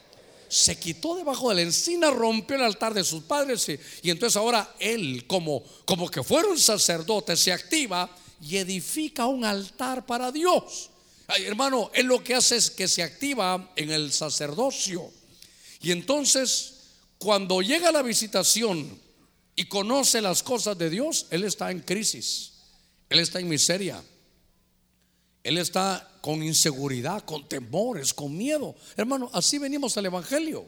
se 0.47 0.77
quitó 0.77 1.15
debajo 1.15 1.49
de 1.49 1.55
la 1.55 1.61
encina, 1.61 2.11
rompió 2.11 2.55
el 2.55 2.61
altar 2.61 2.93
de 2.93 3.03
sus 3.03 3.23
padres 3.23 3.67
y, 3.69 3.79
y, 4.03 4.11
entonces 4.11 4.37
ahora 4.37 4.75
él, 4.77 5.25
como, 5.25 5.63
como 5.83 6.07
que 6.11 6.21
fuera 6.21 6.47
un 6.47 6.59
sacerdote, 6.59 7.35
se 7.35 7.51
activa 7.51 8.07
y 8.43 8.57
edifica 8.57 9.25
un 9.25 9.45
altar 9.45 10.05
para 10.05 10.31
Dios. 10.31 10.89
Ay, 11.27 11.45
hermano, 11.45 11.89
él 11.93 12.07
lo 12.07 12.21
que 12.23 12.35
hace 12.35 12.57
es 12.57 12.69
que 12.69 12.87
se 12.87 13.01
activa 13.01 13.71
en 13.77 13.89
el 13.89 14.11
sacerdocio. 14.11 15.09
Y 15.81 15.91
entonces, 15.91 16.73
cuando 17.17 17.61
llega 17.61 17.91
la 17.91 18.01
visitación 18.01 18.99
y 19.55 19.65
conoce 19.65 20.19
las 20.19 20.43
cosas 20.43 20.77
de 20.77 20.89
Dios, 20.89 21.27
él 21.29 21.45
está 21.45 21.71
en 21.71 21.79
crisis, 21.79 22.53
él 23.09 23.19
está 23.19 23.39
en 23.39 23.47
miseria, 23.47 24.03
él 25.43 25.57
está 25.57 26.11
con 26.19 26.43
inseguridad, 26.43 27.23
con 27.23 27.47
temores, 27.47 28.13
con 28.13 28.35
miedo. 28.35 28.75
Hermano, 28.97 29.29
así 29.33 29.57
venimos 29.57 29.95
al 29.97 30.07
Evangelio. 30.07 30.65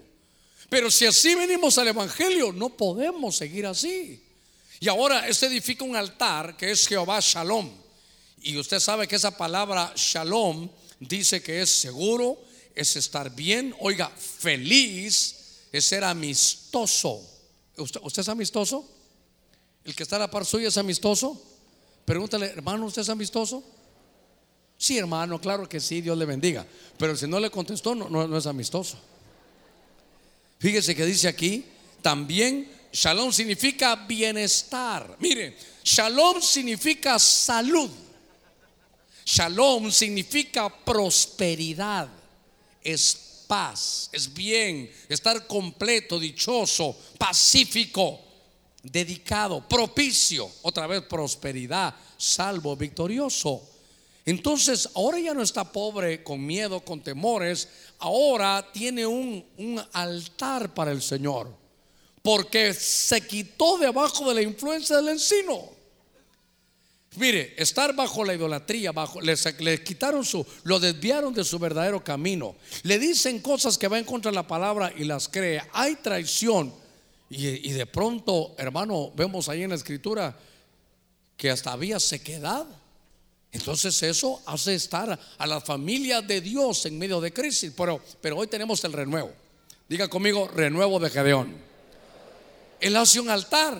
Pero 0.69 0.89
si 0.89 1.05
así 1.05 1.35
venimos 1.35 1.77
al 1.77 1.89
Evangelio, 1.89 2.53
no 2.53 2.69
podemos 2.69 3.35
seguir 3.35 3.65
así. 3.65 4.24
Y 4.79 4.87
ahora 4.87 5.27
este 5.27 5.47
edifica 5.47 5.83
un 5.83 5.95
altar 5.95 6.57
que 6.57 6.71
es 6.71 6.87
Jehová 6.87 7.19
Shalom. 7.21 7.69
Y 8.41 8.57
usted 8.57 8.79
sabe 8.79 9.07
que 9.07 9.15
esa 9.15 9.35
palabra 9.35 9.93
Shalom 9.95 10.69
dice 10.99 11.41
que 11.41 11.61
es 11.61 11.69
seguro, 11.69 12.37
es 12.73 12.95
estar 12.95 13.33
bien, 13.33 13.73
oiga, 13.79 14.09
feliz, 14.09 15.35
es 15.71 15.85
ser 15.85 16.03
amistoso. 16.03 17.21
¿Usted, 17.77 17.99
usted 18.03 18.21
es 18.21 18.29
amistoso? 18.29 18.87
¿El 19.83 19.95
que 19.95 20.03
está 20.03 20.17
a 20.17 20.19
la 20.19 20.31
par 20.31 20.45
suya 20.45 20.67
es 20.67 20.77
amistoso? 20.77 21.41
Pregúntale, 22.05 22.47
hermano, 22.47 22.85
¿usted 22.85 23.01
es 23.01 23.09
amistoso? 23.09 23.63
Sí, 24.77 24.97
hermano, 24.97 25.39
claro 25.39 25.67
que 25.69 25.79
sí, 25.79 26.01
Dios 26.01 26.17
le 26.17 26.25
bendiga. 26.25 26.65
Pero 26.97 27.15
si 27.15 27.27
no 27.27 27.39
le 27.39 27.49
contestó, 27.49 27.95
no, 27.95 28.09
no, 28.09 28.27
no 28.27 28.37
es 28.37 28.45
amistoso. 28.45 28.97
Fíjese 30.59 30.95
que 30.95 31.05
dice 31.05 31.27
aquí, 31.27 31.65
también 32.01 32.69
Shalom 32.95 33.29
significa 33.33 33.93
bienestar. 34.07 35.17
Mire, 35.19 35.57
shalom 35.83 36.41
significa 36.41 37.19
salud. 37.19 37.89
Shalom 39.25 39.91
significa 39.91 40.69
prosperidad. 40.69 42.07
Es 42.81 43.43
paz, 43.47 44.09
es 44.13 44.33
bien, 44.33 44.89
estar 45.09 45.45
completo, 45.45 46.17
dichoso, 46.17 46.95
pacífico, 47.17 48.21
dedicado, 48.81 49.67
propicio. 49.67 50.49
Otra 50.61 50.87
vez 50.87 51.01
prosperidad, 51.01 51.93
salvo, 52.15 52.77
victorioso. 52.77 53.61
Entonces, 54.25 54.87
ahora 54.95 55.19
ya 55.19 55.33
no 55.33 55.41
está 55.41 55.69
pobre 55.69 56.23
con 56.23 56.45
miedo, 56.45 56.79
con 56.79 57.03
temores. 57.03 57.67
Ahora 57.99 58.65
tiene 58.71 59.05
un, 59.05 59.45
un 59.57 59.83
altar 59.91 60.73
para 60.73 60.93
el 60.93 61.01
Señor 61.01 61.64
porque 62.25 62.73
se 62.73 63.21
quitó 63.21 63.77
debajo 63.77 64.27
de 64.27 64.33
la 64.33 64.41
influencia 64.41 64.95
del 64.95 65.09
encino. 65.09 65.69
Mire, 67.17 67.53
estar 67.55 67.95
bajo 67.95 68.25
la 68.25 68.33
idolatría, 68.33 68.91
bajo, 68.91 69.21
le, 69.21 69.83
quitaron 69.83 70.25
su, 70.25 70.43
lo 70.63 70.79
desviaron 70.79 71.35
de 71.35 71.43
su 71.43 71.59
verdadero 71.59 72.03
camino. 72.03 72.55
Le 72.81 72.97
dicen 72.97 73.37
cosas 73.41 73.77
que 73.77 73.87
van 73.87 74.03
contra 74.05 74.31
la 74.31 74.47
palabra 74.47 74.91
y 74.97 75.03
las 75.03 75.29
cree. 75.29 75.61
Hay 75.71 75.97
traición. 75.97 76.73
Y, 77.29 77.69
y 77.69 77.73
de 77.73 77.85
pronto, 77.85 78.55
hermano, 78.57 79.11
vemos 79.15 79.47
ahí 79.47 79.61
en 79.61 79.69
la 79.69 79.75
escritura 79.75 80.35
que 81.37 81.51
hasta 81.51 81.73
había 81.73 81.99
sequedad. 81.99 82.65
Entonces 83.51 84.01
eso 84.01 84.41
hace 84.47 84.73
estar 84.73 85.19
a 85.37 85.45
la 85.45 85.61
familia 85.61 86.23
de 86.23 86.41
Dios 86.41 86.87
en 86.87 86.97
medio 86.97 87.21
de 87.21 87.31
crisis. 87.31 87.71
Pero, 87.77 88.01
pero 88.19 88.37
hoy 88.37 88.47
tenemos 88.47 88.83
el 88.83 88.93
renuevo. 88.93 89.31
Diga 89.87 90.07
conmigo, 90.07 90.47
renuevo 90.47 90.99
de 90.99 91.11
Gedeón. 91.11 91.64
Él 92.79 92.95
hace 92.95 93.19
un 93.19 93.29
altar. 93.29 93.79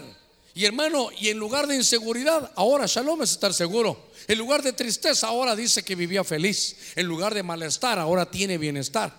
Y 0.54 0.64
hermano, 0.64 1.10
y 1.20 1.30
en 1.30 1.38
lugar 1.38 1.68
de 1.68 1.76
inseguridad, 1.76 2.52
ahora 2.56 2.86
shalom 2.88 3.22
es 3.22 3.32
estar 3.32 3.54
seguro. 3.54 4.10
En 4.28 4.38
lugar 4.38 4.64
de 4.64 4.72
tristeza, 4.72 5.28
ahora 5.28 5.56
dice 5.56 5.84
que 5.84 5.96
vivía 5.96 6.24
feliz. 6.24 6.94
En 6.96 7.06
lugar 7.06 7.34
de 7.34 7.44
malestar, 7.44 8.00
ahora 8.00 8.26
tiene 8.32 8.58
bienestar. 8.58 9.14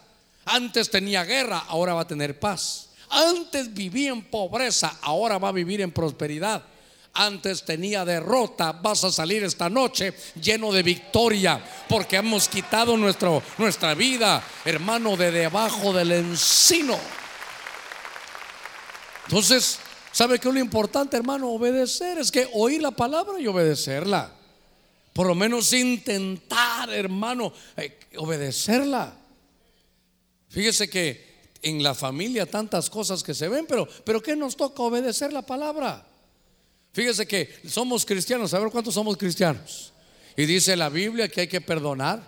Antes 0.46 0.90
tenía 0.90 1.24
guerra, 1.24 1.58
ahora 1.68 1.92
va 1.92 2.02
a 2.02 2.06
tener 2.06 2.40
paz. 2.40 2.88
Antes 3.10 3.72
vivía 3.74 4.10
en 4.10 4.22
pobreza, 4.22 4.96
ahora 5.02 5.38
va 5.38 5.50
a 5.50 5.52
vivir 5.52 5.80
en 5.80 5.92
prosperidad. 5.92 6.62
Antes 7.12 7.64
tenía 7.64 8.04
derrota, 8.04 8.72
vas 8.72 9.04
a 9.04 9.12
salir 9.12 9.42
esta 9.42 9.70
noche 9.70 10.14
lleno 10.40 10.70
de 10.72 10.82
victoria, 10.82 11.62
porque 11.88 12.16
hemos 12.16 12.48
quitado 12.48 12.96
nuestro, 12.96 13.42
nuestra 13.58 13.94
vida, 13.94 14.42
hermano, 14.64 15.16
de 15.16 15.30
debajo 15.30 15.92
del 15.92 16.12
encino. 16.12 16.98
Entonces, 19.26 19.78
¿sabe 20.12 20.38
qué 20.38 20.48
es 20.48 20.54
lo 20.54 20.60
importante, 20.60 21.16
hermano? 21.16 21.50
Obedecer. 21.50 22.18
Es 22.18 22.30
que 22.30 22.48
oír 22.54 22.80
la 22.80 22.92
palabra 22.92 23.40
y 23.40 23.46
obedecerla. 23.46 24.32
Por 25.12 25.26
lo 25.26 25.34
menos 25.34 25.72
intentar, 25.72 26.90
hermano, 26.90 27.52
eh, 27.76 27.98
obedecerla. 28.16 29.14
Fíjese 30.48 30.88
que 30.88 31.36
en 31.62 31.82
la 31.82 31.94
familia 31.94 32.46
tantas 32.46 32.88
cosas 32.88 33.22
que 33.22 33.34
se 33.34 33.48
ven, 33.48 33.66
pero, 33.66 33.88
pero 34.04 34.22
¿qué 34.22 34.36
nos 34.36 34.56
toca 34.56 34.82
obedecer 34.82 35.32
la 35.32 35.42
palabra? 35.42 36.06
Fíjese 36.92 37.26
que 37.26 37.60
somos 37.68 38.04
cristianos, 38.06 38.54
a 38.54 38.58
ver 38.58 38.70
cuántos 38.70 38.94
somos 38.94 39.16
cristianos. 39.16 39.92
Y 40.36 40.46
dice 40.46 40.76
la 40.76 40.88
Biblia 40.88 41.28
que 41.28 41.42
hay 41.42 41.48
que 41.48 41.60
perdonar. 41.60 42.22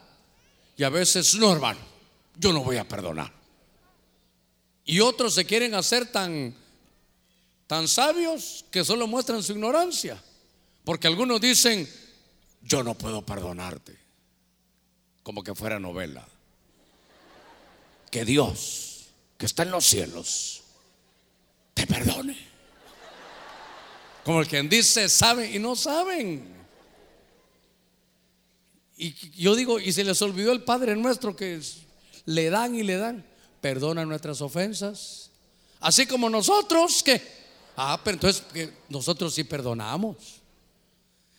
Y 0.77 0.83
a 0.83 0.89
veces, 0.89 1.35
no, 1.37 1.53
hermano, 1.53 1.81
yo 2.37 2.53
no 2.53 2.65
voy 2.65 2.77
a 2.77 2.89
perdonar. 2.89 3.33
Y 4.85 5.01
otros 5.01 5.35
se 5.35 5.45
quieren 5.45 5.75
hacer 5.75 6.07
tan 6.07 6.55
tan 7.69 7.87
sabios 7.87 8.65
que 8.73 8.85
solo 8.85 9.07
muestran 9.07 9.43
su 9.43 9.53
ignorancia. 9.53 10.21
Porque 10.85 11.07
algunos 11.07 11.41
dicen, 11.41 11.89
yo 12.63 12.83
no 12.83 12.95
puedo 12.95 13.25
perdonarte, 13.25 13.97
como 15.23 15.45
que 15.45 15.55
fuera 15.55 15.79
novela. 15.79 16.27
Que 18.11 18.25
Dios, 18.25 19.09
que 19.37 19.45
está 19.45 19.65
en 19.65 19.71
los 19.71 19.85
cielos, 19.85 20.63
te 21.75 21.87
perdone. 21.87 22.39
Como 24.25 24.41
el 24.41 24.49
quien 24.49 24.69
dice, 24.71 25.09
saben 25.11 25.55
y 25.55 25.59
no 25.59 25.77
saben. 25.77 26.57
Y 28.97 29.13
yo 29.43 29.55
digo, 29.55 29.79
y 29.79 29.93
se 29.93 30.05
les 30.05 30.21
olvidó 30.23 30.53
el 30.53 30.65
Padre 30.65 30.97
nuestro 30.97 31.37
que 31.37 31.61
le 32.25 32.49
dan 32.49 32.75
y 32.75 32.83
le 32.83 32.97
dan, 32.97 33.27
perdona 33.61 34.07
nuestras 34.07 34.41
ofensas. 34.41 35.31
Así 35.81 36.07
como 36.07 36.31
nosotros 36.31 37.03
que 37.03 37.39
Ah, 37.81 38.01
pero 38.03 38.17
entonces 38.17 38.43
nosotros 38.89 39.33
sí 39.33 39.45
perdonamos. 39.45 40.17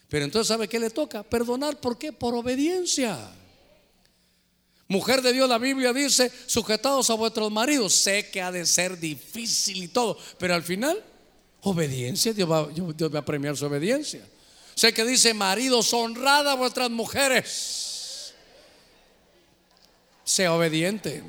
Pero 0.08 0.24
entonces, 0.24 0.48
¿sabe 0.48 0.68
qué 0.68 0.78
le 0.78 0.88
toca? 0.88 1.22
Perdonar, 1.22 1.78
¿por 1.78 1.98
qué? 1.98 2.14
Por 2.14 2.34
obediencia. 2.34 3.18
Mujer 4.88 5.20
de 5.20 5.34
Dios, 5.34 5.46
la 5.50 5.58
Biblia 5.58 5.92
dice, 5.92 6.32
sujetados 6.46 7.10
a 7.10 7.14
vuestros 7.14 7.52
maridos. 7.52 7.92
Sé 7.92 8.30
que 8.30 8.40
ha 8.40 8.50
de 8.50 8.64
ser 8.64 8.98
difícil 8.98 9.84
y 9.84 9.88
todo, 9.88 10.16
pero 10.38 10.54
al 10.54 10.62
final, 10.62 11.04
obediencia, 11.60 12.32
Dios 12.32 12.50
va, 12.50 12.62
va 12.62 13.18
a 13.18 13.24
premiar 13.24 13.54
su 13.54 13.66
obediencia. 13.66 14.26
Sé 14.74 14.94
que 14.94 15.04
dice, 15.04 15.34
maridos, 15.34 15.92
honrad 15.92 16.48
a 16.48 16.54
vuestras 16.54 16.90
mujeres. 16.90 18.32
Sea 20.24 20.54
obediente, 20.54 21.22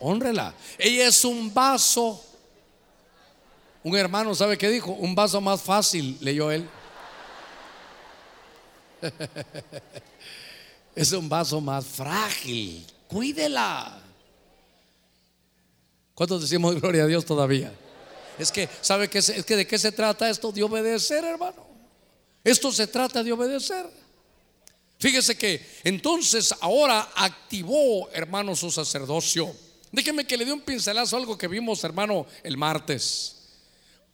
honrela. 0.00 0.56
Ella 0.76 1.06
es 1.06 1.24
un 1.24 1.54
vaso 1.54 2.33
un 3.84 3.96
hermano, 3.96 4.34
¿sabe 4.34 4.56
qué 4.56 4.70
dijo? 4.70 4.92
Un 4.92 5.14
vaso 5.14 5.42
más 5.42 5.60
fácil, 5.60 6.16
leyó 6.20 6.50
él. 6.50 6.66
es 10.96 11.12
un 11.12 11.28
vaso 11.28 11.60
más 11.60 11.84
frágil. 11.84 12.86
Cuídela. 13.06 14.00
¿Cuántos 16.14 16.40
decimos 16.40 16.74
gloria 16.80 17.04
a 17.04 17.06
Dios 17.06 17.26
todavía? 17.26 17.74
Es 18.38 18.50
que, 18.50 18.70
¿sabe 18.80 19.08
qué? 19.08 19.18
Es 19.18 19.44
que 19.44 19.54
de 19.54 19.66
qué 19.66 19.78
se 19.78 19.92
trata 19.92 20.30
esto? 20.30 20.50
De 20.50 20.62
obedecer, 20.62 21.22
hermano. 21.22 21.66
Esto 22.42 22.72
se 22.72 22.86
trata 22.86 23.22
de 23.22 23.32
obedecer. 23.32 23.84
Fíjese 24.98 25.36
que 25.36 25.62
entonces 25.84 26.54
ahora 26.62 27.10
activó, 27.14 28.08
hermano, 28.12 28.56
su 28.56 28.70
sacerdocio. 28.70 29.54
Déjeme 29.92 30.26
que 30.26 30.38
le 30.38 30.46
dé 30.46 30.54
un 30.54 30.62
pincelazo 30.62 31.16
a 31.16 31.18
algo 31.18 31.36
que 31.36 31.48
vimos, 31.48 31.84
hermano, 31.84 32.24
el 32.42 32.56
martes. 32.56 33.43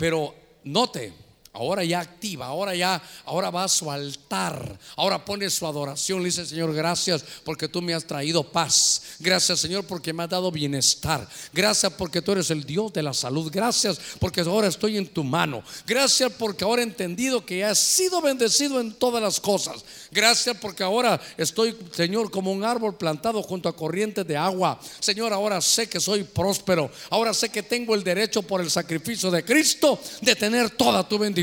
Pero 0.00 0.34
note, 0.64 1.12
Ahora 1.52 1.82
ya 1.82 1.98
activa, 1.98 2.46
ahora 2.46 2.76
ya, 2.76 3.02
ahora 3.24 3.50
va 3.50 3.64
a 3.64 3.68
su 3.68 3.90
altar, 3.90 4.78
ahora 4.94 5.24
pone 5.24 5.50
su 5.50 5.66
adoración. 5.66 6.20
Le 6.20 6.26
dice, 6.26 6.46
Señor, 6.46 6.72
gracias 6.72 7.24
porque 7.44 7.66
tú 7.66 7.82
me 7.82 7.92
has 7.92 8.04
traído 8.04 8.44
paz. 8.44 9.02
Gracias, 9.18 9.58
Señor, 9.58 9.84
porque 9.84 10.12
me 10.12 10.22
has 10.22 10.30
dado 10.30 10.52
bienestar. 10.52 11.28
Gracias 11.52 11.92
porque 11.94 12.22
tú 12.22 12.32
eres 12.32 12.52
el 12.52 12.62
Dios 12.62 12.92
de 12.92 13.02
la 13.02 13.12
salud. 13.12 13.50
Gracias 13.52 13.98
porque 14.20 14.42
ahora 14.42 14.68
estoy 14.68 14.96
en 14.96 15.08
tu 15.08 15.24
mano. 15.24 15.64
Gracias 15.88 16.30
porque 16.38 16.62
ahora 16.62 16.82
he 16.82 16.84
entendido 16.84 17.44
que 17.44 17.64
has 17.64 17.80
sido 17.80 18.22
bendecido 18.22 18.80
en 18.80 18.92
todas 18.92 19.20
las 19.20 19.40
cosas. 19.40 19.84
Gracias 20.12 20.56
porque 20.56 20.84
ahora 20.84 21.20
estoy, 21.36 21.76
Señor, 21.90 22.30
como 22.30 22.52
un 22.52 22.62
árbol 22.62 22.96
plantado 22.96 23.42
junto 23.42 23.68
a 23.68 23.74
corrientes 23.74 24.24
de 24.24 24.36
agua. 24.36 24.78
Señor, 25.00 25.32
ahora 25.32 25.60
sé 25.60 25.88
que 25.88 25.98
soy 25.98 26.22
próspero. 26.22 26.92
Ahora 27.10 27.34
sé 27.34 27.48
que 27.48 27.64
tengo 27.64 27.96
el 27.96 28.04
derecho 28.04 28.42
por 28.42 28.60
el 28.60 28.70
sacrificio 28.70 29.32
de 29.32 29.44
Cristo 29.44 29.98
de 30.20 30.36
tener 30.36 30.70
toda 30.70 31.08
tu 31.08 31.18
bendición. 31.18 31.39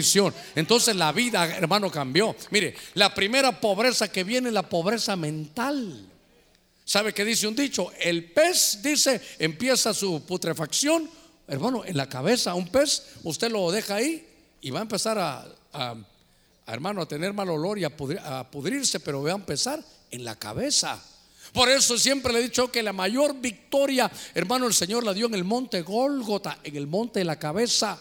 Entonces 0.55 0.95
la 0.95 1.11
vida, 1.11 1.45
hermano, 1.57 1.89
cambió. 1.91 2.35
Mire, 2.51 2.75
la 2.93 3.13
primera 3.13 3.59
pobreza 3.59 4.11
que 4.11 4.23
viene 4.23 4.49
es 4.49 4.53
la 4.53 4.67
pobreza 4.67 5.15
mental. 5.15 6.07
¿Sabe 6.85 7.13
qué 7.13 7.25
dice 7.25 7.47
un 7.47 7.55
dicho? 7.55 7.91
El 7.99 8.31
pez, 8.31 8.79
dice, 8.81 9.21
empieza 9.39 9.93
su 9.93 10.25
putrefacción, 10.25 11.09
hermano, 11.47 11.83
en 11.83 11.97
la 11.97 12.07
cabeza. 12.07 12.53
Un 12.53 12.69
pez, 12.69 13.03
usted 13.23 13.51
lo 13.51 13.71
deja 13.71 13.95
ahí 13.95 14.25
y 14.61 14.69
va 14.69 14.79
a 14.79 14.83
empezar 14.83 15.17
a, 15.19 15.95
hermano, 16.65 17.01
a 17.01 17.07
tener 17.07 17.33
mal 17.33 17.49
olor 17.49 17.77
y 17.77 17.83
a, 17.83 17.91
a 18.23 18.49
pudrirse, 18.49 18.99
pero 19.01 19.21
va 19.21 19.31
a 19.31 19.35
empezar 19.35 19.83
en 20.11 20.23
la 20.23 20.35
cabeza. 20.35 21.03
Por 21.53 21.69
eso 21.69 21.97
siempre 21.97 22.33
le 22.33 22.39
he 22.39 22.43
dicho 22.43 22.71
que 22.71 22.83
la 22.83 22.93
mayor 22.93 23.35
victoria, 23.39 24.11
hermano, 24.33 24.67
el 24.67 24.73
Señor 24.73 25.03
la 25.03 25.13
dio 25.13 25.27
en 25.27 25.33
el 25.33 25.43
monte 25.43 25.81
Gólgota, 25.81 26.59
en 26.63 26.75
el 26.75 26.87
monte 26.87 27.19
de 27.19 27.25
la 27.25 27.37
cabeza. 27.39 27.99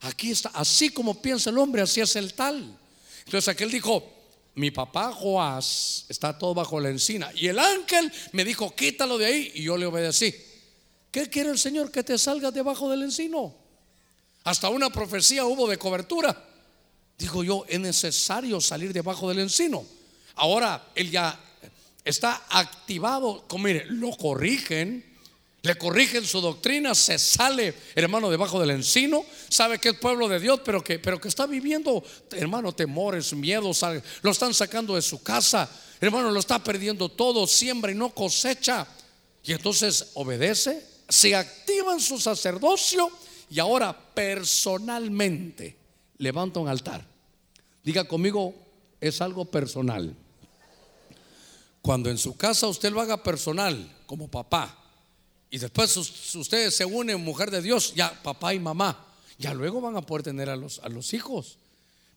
Aquí 0.00 0.30
está, 0.30 0.50
así 0.50 0.90
como 0.90 1.20
piensa 1.20 1.50
el 1.50 1.58
hombre, 1.58 1.82
así 1.82 2.00
es 2.00 2.14
el 2.16 2.34
tal. 2.34 2.76
Entonces 3.24 3.48
aquel 3.48 3.70
dijo, 3.70 4.18
mi 4.54 4.70
papá 4.70 5.12
Joás 5.12 6.04
está 6.08 6.36
todo 6.36 6.54
bajo 6.54 6.80
la 6.80 6.88
encina. 6.88 7.30
Y 7.34 7.46
el 7.46 7.58
ángel 7.58 8.12
me 8.32 8.44
dijo, 8.44 8.74
quítalo 8.74 9.18
de 9.18 9.26
ahí. 9.26 9.52
Y 9.54 9.62
yo 9.62 9.76
le 9.76 9.86
obedecí. 9.86 10.34
¿Qué 11.10 11.28
quiere 11.30 11.50
el 11.50 11.58
Señor? 11.58 11.90
Que 11.90 12.02
te 12.02 12.18
salgas 12.18 12.52
debajo 12.52 12.90
del 12.90 13.02
encino. 13.02 13.54
Hasta 14.44 14.68
una 14.68 14.90
profecía 14.90 15.44
hubo 15.44 15.68
de 15.68 15.78
cobertura. 15.78 16.44
Digo 17.16 17.44
yo, 17.44 17.64
es 17.68 17.80
necesario 17.80 18.60
salir 18.60 18.92
debajo 18.92 19.28
del 19.28 19.40
encino. 19.40 19.84
Ahora 20.36 20.88
él 20.94 21.10
ya 21.10 21.38
está 22.04 22.46
activado. 22.48 23.44
Como 23.46 23.64
mire, 23.64 23.86
lo 23.86 24.10
corrigen 24.16 25.04
le 25.62 25.76
corrigen 25.76 26.24
su 26.24 26.40
doctrina, 26.40 26.94
se 26.94 27.18
sale, 27.18 27.74
hermano, 27.94 28.30
debajo 28.30 28.60
del 28.60 28.70
encino, 28.70 29.24
sabe 29.48 29.78
que 29.78 29.90
es 29.90 29.98
pueblo 29.98 30.28
de 30.28 30.38
Dios, 30.38 30.60
pero 30.64 30.82
que, 30.84 30.98
pero 30.98 31.20
que 31.20 31.28
está 31.28 31.46
viviendo, 31.46 32.02
hermano, 32.30 32.72
temores, 32.72 33.32
miedos, 33.32 33.84
lo 34.22 34.30
están 34.30 34.54
sacando 34.54 34.94
de 34.94 35.02
su 35.02 35.22
casa, 35.22 35.68
hermano, 36.00 36.30
lo 36.30 36.38
está 36.38 36.62
perdiendo 36.62 37.08
todo, 37.08 37.46
siembra 37.46 37.90
y 37.90 37.96
no 37.96 38.10
cosecha. 38.14 38.86
Y 39.42 39.52
entonces 39.52 40.10
obedece, 40.14 40.86
se 41.08 41.34
activa 41.34 41.92
en 41.92 42.00
su 42.00 42.18
sacerdocio 42.18 43.10
y 43.50 43.58
ahora 43.58 43.98
personalmente 44.14 45.76
levanta 46.18 46.60
un 46.60 46.68
altar. 46.68 47.04
Diga 47.82 48.04
conmigo, 48.04 48.54
es 49.00 49.20
algo 49.20 49.44
personal. 49.44 50.14
Cuando 51.82 52.10
en 52.10 52.18
su 52.18 52.36
casa 52.36 52.68
usted 52.68 52.92
lo 52.92 53.00
haga 53.00 53.22
personal, 53.22 53.96
como 54.06 54.28
papá, 54.28 54.76
y 55.50 55.58
después 55.58 55.96
ustedes 55.96 56.74
se 56.74 56.84
unen, 56.84 57.22
mujer 57.22 57.50
de 57.50 57.62
Dios, 57.62 57.94
ya 57.94 58.22
papá 58.22 58.52
y 58.52 58.58
mamá, 58.58 59.06
ya 59.38 59.54
luego 59.54 59.80
van 59.80 59.96
a 59.96 60.02
poder 60.02 60.24
tener 60.24 60.50
a 60.50 60.56
los, 60.56 60.78
a 60.80 60.88
los 60.88 61.14
hijos. 61.14 61.58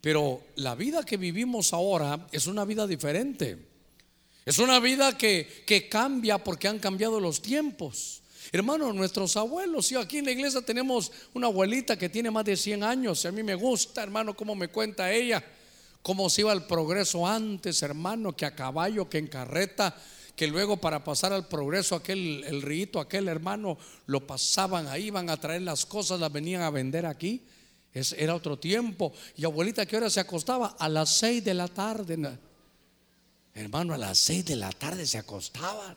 Pero 0.01 0.41
la 0.55 0.75
vida 0.75 1.03
que 1.05 1.17
vivimos 1.17 1.73
ahora 1.73 2.27
es 2.31 2.47
una 2.47 2.65
vida 2.65 2.87
diferente. 2.87 3.57
Es 4.45 4.57
una 4.57 4.79
vida 4.79 5.17
que, 5.17 5.63
que 5.65 5.87
cambia 5.87 6.43
porque 6.43 6.67
han 6.67 6.79
cambiado 6.79 7.19
los 7.19 7.41
tiempos. 7.41 8.21
Hermano, 8.51 8.91
nuestros 8.91 9.37
abuelos, 9.37 9.89
yo 9.89 9.99
aquí 9.99 10.17
en 10.17 10.25
la 10.25 10.31
iglesia 10.31 10.61
tenemos 10.61 11.11
una 11.33 11.47
abuelita 11.47 11.97
que 11.97 12.09
tiene 12.09 12.31
más 12.31 12.43
de 12.43 12.57
100 12.57 12.83
años. 12.83 13.23
Y 13.23 13.27
a 13.27 13.31
mí 13.31 13.43
me 13.43 13.55
gusta, 13.55 14.01
hermano, 14.01 14.35
cómo 14.35 14.55
me 14.55 14.67
cuenta 14.67 15.11
ella, 15.11 15.43
cómo 16.01 16.29
se 16.29 16.41
iba 16.41 16.51
el 16.51 16.63
progreso 16.63 17.25
antes, 17.25 17.81
hermano, 17.83 18.35
que 18.35 18.45
a 18.45 18.55
caballo, 18.55 19.07
que 19.07 19.19
en 19.19 19.27
carreta 19.27 19.95
que 20.35 20.47
luego 20.47 20.77
para 20.77 21.03
pasar 21.03 21.33
al 21.33 21.47
progreso 21.47 21.95
aquel 21.95 22.43
el 22.45 22.61
rito, 22.61 22.99
aquel 22.99 23.27
hermano 23.27 23.77
lo 24.05 24.25
pasaban 24.25 24.87
ahí, 24.87 25.07
iban 25.07 25.29
a 25.29 25.37
traer 25.37 25.61
las 25.61 25.85
cosas, 25.85 26.19
las 26.19 26.31
venían 26.31 26.61
a 26.61 26.69
vender 26.69 27.05
aquí. 27.05 27.43
Es, 27.93 28.13
era 28.13 28.35
otro 28.35 28.57
tiempo. 28.57 29.13
Y 29.35 29.45
abuelita, 29.45 29.85
¿qué 29.85 29.97
hora 29.97 30.09
se 30.09 30.19
acostaba? 30.19 30.75
A 30.79 30.87
las 30.87 31.09
seis 31.17 31.43
de 31.43 31.53
la 31.53 31.67
tarde. 31.67 32.37
Hermano, 33.53 33.93
a 33.93 33.97
las 33.97 34.17
seis 34.17 34.45
de 34.45 34.55
la 34.55 34.71
tarde 34.71 35.05
se 35.05 35.17
acostaban. 35.17 35.95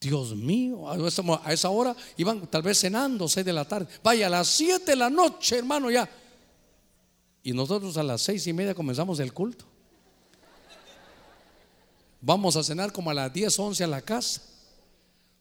Dios 0.00 0.34
mío, 0.34 0.90
a 0.90 1.52
esa 1.52 1.70
hora 1.70 1.96
iban 2.16 2.46
tal 2.48 2.62
vez 2.62 2.78
cenando, 2.78 3.28
seis 3.28 3.46
de 3.46 3.52
la 3.52 3.66
tarde. 3.66 3.86
Vaya, 4.02 4.26
a 4.26 4.30
las 4.30 4.48
siete 4.48 4.92
de 4.92 4.96
la 4.96 5.08
noche, 5.10 5.58
hermano, 5.58 5.90
ya. 5.90 6.08
Y 7.42 7.52
nosotros 7.52 7.96
a 7.96 8.02
las 8.02 8.22
seis 8.22 8.46
y 8.46 8.52
media 8.52 8.74
comenzamos 8.74 9.18
el 9.20 9.32
culto. 9.32 9.66
Vamos 12.26 12.56
a 12.56 12.64
cenar 12.64 12.90
como 12.90 13.10
a 13.10 13.14
las 13.14 13.30
10, 13.30 13.58
11 13.58 13.84
a 13.84 13.86
la 13.86 14.00
casa. 14.00 14.40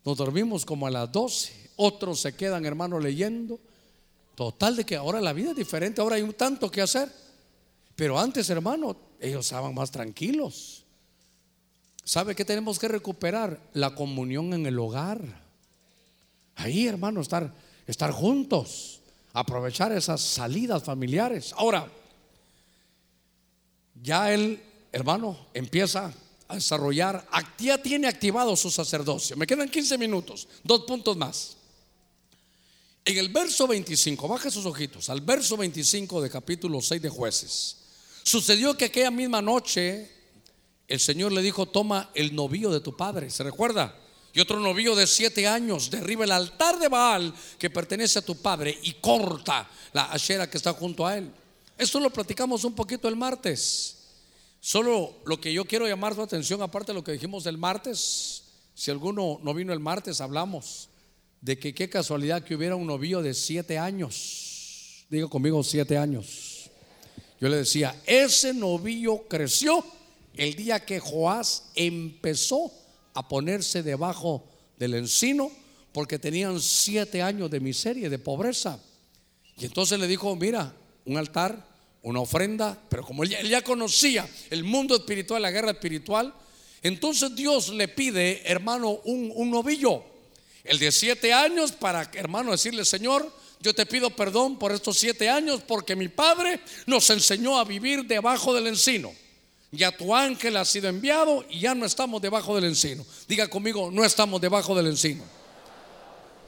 Nos 0.03 0.17
dormimos 0.17 0.65
como 0.65 0.85
a 0.85 0.91
las 0.91 1.09
12. 1.09 1.69
Otros 1.77 2.19
se 2.19 2.35
quedan, 2.35 2.65
hermano, 2.65 2.99
leyendo. 2.99 3.57
Total 4.35 4.75
de 4.75 4.85
que 4.85 4.97
ahora 4.97 5.21
la 5.21 5.31
vida 5.31 5.51
es 5.51 5.55
diferente, 5.55 6.01
ahora 6.01 6.17
hay 6.17 6.23
un 6.23 6.33
tanto 6.33 6.69
que 6.69 6.81
hacer. 6.81 7.09
Pero 7.95 8.19
antes, 8.19 8.49
hermano, 8.49 8.97
ellos 9.21 9.45
estaban 9.45 9.73
más 9.73 9.91
tranquilos. 9.91 10.83
¿Sabe 12.03 12.35
qué 12.35 12.43
tenemos 12.43 12.77
que 12.77 12.89
recuperar? 12.89 13.61
La 13.71 13.95
comunión 13.95 14.53
en 14.53 14.65
el 14.65 14.77
hogar. 14.77 15.21
Ahí, 16.55 16.85
hermano, 16.85 17.21
estar, 17.21 17.53
estar 17.87 18.11
juntos. 18.11 18.99
Aprovechar 19.31 19.93
esas 19.93 20.19
salidas 20.19 20.83
familiares. 20.83 21.53
Ahora, 21.55 21.89
ya 24.01 24.33
el 24.33 24.61
hermano 24.91 25.37
empieza 25.53 26.13
desarrollar, 26.49 27.27
ya 27.57 27.81
tiene 27.81 28.07
activado 28.07 28.55
su 28.55 28.69
sacerdocio. 28.69 29.35
Me 29.37 29.47
quedan 29.47 29.69
15 29.69 29.97
minutos, 29.97 30.47
dos 30.63 30.83
puntos 30.83 31.17
más. 31.17 31.57
En 33.05 33.17
el 33.17 33.29
verso 33.29 33.67
25, 33.67 34.27
baja 34.27 34.49
sus 34.49 34.65
ojitos, 34.65 35.09
al 35.09 35.21
verso 35.21 35.57
25 35.57 36.21
de 36.21 36.29
capítulo 36.29 36.81
6 36.81 37.01
de 37.01 37.09
jueces. 37.09 37.77
Sucedió 38.23 38.77
que 38.77 38.85
aquella 38.85 39.11
misma 39.11 39.41
noche 39.41 40.09
el 40.87 40.99
Señor 40.99 41.31
le 41.31 41.41
dijo, 41.41 41.65
toma 41.65 42.11
el 42.13 42.35
novillo 42.35 42.71
de 42.71 42.79
tu 42.79 42.95
padre, 42.95 43.29
¿se 43.29 43.43
recuerda? 43.43 43.99
Y 44.33 44.39
otro 44.39 44.59
novillo 44.59 44.95
de 44.95 45.05
siete 45.05 45.47
años, 45.47 45.91
derriba 45.91 46.25
el 46.25 46.31
altar 46.31 46.79
de 46.79 46.87
Baal 46.87 47.33
que 47.59 47.69
pertenece 47.69 48.19
a 48.19 48.25
tu 48.25 48.35
padre 48.35 48.77
y 48.81 48.93
corta 48.93 49.69
la 49.91 50.05
ashera 50.05 50.49
que 50.49 50.57
está 50.57 50.73
junto 50.73 51.05
a 51.05 51.17
él. 51.17 51.31
Esto 51.77 51.99
lo 51.99 52.09
platicamos 52.09 52.63
un 52.63 52.73
poquito 52.73 53.07
el 53.07 53.15
martes. 53.15 53.97
Solo 54.65 55.17
lo 55.25 55.41
que 55.41 55.51
yo 55.51 55.65
quiero 55.65 55.89
llamar 55.89 56.15
su 56.15 56.21
atención, 56.21 56.61
aparte 56.61 56.93
de 56.93 56.95
lo 56.95 57.03
que 57.03 57.11
dijimos 57.11 57.45
el 57.47 57.57
martes, 57.57 58.43
si 58.73 58.91
alguno 58.91 59.41
no 59.43 59.53
vino 59.53 59.73
el 59.73 59.81
martes, 59.81 60.21
hablamos 60.21 60.87
de 61.41 61.59
que 61.59 61.75
qué 61.75 61.89
casualidad 61.89 62.45
que 62.45 62.55
hubiera 62.55 62.77
un 62.77 62.87
novillo 62.87 63.21
de 63.21 63.33
siete 63.33 63.77
años. 63.77 65.05
Diga 65.09 65.27
conmigo 65.27 65.61
siete 65.65 65.97
años. 65.97 66.71
Yo 67.41 67.49
le 67.49 67.57
decía, 67.57 68.01
ese 68.05 68.53
novillo 68.53 69.27
creció 69.27 69.83
el 70.33 70.55
día 70.55 70.85
que 70.85 71.01
Joás 71.01 71.71
empezó 71.75 72.71
a 73.13 73.27
ponerse 73.27 73.83
debajo 73.83 74.47
del 74.79 74.93
encino 74.93 75.51
porque 75.91 76.17
tenían 76.19 76.61
siete 76.61 77.21
años 77.21 77.51
de 77.51 77.59
miseria 77.59 78.07
y 78.07 78.09
de 78.09 78.17
pobreza. 78.17 78.79
Y 79.57 79.65
entonces 79.65 79.99
le 79.99 80.07
dijo, 80.07 80.33
mira, 80.37 80.73
un 81.03 81.17
altar 81.17 81.72
una 82.03 82.19
ofrenda, 82.19 82.77
pero 82.89 83.03
como 83.03 83.23
él 83.23 83.49
ya, 83.49 83.61
conocía 83.61 84.27
el 84.49 84.63
mundo 84.63 84.95
espiritual, 84.95 85.41
la 85.41 85.51
guerra 85.51 85.71
espiritual, 85.71 86.33
entonces 86.81 87.33
Dios 87.35 87.69
le 87.69 87.87
pide, 87.87 88.41
hermano, 88.45 88.99
un, 89.05 89.31
un 89.33 89.49
novillo, 89.49 90.03
el 90.63 90.79
de 90.79 90.91
siete 90.91 91.33
años, 91.33 91.71
para, 91.71 92.09
hermano, 92.13 92.51
decirle, 92.51 92.85
Señor, 92.85 93.31
yo 93.63 93.73
te 93.73 93.85
pido 93.85 94.09
perdón 94.09 94.59
por 94.59 94.73
estos 94.73 94.97
siete 94.97 95.29
años 95.29 95.61
porque 95.65 95.95
mi 95.95 96.09
padre 96.09 96.59
nos 96.85 97.09
enseñó 97.09 97.57
a 97.57 97.63
vivir 97.63 98.05
debajo 98.05 98.53
del 98.53 98.67
encino. 98.67 99.11
Ya 99.71 99.91
tu 99.91 100.13
ángel 100.13 100.57
ha 100.57 100.65
sido 100.65 100.89
enviado 100.89 101.45
y 101.49 101.61
ya 101.61 101.73
no 101.73 101.85
estamos 101.85 102.21
debajo 102.21 102.55
del 102.55 102.65
encino. 102.65 103.05
Diga 103.27 103.47
conmigo, 103.47 103.89
no 103.89 104.03
estamos 104.03 104.39
debajo 104.41 104.75
del 104.75 104.87
encino. 104.87 105.23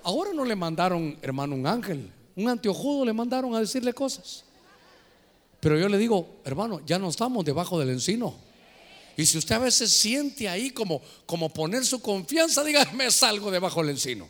Ahora 0.04 0.32
no 0.34 0.44
le 0.46 0.56
mandaron, 0.56 1.18
hermano, 1.22 1.56
un 1.56 1.66
ángel, 1.66 2.12
un 2.36 2.50
antiojudo 2.50 3.06
le 3.06 3.14
mandaron 3.14 3.56
a 3.56 3.62
decirle 3.62 3.94
cosas. 3.94 4.44
Pero 5.60 5.80
yo 5.80 5.90
le 5.90 5.98
digo, 5.98 6.42
hermano, 6.46 6.82
ya 6.86 7.00
no 7.00 7.10
estamos 7.10 7.44
debajo 7.44 7.80
del 7.80 7.90
encino. 7.90 8.36
Y 9.18 9.26
si 9.26 9.38
usted 9.38 9.56
a 9.56 9.60
veces 9.60 9.92
siente 9.92 10.50
ahí 10.50 10.72
como, 10.72 11.02
como 11.26 11.50
poner 11.50 11.86
su 11.86 12.02
confianza, 12.02 12.64
diga, 12.64 12.86
me 12.94 13.10
salgo 13.12 13.52
debajo 13.52 13.82
del 13.82 13.92
encino. 13.92 14.28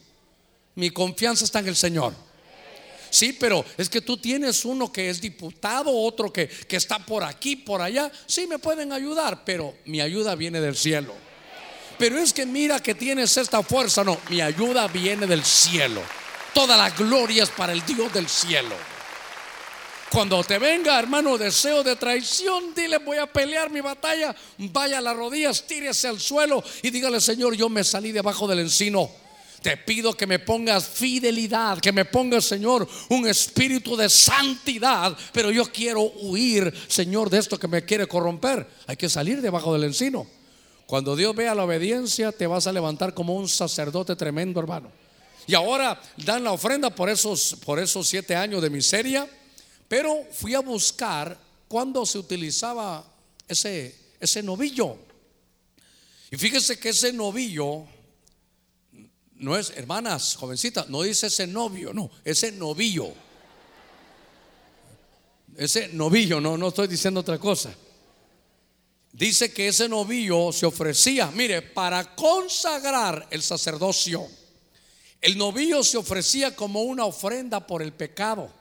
Mi 0.75 0.89
confianza 0.91 1.45
está 1.45 1.59
en 1.59 1.67
el 1.67 1.75
Señor. 1.75 2.13
Sí, 3.09 3.33
pero 3.39 3.63
es 3.77 3.89
que 3.89 4.01
tú 4.01 4.17
tienes 4.17 4.65
uno 4.65 4.91
que 4.91 5.09
es 5.09 5.21
diputado, 5.21 5.89
otro 5.89 6.33
que, 6.33 6.47
que 6.49 6.75
está 6.75 6.99
por 6.99 7.23
aquí, 7.23 7.55
por 7.55 7.81
allá. 7.81 8.11
Sí, 8.25 8.45
me 8.45 8.59
pueden 8.59 8.91
ayudar, 8.91 9.45
pero 9.45 9.75
mi 9.85 10.01
ayuda 10.01 10.35
viene 10.35 10.59
del 10.59 10.75
cielo. 10.75 11.13
Pero 11.97 12.17
es 12.17 12.33
que 12.33 12.45
mira 12.45 12.81
que 12.81 12.93
tienes 12.93 13.37
esta 13.37 13.63
fuerza. 13.63 14.03
No, 14.03 14.17
mi 14.29 14.41
ayuda 14.41 14.87
viene 14.87 15.25
del 15.27 15.45
cielo. 15.45 16.01
Toda 16.53 16.75
la 16.75 16.89
gloria 16.89 17.43
es 17.43 17.49
para 17.49 17.71
el 17.73 17.85
Dios 17.85 18.11
del 18.13 18.27
cielo. 18.27 18.75
Cuando 20.11 20.43
te 20.43 20.59
venga, 20.59 20.99
hermano, 20.99 21.37
deseo 21.37 21.83
de 21.83 21.95
traición, 21.95 22.73
dile, 22.75 22.99
voy 22.99 23.17
a 23.17 23.25
pelear 23.25 23.69
mi 23.69 23.81
batalla. 23.81 24.35
Vaya 24.57 24.99
a 24.99 25.01
las 25.01 25.15
rodillas, 25.15 25.65
tírese 25.65 26.07
al 26.07 26.19
suelo 26.19 26.63
y 26.83 26.89
dígale, 26.91 27.19
Señor, 27.19 27.55
yo 27.55 27.69
me 27.69 27.83
salí 27.83 28.11
debajo 28.11 28.47
del 28.47 28.59
encino. 28.59 29.09
Te 29.61 29.77
pido 29.77 30.13
que 30.13 30.27
me 30.27 30.37
pongas 30.37 30.87
fidelidad, 30.87 31.79
que 31.79 31.91
me 31.91 32.05
pongas, 32.05 32.45
Señor, 32.45 32.87
un 33.09 33.27
espíritu 33.27 33.97
de 33.97 34.09
santidad, 34.09 35.17
pero 35.33 35.49
yo 35.49 35.65
quiero 35.71 36.01
huir, 36.01 36.71
Señor, 36.87 37.31
de 37.31 37.39
esto 37.39 37.57
que 37.57 37.67
me 37.67 37.83
quiere 37.83 38.05
corromper. 38.05 38.67
Hay 38.85 38.95
que 38.95 39.09
salir 39.09 39.41
debajo 39.41 39.73
del 39.73 39.85
encino. 39.85 40.27
Cuando 40.85 41.15
Dios 41.15 41.35
vea 41.35 41.55
la 41.55 41.63
obediencia, 41.63 42.31
te 42.31 42.45
vas 42.45 42.67
a 42.67 42.71
levantar 42.71 43.15
como 43.15 43.35
un 43.35 43.49
sacerdote 43.49 44.15
tremendo, 44.15 44.59
hermano. 44.59 44.91
Y 45.47 45.55
ahora 45.55 45.99
dan 46.17 46.43
la 46.43 46.51
ofrenda 46.51 46.91
por 46.91 47.09
esos, 47.09 47.57
por 47.65 47.79
esos 47.79 48.07
siete 48.07 48.35
años 48.35 48.61
de 48.61 48.69
miseria 48.69 49.27
pero 49.87 50.25
fui 50.31 50.53
a 50.53 50.59
buscar 50.59 51.37
cuando 51.67 52.05
se 52.05 52.17
utilizaba 52.17 53.05
ese, 53.47 54.13
ese 54.19 54.41
novillo. 54.41 54.97
Y 56.31 56.37
fíjese 56.37 56.79
que 56.79 56.89
ese 56.89 57.13
novillo 57.13 57.85
no 59.35 59.57
es, 59.57 59.71
hermanas, 59.71 60.35
jovencitas, 60.35 60.89
no 60.89 61.01
dice 61.03 61.27
ese 61.27 61.45
novio, 61.45 61.93
no, 61.93 62.09
ese 62.23 62.51
novillo. 62.51 63.13
Ese 65.57 65.89
novillo, 65.89 66.41
no, 66.41 66.57
no 66.57 66.69
estoy 66.69 66.87
diciendo 66.87 67.19
otra 67.19 67.37
cosa. 67.37 67.73
Dice 69.11 69.53
que 69.53 69.69
ese 69.69 69.87
novillo 69.87 70.51
se 70.51 70.65
ofrecía, 70.65 71.31
mire, 71.31 71.61
para 71.61 72.15
consagrar 72.15 73.27
el 73.31 73.41
sacerdocio. 73.41 74.27
El 75.21 75.37
novillo 75.37 75.83
se 75.83 75.97
ofrecía 75.97 76.55
como 76.55 76.81
una 76.81 77.05
ofrenda 77.05 77.65
por 77.65 77.81
el 77.81 77.93
pecado 77.93 78.51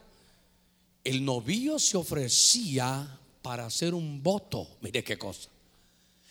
el 1.04 1.24
novillo 1.24 1.78
se 1.78 1.96
ofrecía 1.96 3.20
para 3.42 3.66
hacer 3.66 3.94
un 3.94 4.22
voto. 4.22 4.66
Mire 4.80 5.04
qué 5.04 5.18
cosa. 5.18 5.50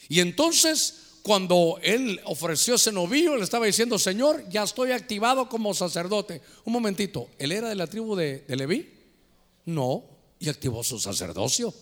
Y 0.09 0.19
entonces, 0.19 1.19
cuando 1.21 1.79
él 1.83 2.19
ofreció 2.25 2.75
ese 2.75 2.91
novillo, 2.91 3.37
le 3.37 3.43
estaba 3.43 3.67
diciendo, 3.67 3.97
Señor, 3.99 4.43
ya 4.49 4.63
estoy 4.63 4.91
activado 4.91 5.47
como 5.47 5.73
sacerdote. 5.73 6.41
Un 6.65 6.73
momentito, 6.73 7.29
¿él 7.37 7.51
era 7.51 7.69
de 7.69 7.75
la 7.75 7.87
tribu 7.87 8.15
de, 8.15 8.43
Leví? 8.47 8.89
No, 9.65 10.03
y 10.39 10.49
activó 10.49 10.83
su 10.83 10.99
sacerdocio. 10.99 11.73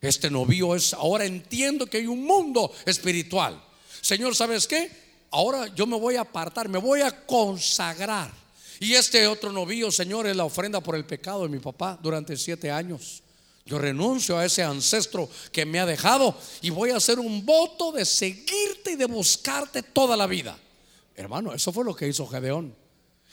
Este 0.00 0.30
novillo 0.30 0.76
es, 0.76 0.94
ahora 0.94 1.26
entiendo 1.26 1.86
que 1.86 1.98
hay 1.98 2.06
un 2.06 2.22
mundo 2.24 2.72
espiritual. 2.86 3.62
Señor, 4.00 4.36
¿sabes 4.36 4.66
qué? 4.68 4.90
Ahora 5.30 5.74
yo 5.74 5.86
me 5.86 5.98
voy 5.98 6.14
a 6.14 6.22
apartar, 6.22 6.68
me 6.68 6.78
voy 6.78 7.02
a 7.02 7.26
consagrar 7.26 8.32
y 8.80 8.94
este 8.94 9.26
otro 9.26 9.52
novillo, 9.52 9.90
Señor, 9.90 10.26
es 10.26 10.36
la 10.36 10.44
ofrenda 10.44 10.80
por 10.80 10.94
el 10.94 11.04
pecado 11.04 11.42
de 11.42 11.48
mi 11.48 11.58
papá 11.58 11.98
durante 12.00 12.36
siete 12.36 12.70
años. 12.70 13.22
Yo 13.68 13.78
renuncio 13.78 14.38
a 14.38 14.46
ese 14.46 14.62
ancestro 14.62 15.28
que 15.52 15.66
me 15.66 15.78
ha 15.78 15.84
dejado 15.84 16.34
y 16.62 16.70
voy 16.70 16.90
a 16.90 16.96
hacer 16.96 17.18
un 17.18 17.44
voto 17.44 17.92
de 17.92 18.04
seguirte 18.04 18.92
y 18.92 18.96
de 18.96 19.04
buscarte 19.04 19.82
toda 19.82 20.16
la 20.16 20.26
vida. 20.26 20.58
Hermano, 21.14 21.52
eso 21.52 21.72
fue 21.72 21.84
lo 21.84 21.94
que 21.94 22.08
hizo 22.08 22.26
Gedeón. 22.26 22.74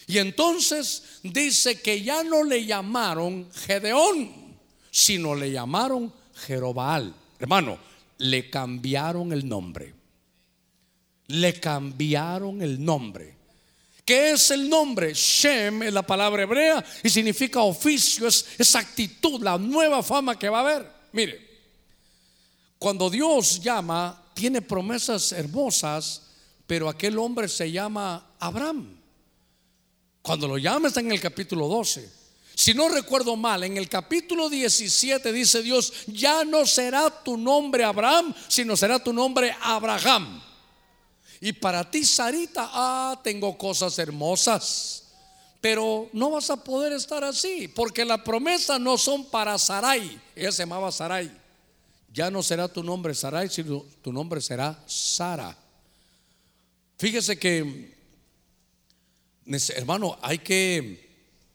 Y 0.07 0.17
entonces 0.17 1.19
dice 1.23 1.81
que 1.81 2.01
ya 2.01 2.23
no 2.23 2.43
le 2.43 2.65
llamaron 2.65 3.49
Gedeón, 3.53 4.57
sino 4.91 5.35
le 5.35 5.51
llamaron 5.51 6.13
Jerobal. 6.35 7.15
Hermano, 7.39 7.77
le 8.17 8.49
cambiaron 8.49 9.31
el 9.31 9.47
nombre. 9.47 9.93
Le 11.27 11.59
cambiaron 11.59 12.61
el 12.61 12.83
nombre. 12.83 13.34
¿Qué 14.06 14.34
es 14.34 14.51
el 14.51 14.70
nombre? 14.70 15.14
Shem 15.16 15.82
es 15.82 15.91
la 15.91 16.03
palabra 16.03 16.43
hebrea 16.43 16.86
y 17.01 17.10
significa 17.10 17.62
oficio, 17.62 18.28
es, 18.28 18.76
actitud, 18.76 19.41
la 19.41 19.58
nueva 19.58 20.03
fama 20.03 20.38
que 20.38 20.47
va 20.47 20.60
a 20.60 20.62
haber. 20.62 20.91
Mire, 21.12 21.43
cuando 22.78 23.10
Dios 23.10 23.60
llama, 23.62 24.24
tiene 24.36 24.62
promesas 24.62 25.32
hermosas, 25.32 26.22
pero 26.68 26.88
aquel 26.88 27.18
hombre 27.18 27.47
se 27.47 27.72
llama 27.72 28.36
Abraham. 28.39 28.95
Cuando 30.22 30.47
lo 30.47 30.60
llama 30.60 30.89
está 30.89 30.99
en 30.99 31.12
el 31.12 31.20
capítulo 31.20 31.68
12. 31.68 32.26
Si 32.53 32.76
no 32.76 32.88
recuerdo 32.89 33.36
mal, 33.36 33.64
en 33.64 33.76
el 33.76 33.89
capítulo 33.89 34.49
17 34.49 35.34
dice 35.34 35.64
Dios, 35.64 35.91
ya 36.06 36.45
no 36.45 36.66
será 36.68 37.10
tu 37.24 37.38
nombre 37.38 37.84
Abraham, 37.84 38.36
sino 38.47 38.78
será 38.78 39.03
tu 39.03 39.12
nombre 39.12 39.56
Abraham. 39.62 40.41
Y 41.41 41.53
para 41.53 41.89
ti, 41.89 42.05
Sarita, 42.05 42.69
ah, 42.71 43.19
tengo 43.23 43.57
cosas 43.57 43.97
hermosas. 43.99 45.03
Pero 45.61 46.09
no 46.13 46.31
vas 46.31 46.49
a 46.49 46.63
poder 46.63 46.93
estar 46.93 47.23
así, 47.23 47.67
porque 47.67 48.05
la 48.05 48.23
promesa 48.23 48.77
no 48.77 48.97
son 48.97 49.25
para 49.25 49.57
Sarai. 49.57 50.19
Ella 50.36 50.51
se 50.51 50.63
llamaba 50.63 50.91
Sarai. 50.91 51.31
Ya 52.13 52.31
no 52.31 52.43
será 52.43 52.67
tu 52.67 52.83
nombre 52.83 53.13
Sarai, 53.13 53.49
sino 53.49 53.83
tu 54.01 54.13
nombre 54.13 54.41
será 54.41 54.81
Sara. 54.86 55.57
Fíjese 56.97 57.38
que, 57.38 57.93
hermano, 59.75 60.17
hay 60.21 60.38
que, 60.38 61.09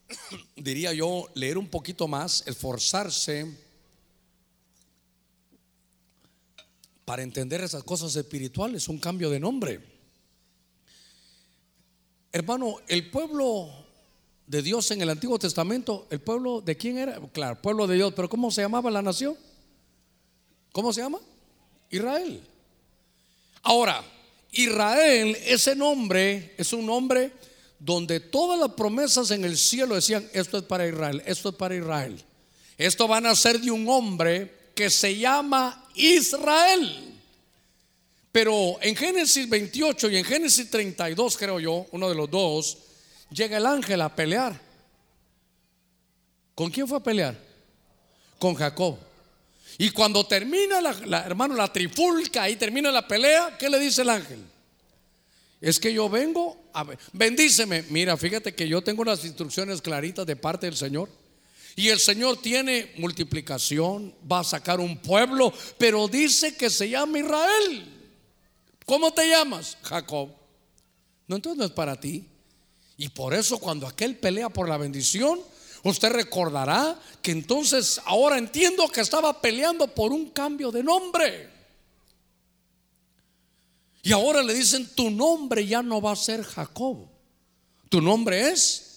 diría 0.57 0.93
yo, 0.93 1.29
leer 1.35 1.57
un 1.57 1.69
poquito 1.69 2.09
más, 2.09 2.43
esforzarse 2.47 3.70
para 7.11 7.25
entender 7.25 7.61
esas 7.61 7.83
cosas 7.83 8.15
espirituales, 8.15 8.87
un 8.87 9.01
cambio 9.01 9.31
de 9.31 9.41
nombre. 9.41 9.81
Hermano, 12.31 12.77
el 12.87 13.11
pueblo 13.11 13.69
de 14.47 14.63
Dios 14.63 14.89
en 14.93 15.03
el 15.03 15.11
Antiguo 15.11 15.37
Testamento, 15.37 16.07
¿el 16.11 16.21
pueblo 16.21 16.61
de 16.61 16.77
quién 16.77 16.99
era? 16.99 17.19
Claro, 17.33 17.61
pueblo 17.61 17.89
de 17.89 17.97
Dios, 17.97 18.13
pero 18.15 18.29
¿cómo 18.29 18.53
se 18.53 18.63
llamaba 18.63 18.93
la 18.93 19.03
nación? 19.03 19.37
¿Cómo 20.71 20.93
se 20.93 21.01
llama? 21.01 21.19
Israel. 21.91 22.41
Ahora, 23.63 24.05
Israel, 24.53 25.37
ese 25.47 25.75
nombre 25.75 26.55
es 26.59 26.73
un 26.73 26.87
nombre 26.87 27.33
donde 27.81 28.21
todas 28.21 28.57
las 28.57 28.75
promesas 28.75 29.33
en 29.33 29.45
el 29.45 29.59
cielo 29.59 29.97
decían, 29.97 30.31
esto 30.33 30.59
es 30.59 30.63
para 30.63 30.87
Israel, 30.87 31.25
esto 31.27 31.49
es 31.49 31.55
para 31.57 31.75
Israel. 31.75 32.23
Esto 32.79 33.09
van 33.09 33.27
a 33.27 33.35
ser 33.35 33.61
de 33.61 33.73
un 33.73 33.89
hombre 33.89 34.60
que 34.75 34.91
se 34.91 35.17
llama 35.17 35.89
Israel. 35.95 37.11
Pero 38.33 38.79
en 38.81 38.95
Génesis 38.95 39.49
28 39.49 40.11
y 40.11 40.17
en 40.19 40.25
Génesis 40.25 40.71
32, 40.71 41.37
creo 41.37 41.59
yo, 41.59 41.87
uno 41.91 42.09
de 42.09 42.15
los 42.15 42.31
dos, 42.31 42.79
llega 43.31 43.57
el 43.57 43.67
ángel 43.67 44.01
a 44.01 44.15
pelear. 44.15 44.61
¿Con 46.55 46.71
quién 46.71 46.87
fue 46.87 46.99
a 46.99 47.03
pelear? 47.03 47.37
Con 48.39 48.55
Jacob. 48.55 48.99
Y 49.79 49.91
cuando 49.91 50.27
termina 50.27 50.81
la, 50.81 51.25
hermano, 51.25 51.55
la 51.55 51.73
trifulca 51.73 52.49
y 52.49 52.57
termina 52.57 52.91
la 52.91 53.07
pelea, 53.07 53.57
¿qué 53.59 53.69
le 53.71 53.79
dice 53.79 54.03
el 54.03 54.11
ángel? 54.11 54.45
Es 55.61 55.79
que 55.81 55.93
yo 55.93 56.09
vengo 56.09 56.57
a 56.73 56.87
bendíceme. 57.13 57.85
Mira, 57.89 58.17
fíjate 58.17 58.55
que 58.55 58.69
yo 58.69 58.83
tengo 58.83 59.03
unas 59.03 59.25
instrucciones 59.25 59.83
claritas 59.83 60.27
de 60.27 60.37
parte 60.37 60.67
del 60.67 60.77
Señor. 60.77 61.09
Y 61.81 61.89
el 61.89 61.99
Señor 61.99 62.37
tiene 62.43 62.93
multiplicación, 62.99 64.15
va 64.31 64.41
a 64.41 64.45
sacar 64.45 64.81
un 64.81 64.99
pueblo, 64.99 65.51
pero 65.79 66.09
dice 66.09 66.55
que 66.55 66.69
se 66.69 66.91
llama 66.91 67.21
Israel. 67.21 68.13
¿Cómo 68.85 69.11
te 69.15 69.27
llamas? 69.27 69.79
Jacob. 69.83 70.29
No, 71.27 71.37
entonces 71.37 71.57
no 71.57 71.65
es 71.65 71.71
para 71.71 71.99
ti. 71.99 72.27
Y 72.99 73.09
por 73.09 73.33
eso 73.33 73.57
cuando 73.57 73.87
aquel 73.87 74.19
pelea 74.19 74.51
por 74.51 74.69
la 74.69 74.77
bendición, 74.77 75.41
usted 75.83 76.11
recordará 76.11 77.01
que 77.23 77.31
entonces 77.31 77.99
ahora 78.05 78.37
entiendo 78.37 78.87
que 78.91 79.01
estaba 79.01 79.41
peleando 79.41 79.89
por 79.89 80.13
un 80.13 80.29
cambio 80.29 80.71
de 80.71 80.83
nombre. 80.83 81.49
Y 84.03 84.13
ahora 84.13 84.43
le 84.43 84.53
dicen, 84.53 84.87
tu 84.95 85.11
nombre 85.11 85.67
ya 85.67 85.83
no 85.83 86.03
va 86.03 86.13
a 86.13 86.17
ser 86.17 86.43
Jacob. 86.43 87.09
Tu 87.89 88.03
nombre 88.03 88.51
es 88.51 88.90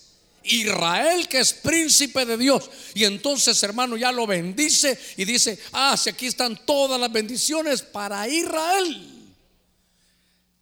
Israel 0.43 1.27
que 1.27 1.39
es 1.39 1.53
príncipe 1.53 2.25
de 2.25 2.37
Dios. 2.37 2.69
Y 2.93 3.05
entonces, 3.05 3.61
hermano, 3.63 3.97
ya 3.97 4.11
lo 4.11 4.27
bendice 4.27 4.99
y 5.17 5.25
dice, 5.25 5.59
ah, 5.71 5.95
si 5.97 6.09
aquí 6.09 6.27
están 6.27 6.65
todas 6.65 6.99
las 6.99 7.11
bendiciones 7.11 7.81
para 7.81 8.27
Israel. 8.27 9.09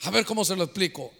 A 0.02 0.10
ver 0.10 0.26
cómo 0.26 0.44
se 0.46 0.56
lo 0.56 0.64
explico. 0.64 1.12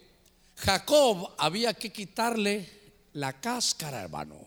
Jacob 0.56 1.34
había 1.38 1.74
que 1.74 1.90
quitarle 1.90 2.68
la 3.14 3.40
cáscara, 3.40 4.02
hermano, 4.02 4.38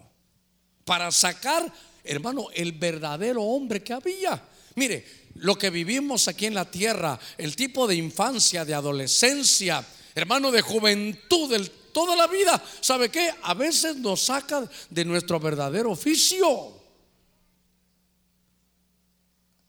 para 0.83 1.11
sacar, 1.11 1.71
hermano, 2.03 2.47
el 2.53 2.71
verdadero 2.73 3.43
hombre 3.43 3.83
que 3.83 3.93
había. 3.93 4.41
Mire, 4.75 5.05
lo 5.35 5.57
que 5.57 5.69
vivimos 5.69 6.27
aquí 6.27 6.45
en 6.45 6.53
la 6.53 6.69
tierra, 6.69 7.19
el 7.37 7.55
tipo 7.55 7.87
de 7.87 7.95
infancia, 7.95 8.65
de 8.65 8.73
adolescencia, 8.73 9.85
hermano, 10.13 10.51
de 10.51 10.61
juventud, 10.61 11.53
el 11.53 11.69
toda 11.95 12.13
la 12.13 12.27
vida, 12.27 12.61
¿sabe 12.81 13.07
qué? 13.07 13.33
A 13.43 13.53
veces 13.53 13.95
nos 13.95 14.25
saca 14.25 14.69
de 14.89 15.05
nuestro 15.05 15.39
verdadero 15.39 15.91
oficio. 15.91 16.73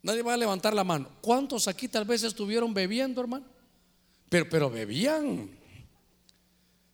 Nadie 0.03 0.23
va 0.23 0.35
a 0.35 0.37
levantar 0.37 0.75
la 0.75 0.83
mano. 0.83 1.09
¿Cuántos 1.21 1.69
aquí 1.69 1.87
tal 1.87 2.05
vez 2.05 2.25
estuvieron 2.25 2.75
bebiendo, 2.75 3.21
hermano? 3.21 3.47
Pero, 4.29 4.51
pero 4.51 4.69
bebían, 4.69 5.49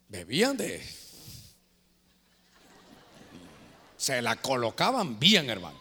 bebían 0.08 0.54
de... 0.58 0.86
Se 3.96 4.20
la 4.20 4.36
colocaban 4.36 5.18
bien, 5.18 5.48
hermano. 5.48 5.80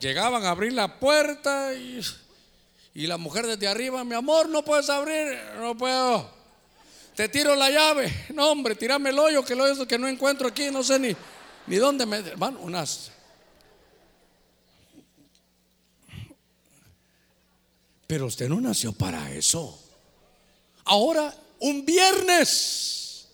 Llegaban 0.00 0.44
a 0.44 0.50
abrir 0.50 0.72
la 0.72 0.98
puerta 0.98 1.72
y, 1.72 2.00
y 2.94 3.06
la 3.06 3.16
mujer 3.16 3.46
desde 3.46 3.68
arriba, 3.68 4.02
mi 4.02 4.16
amor, 4.16 4.48
no 4.48 4.64
puedes 4.64 4.90
abrir, 4.90 5.38
no 5.60 5.78
puedo. 5.78 6.39
Te 7.20 7.28
tiro 7.28 7.54
la 7.54 7.68
llave. 7.68 8.28
No, 8.32 8.50
hombre, 8.50 8.74
tirame 8.74 9.10
el 9.10 9.18
hoyo, 9.18 9.44
que 9.44 9.52
el 9.52 9.60
hoyo 9.60 9.86
que 9.86 9.98
no 9.98 10.08
encuentro 10.08 10.48
aquí, 10.48 10.70
no 10.70 10.82
sé 10.82 10.98
ni, 10.98 11.14
ni 11.66 11.76
dónde 11.76 12.06
me. 12.06 12.16
Hermano, 12.16 12.60
unas. 12.60 13.10
Pero 18.06 18.24
usted 18.24 18.48
no 18.48 18.58
nació 18.58 18.92
para 18.92 19.30
eso. 19.32 19.78
Ahora, 20.86 21.36
un 21.58 21.84
viernes. 21.84 23.28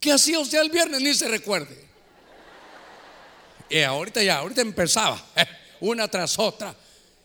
¿Qué 0.00 0.10
hacía 0.10 0.38
usted 0.38 0.62
el 0.62 0.70
viernes? 0.70 1.02
Ni 1.02 1.12
se 1.12 1.28
recuerde. 1.28 1.86
Y 3.68 3.82
ahorita 3.82 4.22
ya, 4.22 4.38
ahorita 4.38 4.62
empezaba, 4.62 5.22
una 5.80 6.08
tras 6.08 6.38
otra. 6.38 6.74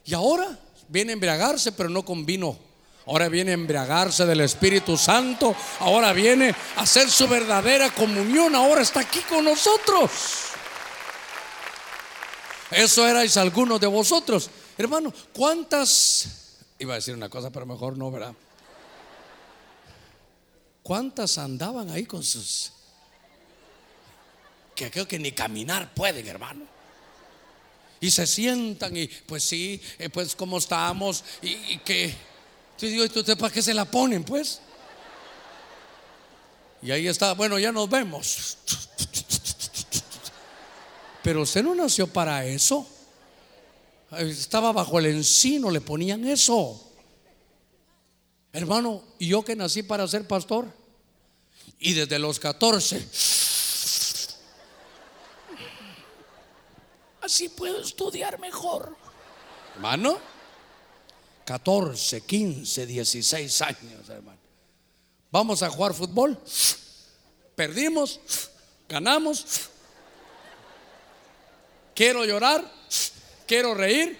Y 0.04 0.12
ahora 0.12 0.58
viene 0.86 1.12
a 1.12 1.14
embriagarse, 1.14 1.72
pero 1.72 1.88
no 1.88 2.04
con 2.04 2.26
vino. 2.26 2.73
Ahora 3.06 3.28
viene 3.28 3.50
a 3.50 3.54
embriagarse 3.54 4.24
del 4.24 4.40
Espíritu 4.40 4.96
Santo. 4.96 5.54
Ahora 5.80 6.12
viene 6.12 6.54
a 6.76 6.82
hacer 6.82 7.10
su 7.10 7.28
verdadera 7.28 7.90
comunión. 7.90 8.54
Ahora 8.54 8.80
está 8.80 9.00
aquí 9.00 9.20
con 9.20 9.44
nosotros. 9.44 10.10
Eso 12.70 13.06
erais 13.06 13.36
algunos 13.36 13.78
de 13.80 13.86
vosotros. 13.86 14.50
Hermano, 14.78 15.12
¿cuántas... 15.34 16.56
Iba 16.78 16.94
a 16.94 16.96
decir 16.96 17.14
una 17.14 17.28
cosa, 17.28 17.50
pero 17.50 17.66
mejor 17.66 17.96
no, 17.96 18.10
¿verdad? 18.10 18.34
¿Cuántas 20.82 21.38
andaban 21.38 21.90
ahí 21.90 22.06
con 22.06 22.22
sus... 22.22 22.72
Que 24.74 24.90
creo 24.90 25.06
que 25.06 25.18
ni 25.18 25.32
caminar 25.32 25.94
pueden, 25.94 26.26
hermano. 26.26 26.64
Y 28.00 28.10
se 28.10 28.26
sientan 28.26 28.96
y 28.96 29.06
pues 29.06 29.44
sí, 29.44 29.80
eh, 29.98 30.08
pues 30.08 30.34
cómo 30.34 30.56
estamos 30.56 31.22
y, 31.42 31.50
y 31.74 31.78
que... 31.84 32.33
Yo 32.78 32.88
digo, 32.88 33.04
¿usted 33.04 33.38
para 33.38 33.52
qué 33.52 33.62
se 33.62 33.72
la 33.72 33.84
ponen, 33.84 34.24
pues? 34.24 34.60
Y 36.82 36.90
ahí 36.90 37.08
está, 37.08 37.32
bueno, 37.34 37.58
ya 37.58 37.72
nos 37.72 37.88
vemos. 37.88 38.58
Pero 41.22 41.42
usted 41.42 41.62
no 41.62 41.74
nació 41.74 42.06
para 42.06 42.44
eso. 42.44 42.86
Estaba 44.18 44.72
bajo 44.72 44.98
el 44.98 45.06
encino, 45.06 45.70
le 45.70 45.80
ponían 45.80 46.26
eso. 46.26 46.92
Hermano, 48.52 49.02
y 49.18 49.28
yo 49.28 49.42
que 49.42 49.56
nací 49.56 49.82
para 49.82 50.06
ser 50.06 50.28
pastor, 50.28 50.66
y 51.78 51.94
desde 51.94 52.18
los 52.18 52.38
14, 52.38 53.08
así 57.22 57.48
puedo 57.48 57.80
estudiar 57.80 58.38
mejor. 58.38 58.94
Hermano, 59.74 60.18
14, 61.44 62.22
15, 62.22 62.86
16 62.86 63.62
años, 63.62 64.08
hermano. 64.08 64.38
Vamos 65.30 65.62
a 65.62 65.70
jugar 65.70 65.94
fútbol. 65.94 66.38
Perdimos, 67.54 68.20
ganamos. 68.88 69.68
Quiero 71.94 72.24
llorar, 72.24 72.64
quiero 73.46 73.74
reír. 73.74 74.18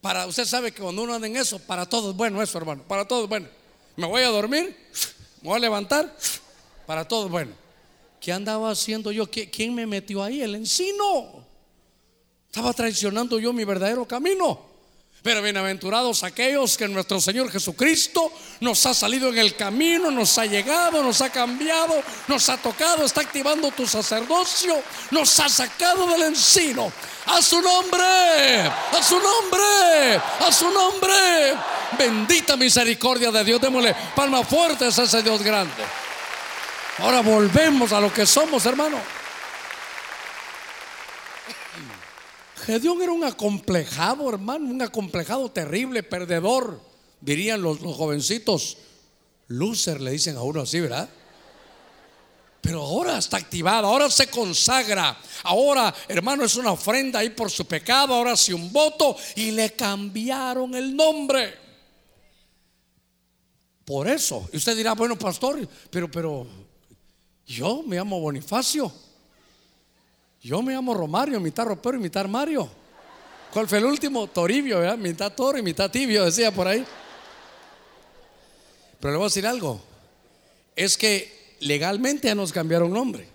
Para 0.00 0.26
usted 0.26 0.44
sabe 0.44 0.72
que 0.72 0.80
cuando 0.80 1.02
uno 1.02 1.14
anda 1.14 1.26
en 1.26 1.36
eso, 1.36 1.58
para 1.58 1.86
todo 1.86 2.10
es 2.10 2.16
bueno 2.16 2.42
eso, 2.42 2.56
hermano. 2.58 2.82
Para 2.86 3.06
todo 3.06 3.24
es 3.24 3.28
bueno. 3.28 3.48
Me 3.96 4.06
voy 4.06 4.22
a 4.22 4.28
dormir, 4.28 4.76
me 5.42 5.48
voy 5.48 5.56
a 5.56 5.60
levantar, 5.60 6.16
para 6.86 7.06
todo 7.06 7.26
es 7.26 7.30
bueno. 7.32 7.52
¿Qué 8.20 8.32
andaba 8.32 8.70
haciendo 8.70 9.10
yo? 9.12 9.28
¿Quién 9.28 9.74
me 9.74 9.86
metió 9.86 10.22
ahí? 10.22 10.40
El 10.40 10.54
encino. 10.54 11.44
Estaba 12.46 12.72
traicionando 12.72 13.38
yo 13.38 13.52
mi 13.52 13.64
verdadero 13.64 14.06
camino. 14.06 14.67
Pero 15.28 15.42
bienaventurados 15.42 16.22
aquellos 16.22 16.78
que 16.78 16.88
nuestro 16.88 17.20
Señor 17.20 17.52
Jesucristo 17.52 18.32
nos 18.60 18.86
ha 18.86 18.94
salido 18.94 19.28
en 19.28 19.36
el 19.36 19.56
camino, 19.56 20.10
nos 20.10 20.38
ha 20.38 20.46
llegado, 20.46 21.02
nos 21.02 21.20
ha 21.20 21.28
cambiado, 21.28 22.02
nos 22.28 22.48
ha 22.48 22.56
tocado, 22.56 23.04
está 23.04 23.20
activando 23.20 23.70
tu 23.70 23.86
sacerdocio, 23.86 24.82
nos 25.10 25.38
ha 25.38 25.50
sacado 25.50 26.06
del 26.06 26.22
encino. 26.22 26.90
A 27.26 27.42
su 27.42 27.60
nombre, 27.60 28.60
a 28.62 29.02
su 29.02 29.20
nombre, 29.20 30.16
a 30.46 30.50
su 30.50 30.70
nombre. 30.70 31.12
Bendita 31.98 32.56
misericordia 32.56 33.30
de 33.30 33.44
Dios. 33.44 33.60
Démosle 33.60 33.94
palmas 34.16 34.48
fuertes 34.48 34.98
a 34.98 35.02
ese 35.02 35.22
Dios 35.22 35.42
grande. 35.42 35.84
Ahora 37.00 37.20
volvemos 37.20 37.92
a 37.92 38.00
lo 38.00 38.10
que 38.10 38.24
somos, 38.24 38.64
hermano. 38.64 39.17
Gedeón 42.68 43.00
era 43.00 43.12
un 43.12 43.24
acomplejado, 43.24 44.28
hermano, 44.28 44.68
un 44.68 44.82
acomplejado 44.82 45.50
terrible, 45.50 46.02
perdedor, 46.02 46.78
dirían 47.18 47.62
los, 47.62 47.78
jovencitos. 47.78 48.76
Loser 49.46 50.02
le 50.02 50.10
dicen 50.10 50.36
a 50.36 50.42
uno 50.42 50.60
así, 50.60 50.78
¿verdad? 50.78 51.08
Pero 52.60 52.82
ahora 52.82 53.16
está 53.16 53.38
activado, 53.38 53.86
ahora 53.86 54.10
se 54.10 54.26
consagra. 54.26 55.18
Ahora, 55.44 55.94
hermano, 56.08 56.44
es 56.44 56.56
una 56.56 56.72
ofrenda 56.72 57.20
ahí 57.20 57.30
por 57.30 57.50
su 57.50 57.64
pecado. 57.64 58.12
Ahora 58.12 58.32
hace 58.32 58.52
un 58.52 58.70
voto 58.70 59.16
y 59.34 59.50
le 59.50 59.72
cambiaron 59.72 60.74
el 60.74 60.94
nombre. 60.94 61.54
Por 63.82 64.08
eso. 64.08 64.46
Y 64.52 64.58
usted 64.58 64.76
dirá, 64.76 64.92
bueno, 64.92 65.18
pastor, 65.18 65.66
pero, 65.90 66.10
pero, 66.10 66.46
yo 67.46 67.82
me 67.82 67.96
llamo 67.96 68.20
Bonifacio. 68.20 68.92
Yo 70.48 70.62
me 70.62 70.72
llamo 70.72 70.94
Romario, 70.94 71.38
mitad 71.40 71.66
ropero 71.66 71.98
y 71.98 72.00
mitad 72.00 72.24
Mario. 72.24 72.70
¿Cuál 73.52 73.68
fue 73.68 73.76
el 73.76 73.84
último? 73.84 74.28
Toribio, 74.28 74.80
¿verdad? 74.80 74.96
Mitad 74.96 75.30
toro 75.30 75.58
y 75.58 75.62
mitad 75.62 75.90
tibio, 75.90 76.24
decía 76.24 76.50
por 76.50 76.66
ahí. 76.66 76.86
Pero 78.98 79.12
le 79.12 79.18
voy 79.18 79.26
a 79.26 79.28
decir 79.28 79.46
algo. 79.46 79.78
Es 80.74 80.96
que 80.96 81.56
legalmente 81.60 82.28
ya 82.28 82.34
nos 82.34 82.50
cambiaron 82.50 82.90
nombre. 82.90 83.28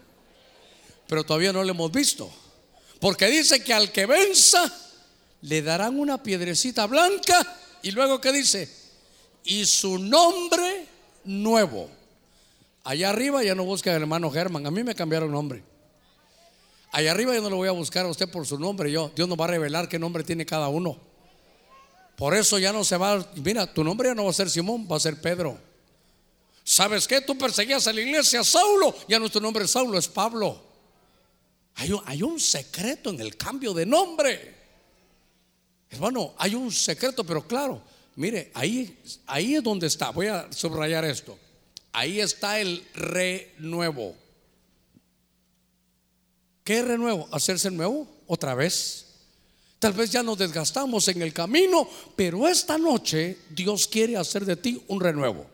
Pero 1.08 1.24
todavía 1.24 1.54
no 1.54 1.64
lo 1.64 1.70
hemos 1.70 1.92
visto. 1.92 2.32
Porque 3.00 3.28
dice 3.28 3.64
que 3.64 3.76
al 3.76 3.92
que 3.92 4.08
venza 4.08 4.76
le 5.42 5.62
darán 5.62 6.00
una 6.00 6.24
piedrecita 6.24 6.88
blanca. 6.88 7.60
Y 7.84 7.92
luego 7.92 8.20
que 8.20 8.32
dice, 8.32 8.68
y 9.44 9.68
su 9.68 10.00
nombre 10.00 10.88
nuevo. 11.26 11.92
Allá 12.84 13.12
arriba 13.12 13.44
ya 13.44 13.54
no 13.54 13.66
busca 13.66 13.92
el 13.92 14.02
hermano 14.02 14.32
Germán. 14.32 14.66
A 14.66 14.72
mí 14.72 14.84
me 14.84 14.96
cambiaron 14.96 15.32
nombre. 15.32 15.73
Allá 16.94 17.10
arriba 17.10 17.34
yo 17.34 17.42
no 17.42 17.50
lo 17.50 17.56
voy 17.56 17.68
a 17.68 17.72
buscar 17.72 18.06
a 18.06 18.10
usted 18.10 18.30
por 18.30 18.46
su 18.46 18.60
nombre, 18.60 18.92
yo. 18.92 19.12
Dios 19.16 19.28
nos 19.28 19.38
va 19.38 19.46
a 19.46 19.48
revelar 19.48 19.90
qué 19.90 19.98
nombre 19.98 20.24
tiene 20.24 20.46
cada 20.46 20.68
uno. 20.68 20.96
Por 22.16 22.36
eso 22.36 22.60
ya 22.60 22.72
no 22.72 22.84
se 22.84 22.98
va, 22.98 23.28
mira, 23.36 23.66
tu 23.74 23.84
nombre 23.84 24.10
ya 24.10 24.14
no 24.14 24.26
va 24.26 24.30
a 24.30 24.34
ser 24.34 24.48
Simón, 24.48 24.88
va 24.90 24.98
a 24.98 25.00
ser 25.00 25.20
Pedro. 25.20 25.58
¿Sabes 26.64 27.08
qué? 27.08 27.20
Tú 27.20 27.36
perseguías 27.36 27.88
a 27.88 27.94
la 27.94 28.00
iglesia, 28.00 28.44
Saulo, 28.44 28.96
ya 29.08 29.18
nombre 29.18 29.66
es 29.66 29.72
Saulo, 29.72 29.98
es 29.98 30.08
Pablo. 30.08 30.62
Hay 31.74 31.92
un, 31.92 32.02
hay 32.06 32.22
un 32.22 32.40
secreto 32.40 33.10
en 33.10 33.20
el 33.20 33.36
cambio 33.38 33.74
de 33.74 33.88
nombre. 33.88 34.56
Hermano, 35.90 36.36
hay 36.38 36.54
un 36.54 36.72
secreto, 36.72 37.24
pero 37.24 37.48
claro, 37.48 37.82
mire, 38.18 38.52
ahí, 38.54 39.00
ahí 39.26 39.56
es 39.56 39.64
donde 39.64 39.88
está. 39.88 40.12
Voy 40.12 40.28
a 40.28 40.48
subrayar 40.52 41.06
esto. 41.06 41.40
Ahí 41.92 42.20
está 42.20 42.60
el 42.60 42.86
renuevo. 42.94 44.16
¿Qué 46.64 46.82
renuevo? 46.82 47.28
Hacerse 47.32 47.70
nuevo 47.70 48.08
otra 48.28 48.56
vez. 48.56 49.06
Tal 49.80 49.94
vez 49.94 50.12
ya 50.12 50.24
nos 50.24 50.38
desgastamos 50.38 51.08
en 51.10 51.22
el 51.22 51.34
camino, 51.34 51.88
pero 52.16 52.48
esta 52.48 52.78
noche 52.78 53.38
Dios 53.50 53.88
quiere 53.88 54.16
hacer 54.16 54.46
de 54.46 54.56
ti 54.56 54.82
un 54.88 55.02
renuevo. 55.02 55.46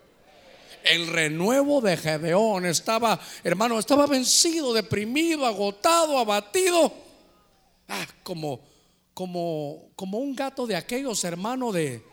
El 0.83 1.07
renuevo 1.07 1.81
de 1.81 1.97
Gedeón 1.97 2.65
estaba, 2.65 3.19
hermano, 3.43 3.79
estaba 3.79 4.05
vencido, 4.05 4.71
deprimido, 4.71 5.45
agotado, 5.47 6.19
abatido. 6.19 6.93
Ah, 7.87 8.05
como, 8.21 8.61
como, 9.15 9.89
como 9.95 10.19
un 10.19 10.35
gato 10.35 10.67
de 10.67 10.75
aquellos 10.75 11.23
hermanos 11.23 11.73
de 11.73 12.03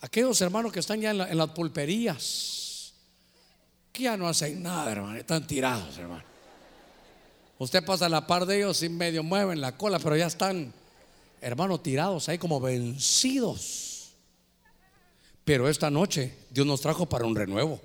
aquellos 0.00 0.40
hermanos 0.40 0.72
que 0.72 0.80
están 0.80 1.00
ya 1.00 1.10
en, 1.10 1.20
en 1.20 1.36
las 1.36 1.50
pulperías, 1.50 2.94
que 3.92 4.04
ya 4.04 4.16
no 4.16 4.26
hacen 4.26 4.62
nada, 4.62 4.92
hermano, 4.92 5.16
están 5.16 5.46
tirados, 5.46 5.98
hermano. 5.98 6.35
Usted 7.58 7.84
pasa 7.84 8.06
a 8.06 8.08
la 8.08 8.26
par 8.26 8.44
de 8.44 8.58
ellos 8.58 8.82
y 8.82 8.88
medio 8.88 9.22
mueven 9.22 9.60
la 9.60 9.76
cola, 9.76 9.98
pero 9.98 10.16
ya 10.16 10.26
están, 10.26 10.72
hermanos, 11.40 11.82
tirados 11.82 12.28
ahí 12.28 12.36
como 12.36 12.60
vencidos. 12.60 14.10
Pero 15.44 15.68
esta 15.68 15.90
noche 15.90 16.34
Dios 16.50 16.66
nos 16.66 16.80
trajo 16.80 17.06
para 17.06 17.24
un 17.24 17.34
renuevo. 17.34 17.80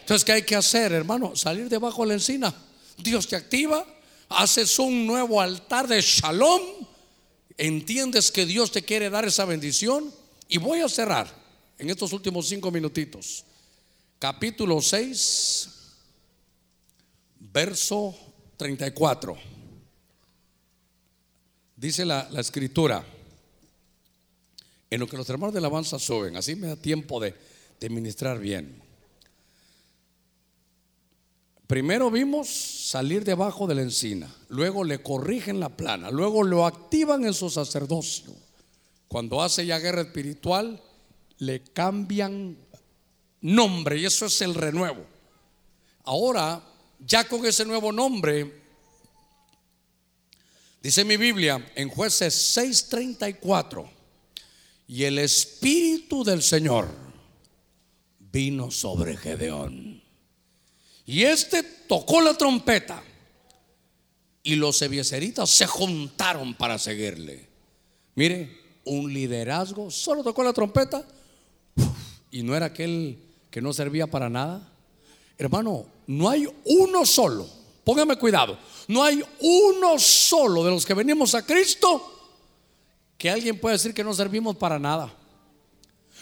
Entonces, 0.00 0.24
¿qué 0.24 0.32
hay 0.32 0.42
que 0.42 0.54
hacer, 0.54 0.92
hermano? 0.92 1.34
Salir 1.34 1.68
debajo 1.68 2.02
de 2.02 2.08
la 2.08 2.14
encina. 2.14 2.54
Dios 2.98 3.26
te 3.26 3.36
activa, 3.36 3.84
haces 4.28 4.78
un 4.78 5.06
nuevo 5.06 5.40
altar 5.40 5.88
de 5.88 6.00
shalom, 6.00 6.60
entiendes 7.56 8.30
que 8.30 8.46
Dios 8.46 8.70
te 8.70 8.82
quiere 8.82 9.10
dar 9.10 9.24
esa 9.24 9.44
bendición. 9.44 10.12
Y 10.46 10.58
voy 10.58 10.80
a 10.80 10.88
cerrar 10.88 11.26
en 11.78 11.90
estos 11.90 12.12
últimos 12.12 12.46
cinco 12.46 12.70
minutitos. 12.70 13.44
Capítulo 14.18 14.80
6, 14.80 15.68
verso 17.40 18.14
34. 18.56 19.36
Dice 21.76 22.04
la, 22.04 22.28
la 22.30 22.40
escritura, 22.40 23.04
en 24.90 25.00
lo 25.00 25.06
que 25.06 25.16
los 25.16 25.28
hermanos 25.28 25.52
de 25.52 25.58
alabanza 25.58 25.98
suben, 25.98 26.36
así 26.36 26.54
me 26.54 26.68
da 26.68 26.76
tiempo 26.76 27.18
de, 27.20 27.34
de 27.80 27.90
ministrar 27.90 28.38
bien. 28.38 28.82
Primero 31.66 32.10
vimos 32.10 32.48
salir 32.48 33.24
debajo 33.24 33.66
de 33.66 33.74
la 33.74 33.82
encina, 33.82 34.32
luego 34.48 34.84
le 34.84 35.02
corrigen 35.02 35.60
la 35.60 35.70
plana, 35.70 36.10
luego 36.10 36.42
lo 36.42 36.66
activan 36.66 37.24
en 37.24 37.34
su 37.34 37.50
sacerdocio. 37.50 38.32
Cuando 39.08 39.42
hace 39.42 39.64
ya 39.64 39.78
guerra 39.78 40.02
espiritual, 40.02 40.82
le 41.38 41.62
cambian 41.62 42.56
nombre 43.40 43.98
y 43.98 44.04
eso 44.04 44.26
es 44.26 44.40
el 44.42 44.54
renuevo. 44.54 45.04
Ahora, 46.04 46.62
ya 47.06 47.28
con 47.28 47.44
ese 47.44 47.64
nuevo 47.64 47.92
nombre, 47.92 48.62
dice 50.82 51.04
mi 51.04 51.16
Biblia 51.16 51.72
en 51.74 51.88
jueces 51.88 52.56
6:34, 52.56 53.88
y 54.86 55.04
el 55.04 55.18
Espíritu 55.18 56.24
del 56.24 56.42
Señor 56.42 56.88
vino 58.18 58.70
sobre 58.70 59.16
Gedeón. 59.16 60.02
Y 61.06 61.22
este 61.22 61.62
tocó 61.62 62.20
la 62.20 62.34
trompeta. 62.34 63.02
Y 64.42 64.56
los 64.56 64.82
ebieseritas 64.82 65.48
se 65.48 65.66
juntaron 65.66 66.54
para 66.54 66.78
seguirle. 66.78 67.48
Mire, 68.14 68.50
un 68.84 69.12
liderazgo, 69.12 69.90
solo 69.90 70.22
tocó 70.22 70.42
la 70.44 70.52
trompeta. 70.52 71.06
Y 72.30 72.42
no 72.42 72.54
era 72.54 72.66
aquel 72.66 73.18
que 73.50 73.62
no 73.62 73.72
servía 73.72 74.06
para 74.06 74.28
nada. 74.28 74.73
Hermano, 75.38 75.86
no 76.06 76.28
hay 76.28 76.48
uno 76.64 77.04
solo. 77.04 77.48
Póngame 77.84 78.16
cuidado. 78.16 78.58
No 78.88 79.02
hay 79.02 79.22
uno 79.40 79.98
solo 79.98 80.64
de 80.64 80.70
los 80.70 80.84
que 80.84 80.94
venimos 80.94 81.34
a 81.34 81.44
Cristo 81.44 82.10
que 83.18 83.30
alguien 83.30 83.58
pueda 83.58 83.74
decir 83.74 83.94
que 83.94 84.04
no 84.04 84.12
servimos 84.12 84.56
para 84.56 84.78
nada. 84.78 85.12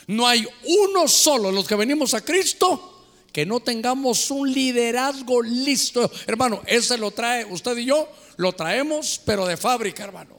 No 0.06 0.26
hay 0.26 0.46
uno 0.64 1.08
solo 1.08 1.48
de 1.48 1.54
los 1.54 1.66
que 1.66 1.74
venimos 1.74 2.14
a 2.14 2.24
Cristo 2.24 2.88
que 3.32 3.46
no 3.46 3.60
tengamos 3.60 4.30
un 4.30 4.52
liderazgo 4.52 5.42
listo. 5.42 6.10
Hermano, 6.26 6.60
ese 6.66 6.98
lo 6.98 7.10
trae 7.10 7.44
usted 7.46 7.76
y 7.78 7.86
yo, 7.86 8.08
lo 8.36 8.52
traemos, 8.52 9.20
pero 9.24 9.46
de 9.46 9.56
fábrica, 9.56 10.04
hermano. 10.04 10.36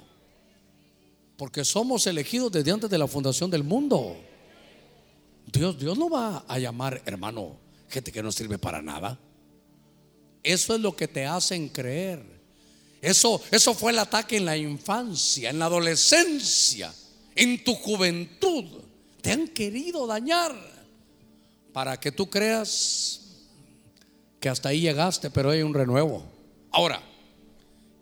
Porque 1.35 1.65
somos 1.65 2.05
elegidos 2.05 2.51
desde 2.51 2.71
antes 2.71 2.89
de 2.89 2.97
la 2.97 3.07
fundación 3.07 3.49
del 3.49 3.63
mundo. 3.63 4.15
Dios, 5.51 5.77
Dios 5.77 5.97
no 5.97 6.09
va 6.09 6.45
a 6.47 6.59
llamar, 6.59 7.01
hermano, 7.05 7.57
gente 7.93 8.11
que 8.11 8.23
no 8.23 8.31
sirve 8.31 8.57
para 8.57 8.81
nada. 8.81 9.19
Eso 10.41 10.75
es 10.75 10.81
lo 10.81 10.95
que 10.95 11.07
te 11.07 11.25
hacen 11.25 11.69
creer. 11.69 12.21
Eso, 13.01 13.41
eso 13.51 13.73
fue 13.73 13.91
el 13.91 13.99
ataque 13.99 14.37
en 14.37 14.45
la 14.45 14.57
infancia, 14.57 15.49
en 15.49 15.59
la 15.59 15.65
adolescencia, 15.65 16.93
en 17.35 17.63
tu 17.63 17.75
juventud. 17.75 18.65
Te 19.21 19.31
han 19.31 19.47
querido 19.49 20.07
dañar 20.07 20.55
para 21.71 21.99
que 21.99 22.11
tú 22.11 22.29
creas 22.29 23.21
que 24.39 24.49
hasta 24.49 24.69
ahí 24.69 24.81
llegaste, 24.81 25.29
pero 25.29 25.51
hay 25.51 25.61
un 25.61 25.73
renuevo. 25.73 26.25
Ahora, 26.71 27.01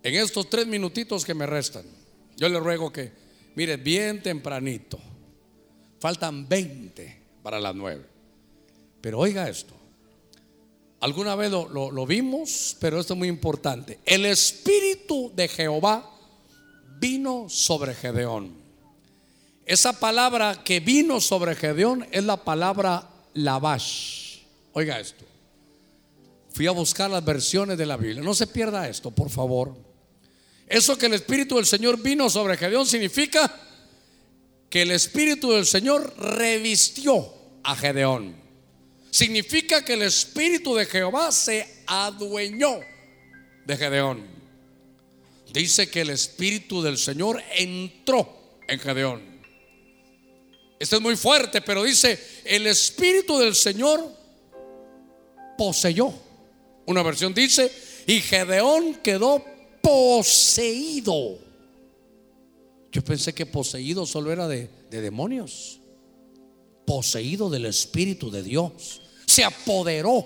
en 0.04 0.16
estos 0.16 0.50
tres 0.50 0.66
minutitos 0.66 1.26
que 1.26 1.34
me 1.34 1.46
restan, 1.46 1.86
yo 2.38 2.50
le 2.50 2.60
ruego 2.60 2.92
que, 2.92 3.12
mire, 3.56 3.78
bien 3.78 4.24
tempranito, 4.24 5.00
faltan 6.00 6.48
20 6.48 7.22
para 7.44 7.60
las 7.60 7.76
9. 7.76 8.06
Pero 9.02 9.20
oiga 9.20 9.50
esto, 9.50 9.74
alguna 11.02 11.36
vez 11.36 11.52
lo, 11.52 12.06
vimos, 12.06 12.78
pero 12.80 13.00
esto 13.00 13.14
es 13.14 13.20
muy 13.20 13.28
importante. 13.28 14.00
El 14.06 14.26
Espíritu 14.26 15.32
de 15.36 15.48
Jehová 15.48 16.10
vino 17.00 17.50
sobre 17.50 17.94
Gedeón. 17.94 18.56
Esa 19.66 20.00
palabra 20.00 20.64
que 20.64 20.80
vino 20.80 21.20
sobre 21.20 21.56
Gedeón 21.56 22.08
es 22.12 22.24
la 22.24 22.38
palabra 22.38 23.10
Lavash. 23.34 24.40
Oiga 24.74 25.00
esto. 25.00 25.26
Fui 26.54 26.68
a 26.68 26.72
buscar 26.72 27.10
las 27.10 27.24
versiones 27.24 27.78
de 27.78 27.86
la 27.86 27.98
Biblia. 27.98 28.22
No 28.22 28.34
se 28.34 28.48
pierda 28.48 28.88
esto, 28.88 29.12
por 29.12 29.30
favor. 29.30 29.76
Eso 30.68 30.98
que 30.98 31.08
el 31.08 31.14
Espíritu 31.14 31.56
del 31.56 31.66
Señor 31.66 32.02
vino 32.02 32.30
sobre 32.30 32.58
Gedeón 32.58 32.86
significa 32.86 33.54
que 34.70 34.84
el 34.84 34.92
Espíritu 34.92 35.52
del 35.52 35.66
Señor 35.66 36.14
revistió 36.18 37.34
a 37.64 37.76
Gedeón. 37.76 38.41
Significa 39.12 39.86
que 39.86 39.94
el 39.94 40.02
Espíritu 40.02 40.74
de 40.74 40.86
Jehová 40.86 41.32
se 41.32 41.84
adueñó 41.86 42.80
de 43.66 43.78
Gedeón. 43.78 44.26
Dice 45.54 45.90
que 45.90 46.02
el 46.02 46.10
Espíritu 46.10 46.82
del 46.82 46.98
Señor 46.98 47.44
entró 47.56 48.58
en 48.68 48.80
Gedeón. 48.80 49.22
Esto 50.80 50.96
es 50.96 51.02
muy 51.02 51.16
fuerte, 51.16 51.62
pero 51.62 51.84
dice, 51.84 52.20
el 52.46 52.66
Espíritu 52.66 53.38
del 53.38 53.54
Señor 53.54 54.04
poseyó. 55.58 56.12
Una 56.88 57.04
versión 57.04 57.34
dice, 57.34 57.72
y 58.08 58.20
Gedeón 58.22 58.96
quedó 58.96 59.46
poseído. 59.82 61.38
Yo 62.92 63.04
pensé 63.04 63.34
que 63.34 63.46
poseído 63.46 64.06
solo 64.06 64.32
era 64.32 64.48
de, 64.48 64.70
demonios. 64.90 65.80
Poseído 66.86 67.50
del 67.50 67.66
Espíritu 67.66 68.32
de 68.32 68.44
Dios. 68.44 69.01
Se 69.32 69.46
apoderó. 69.46 70.26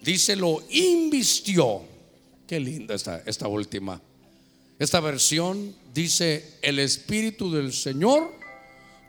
Dice, 0.00 0.34
lo 0.34 0.62
invistió. 0.70 1.82
Qué 2.46 2.58
linda 2.58 2.94
esta, 2.94 3.18
esta 3.26 3.48
última. 3.48 4.00
Esta 4.78 5.00
versión 5.00 5.76
dice, 5.92 6.54
el 6.62 6.78
Espíritu 6.78 7.52
del 7.52 7.70
Señor 7.70 8.32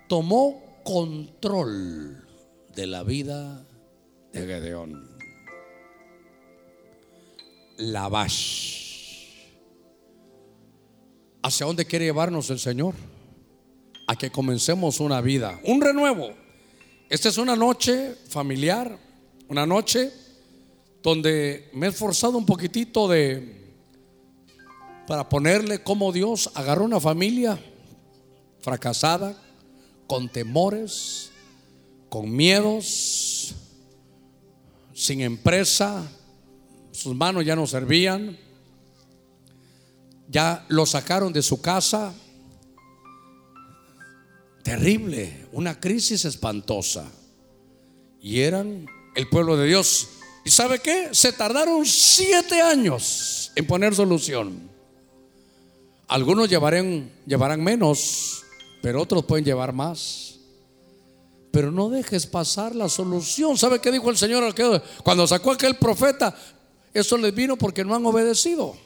tomó 0.09 0.81
control 0.83 2.27
de 2.75 2.87
la 2.87 3.03
vida 3.03 3.65
de 4.33 4.41
Gedeón. 4.41 5.09
Lavash. 7.77 9.45
¿Hacia 11.41 11.65
dónde 11.67 11.85
quiere 11.85 12.03
llevarnos 12.03 12.49
el 12.49 12.59
Señor? 12.59 12.95
A 14.07 14.17
que 14.17 14.29
comencemos 14.29 14.99
una 14.99 15.21
vida, 15.21 15.57
un 15.63 15.79
renuevo. 15.79 16.48
Esta 17.10 17.30
es 17.30 17.39
una 17.39 17.55
noche 17.55 18.16
familiar, 18.28 18.95
una 19.47 19.66
noche 19.66 20.14
donde 21.01 21.68
me 21.74 21.88
he 21.88 21.89
esforzado 21.89 22.38
un 22.38 22.45
poquitito 22.45 23.07
de 23.07 23.57
para 25.07 25.28
ponerle 25.28 25.82
cómo 25.82 26.12
Dios 26.12 26.51
agarró 26.53 26.86
una 26.86 26.99
familia 26.99 27.60
fracasada, 28.62 29.36
con 30.05 30.30
temores, 30.30 31.32
con 32.10 32.32
miedos, 32.32 33.55
sin 34.93 35.22
empresa, 35.22 36.07
sus 36.91 37.16
manos 37.16 37.43
ya 37.43 37.55
no 37.55 37.66
servían, 37.66 38.38
ya 40.28 40.64
lo 40.68 40.86
sacaron 40.86 41.34
de 41.34 41.41
su 41.41 41.60
casa. 41.60 42.14
Terrible, 44.70 45.47
una 45.53 45.80
crisis 45.80 46.26
espantosa. 46.26 47.11
Y 48.22 48.41
eran 48.41 48.86
el 49.15 49.28
pueblo 49.28 49.57
de 49.57 49.65
Dios. 49.65 50.07
¿Y 50.45 50.51
sabe 50.51 50.78
qué? 50.78 51.09
Se 51.11 51.34
tardaron 51.34 51.84
siete 51.88 52.61
años 52.61 53.51
en 53.55 53.65
poner 53.65 53.95
solución. 53.95 54.70
Algunos 56.07 56.47
llevarán, 56.49 57.11
llevarán 57.26 57.63
menos, 57.63 58.43
pero 58.84 59.01
otros 59.01 59.26
pueden 59.26 59.43
llevar 59.43 59.74
más. 59.74 60.36
Pero 61.49 61.72
no 61.72 61.89
dejes 61.89 62.28
pasar 62.28 62.76
la 62.76 62.89
solución. 62.89 63.57
¿Sabe 63.57 63.82
qué 63.82 63.91
dijo 63.91 64.11
el 64.11 64.17
Señor 64.17 64.53
cuando 65.03 65.26
sacó 65.26 65.49
aquel 65.49 65.78
profeta? 65.78 66.36
Eso 66.93 67.17
les 67.17 67.34
vino 67.34 67.57
porque 67.57 67.84
no 67.84 67.95
han 67.95 68.05
obedecido. 68.05 68.78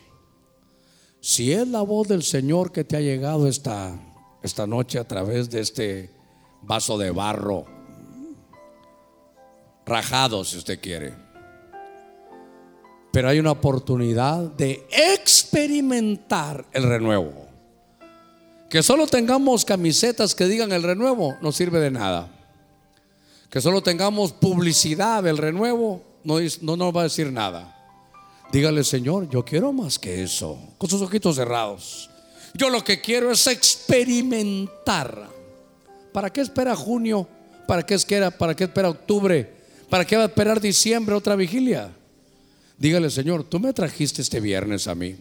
Si 1.19 1.51
es 1.51 1.67
la 1.67 1.81
voz 1.81 2.07
del 2.07 2.23
Señor 2.23 2.71
que 2.71 2.85
te 2.85 2.95
ha 2.95 3.01
llegado 3.01 3.49
esta, 3.49 3.99
esta 4.43 4.67
noche 4.67 4.99
a 4.99 5.07
través 5.07 5.49
de 5.49 5.61
este 5.61 6.09
vaso 6.61 6.97
de 6.97 7.11
barro, 7.11 7.65
rajado 9.85 10.43
si 10.43 10.57
usted 10.57 10.79
quiere. 10.79 11.13
Pero 13.11 13.29
hay 13.29 13.39
una 13.39 13.51
oportunidad 13.51 14.39
de 14.39 14.85
experimentar 14.91 16.65
el 16.73 16.83
renuevo. 16.83 17.47
Que 18.69 18.81
solo 18.81 19.07
tengamos 19.07 19.65
camisetas 19.65 20.33
que 20.33 20.45
digan 20.45 20.71
el 20.71 20.83
renuevo 20.83 21.37
no 21.41 21.51
sirve 21.51 21.79
de 21.79 21.91
nada. 21.91 22.29
Que 23.49 23.61
solo 23.61 23.83
tengamos 23.83 24.31
publicidad 24.33 25.23
del 25.23 25.37
renuevo 25.37 26.01
no, 26.23 26.37
no 26.61 26.75
nos 26.75 26.95
va 26.95 27.01
a 27.01 27.03
decir 27.03 27.31
nada. 27.31 27.69
Dígale, 28.51 28.83
Señor, 28.83 29.29
yo 29.29 29.45
quiero 29.45 29.71
más 29.71 29.99
que 29.99 30.23
eso, 30.23 30.57
con 30.77 30.89
sus 30.89 31.01
ojitos 31.01 31.35
cerrados. 31.35 32.09
Yo 32.53 32.69
lo 32.69 32.83
que 32.83 33.01
quiero 33.01 33.31
es 33.31 33.47
experimentar. 33.47 35.29
¿Para 36.11 36.31
qué 36.31 36.41
espera 36.41 36.75
junio? 36.75 37.27
¿Para 37.67 37.85
qué 37.85 37.95
espera, 37.95 38.29
para 38.29 38.55
qué 38.55 38.65
espera 38.65 38.89
octubre? 38.89 39.49
¿Para 39.89 40.05
qué 40.05 40.15
va 40.15 40.23
a 40.23 40.27
esperar 40.27 40.61
diciembre 40.61 41.15
otra 41.15 41.35
vigilia? 41.35 41.91
Dígale, 42.77 43.09
Señor, 43.09 43.43
tú 43.43 43.59
me 43.59 43.73
trajiste 43.73 44.21
este 44.21 44.39
viernes 44.39 44.87
a 44.87 44.95
mí. 44.95 45.15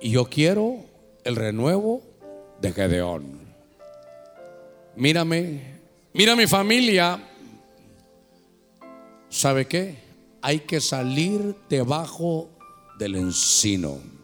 Y 0.00 0.10
yo 0.10 0.24
quiero 0.24 0.84
el 1.24 1.36
renuevo 1.36 2.02
de 2.60 2.72
Gedeón. 2.72 3.38
Mírame, 4.96 5.60
mira 6.12 6.34
mi 6.34 6.46
familia. 6.46 7.22
¿Sabe 9.28 9.66
qué? 9.66 9.98
Hay 10.40 10.60
que 10.60 10.80
salir 10.80 11.54
debajo 11.68 12.48
del 12.98 13.16
encino. 13.16 14.17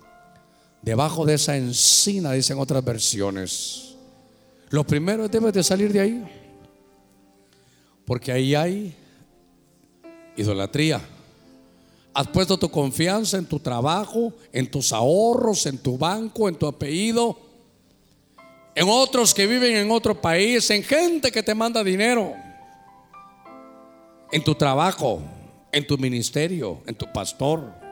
Debajo 0.84 1.24
de 1.24 1.34
esa 1.34 1.56
encina, 1.56 2.32
dicen 2.32 2.58
otras 2.58 2.84
versiones. 2.84 3.94
Lo 4.68 4.84
primero 4.84 5.26
debes 5.28 5.54
de 5.54 5.64
salir 5.64 5.90
de 5.90 6.00
ahí. 6.00 6.24
Porque 8.04 8.30
ahí 8.30 8.54
hay 8.54 8.94
idolatría. 10.36 11.00
Has 12.12 12.28
puesto 12.28 12.58
tu 12.58 12.68
confianza 12.68 13.38
en 13.38 13.46
tu 13.46 13.58
trabajo, 13.58 14.34
en 14.52 14.70
tus 14.70 14.92
ahorros, 14.92 15.64
en 15.64 15.78
tu 15.78 15.96
banco, 15.96 16.50
en 16.50 16.56
tu 16.56 16.66
apellido, 16.66 17.38
en 18.74 18.86
otros 18.86 19.32
que 19.32 19.46
viven 19.46 19.76
en 19.76 19.90
otro 19.90 20.20
país, 20.20 20.68
en 20.70 20.82
gente 20.82 21.32
que 21.32 21.42
te 21.42 21.54
manda 21.54 21.82
dinero, 21.82 22.34
en 24.30 24.44
tu 24.44 24.54
trabajo, 24.54 25.22
en 25.72 25.86
tu 25.86 25.96
ministerio, 25.96 26.82
en 26.86 26.94
tu 26.94 27.10
pastor. 27.10 27.83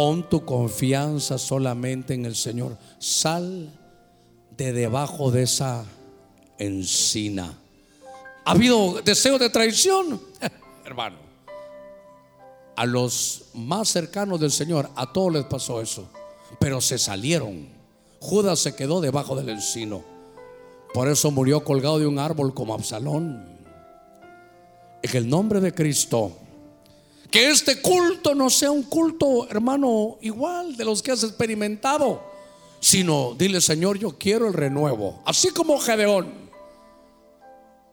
Pon 0.00 0.22
tu 0.30 0.46
confianza 0.46 1.36
solamente 1.36 2.14
en 2.14 2.24
el 2.24 2.34
Señor. 2.34 2.78
Sal 2.98 3.70
de 4.56 4.72
debajo 4.72 5.30
de 5.30 5.42
esa 5.42 5.84
encina. 6.56 7.58
¿Ha 8.46 8.52
habido 8.52 9.02
deseo 9.04 9.38
de 9.38 9.50
traición? 9.50 10.18
Hermano 10.86 11.18
a 12.76 12.86
los 12.86 13.50
más 13.52 13.90
cercanos 13.90 14.40
del 14.40 14.50
Señor, 14.50 14.88
a 14.94 15.12
todos 15.12 15.34
les 15.34 15.44
pasó 15.44 15.82
eso. 15.82 16.08
Pero 16.58 16.80
se 16.80 16.96
salieron. 16.96 17.68
Judas 18.20 18.58
se 18.60 18.74
quedó 18.74 19.02
debajo 19.02 19.36
del 19.36 19.50
encino. 19.50 20.02
Por 20.94 21.08
eso 21.08 21.30
murió 21.30 21.62
colgado 21.62 21.98
de 21.98 22.06
un 22.06 22.18
árbol 22.18 22.54
como 22.54 22.72
Absalón. 22.72 23.46
En 25.02 25.14
el 25.14 25.28
nombre 25.28 25.60
de 25.60 25.74
Cristo. 25.74 26.39
Que 27.30 27.48
este 27.48 27.80
culto 27.80 28.34
no 28.34 28.50
sea 28.50 28.70
un 28.70 28.82
culto, 28.82 29.48
hermano, 29.48 30.18
igual 30.20 30.76
de 30.76 30.84
los 30.84 31.02
que 31.02 31.12
has 31.12 31.22
experimentado. 31.22 32.28
Sino, 32.80 33.34
dile, 33.38 33.60
Señor, 33.60 33.98
yo 33.98 34.18
quiero 34.18 34.48
el 34.48 34.54
renuevo. 34.54 35.22
Así 35.24 35.50
como 35.50 35.78
Gedeón. 35.78 36.50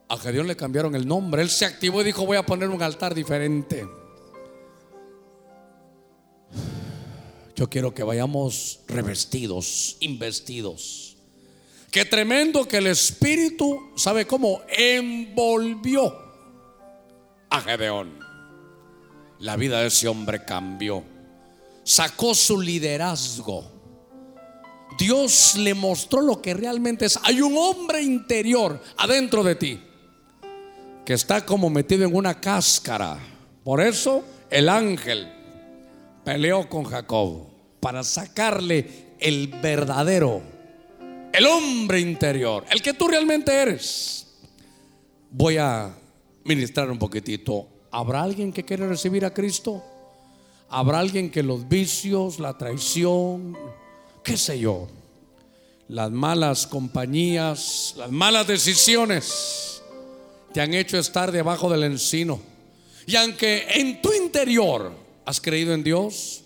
A 0.09 0.17
Gedeón 0.17 0.47
le 0.47 0.55
cambiaron 0.55 0.95
el 0.95 1.07
nombre. 1.07 1.41
Él 1.41 1.49
se 1.49 1.65
activó 1.65 2.01
y 2.01 2.05
dijo, 2.05 2.25
voy 2.25 2.37
a 2.37 2.45
poner 2.45 2.69
un 2.69 2.81
altar 2.81 3.13
diferente. 3.13 3.87
Yo 7.55 7.69
quiero 7.69 7.93
que 7.93 8.03
vayamos 8.03 8.79
revestidos, 8.87 9.97
investidos. 9.99 11.17
Qué 11.91 12.05
tremendo 12.05 12.67
que 12.67 12.77
el 12.77 12.87
Espíritu, 12.87 13.91
¿sabe 13.95 14.25
cómo? 14.27 14.61
Envolvió 14.69 16.15
a 17.49 17.61
Gedeón. 17.61 18.16
La 19.39 19.55
vida 19.55 19.81
de 19.81 19.87
ese 19.87 20.07
hombre 20.07 20.43
cambió. 20.43 21.03
Sacó 21.83 22.33
su 22.33 22.59
liderazgo. 22.59 23.71
Dios 24.97 25.55
le 25.55 25.73
mostró 25.73 26.21
lo 26.21 26.41
que 26.41 26.53
realmente 26.53 27.05
es. 27.05 27.19
Hay 27.23 27.41
un 27.41 27.55
hombre 27.57 28.01
interior 28.01 28.81
adentro 28.97 29.43
de 29.43 29.55
ti 29.55 29.79
que 31.05 31.13
está 31.13 31.45
como 31.45 31.69
metido 31.69 32.05
en 32.05 32.15
una 32.15 32.39
cáscara. 32.39 33.17
Por 33.63 33.79
eso 33.79 34.23
el 34.49 34.69
ángel 34.69 35.31
peleó 36.25 36.67
con 36.67 36.83
Jacob 36.83 37.47
para 37.79 38.03
sacarle 38.03 39.15
el 39.19 39.47
verdadero, 39.47 40.41
el 41.31 41.45
hombre 41.45 41.99
interior, 41.99 42.65
el 42.69 42.81
que 42.81 42.93
tú 42.93 43.07
realmente 43.07 43.53
eres. 43.53 44.27
Voy 45.29 45.57
a 45.57 45.95
ministrar 46.43 46.89
un 46.89 46.97
poquitito. 46.97 47.76
¿Habrá 47.91 48.23
alguien 48.23 48.51
que 48.53 48.63
quiere 48.63 48.87
recibir 48.87 49.25
a 49.25 49.33
Cristo? 49.33 49.83
¿Habrá 50.69 50.99
alguien 50.99 51.29
que 51.31 51.43
los 51.43 51.67
vicios, 51.67 52.39
la 52.39 52.57
traición, 52.57 53.57
qué 54.23 54.35
sé 54.37 54.59
yo, 54.59 54.87
las 55.87 56.11
malas 56.11 56.67
compañías, 56.67 57.95
las 57.97 58.11
malas 58.11 58.47
decisiones 58.47 59.81
te 60.53 60.61
han 60.61 60.73
hecho 60.73 60.97
estar 60.97 61.31
debajo 61.31 61.69
del 61.69 61.83
encino? 61.83 62.39
Y 63.05 63.15
aunque 63.15 63.65
en 63.75 64.01
tu 64.01 64.11
interior 64.11 65.07
¿Has 65.27 65.41
creído 65.41 65.73
en 65.73 65.83
Dios? 65.83 66.41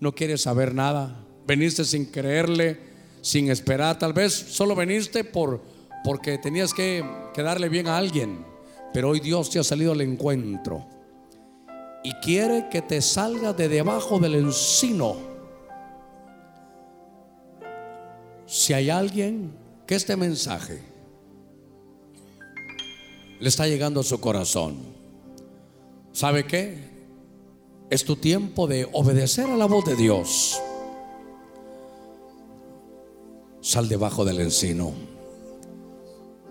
¿No 0.00 0.14
quieres 0.14 0.42
saber 0.42 0.74
nada? 0.74 1.18
¿Veniste 1.46 1.82
sin 1.82 2.04
creerle, 2.04 2.78
sin 3.22 3.50
esperar? 3.50 3.98
Tal 3.98 4.12
vez 4.12 4.34
solo 4.34 4.76
veniste 4.76 5.24
por, 5.24 5.62
porque 6.04 6.36
tenías 6.36 6.74
que, 6.74 7.02
que 7.32 7.42
darle 7.42 7.70
bien 7.70 7.88
a 7.88 7.96
alguien. 7.96 8.44
Pero 8.92 9.10
hoy 9.10 9.20
Dios 9.20 9.50
te 9.50 9.58
ha 9.58 9.64
salido 9.64 9.92
al 9.92 10.00
encuentro. 10.00 10.86
Y 12.02 12.12
quiere 12.14 12.68
que 12.70 12.80
te 12.82 13.02
salgas 13.02 13.56
de 13.56 13.68
debajo 13.68 14.18
del 14.18 14.36
encino. 14.36 15.16
Si 18.46 18.72
hay 18.72 18.88
alguien 18.88 19.52
que 19.86 19.94
este 19.94 20.16
mensaje 20.16 20.80
le 23.40 23.48
está 23.48 23.66
llegando 23.66 24.00
a 24.00 24.04
su 24.04 24.20
corazón, 24.20 24.78
¿sabe 26.12 26.46
qué? 26.46 26.88
Es 27.90 28.04
tu 28.04 28.16
tiempo 28.16 28.66
de 28.66 28.88
obedecer 28.92 29.46
a 29.46 29.56
la 29.56 29.66
voz 29.66 29.84
de 29.84 29.96
Dios. 29.96 30.60
Sal 33.60 33.88
debajo 33.88 34.24
del 34.24 34.40
encino. 34.40 35.17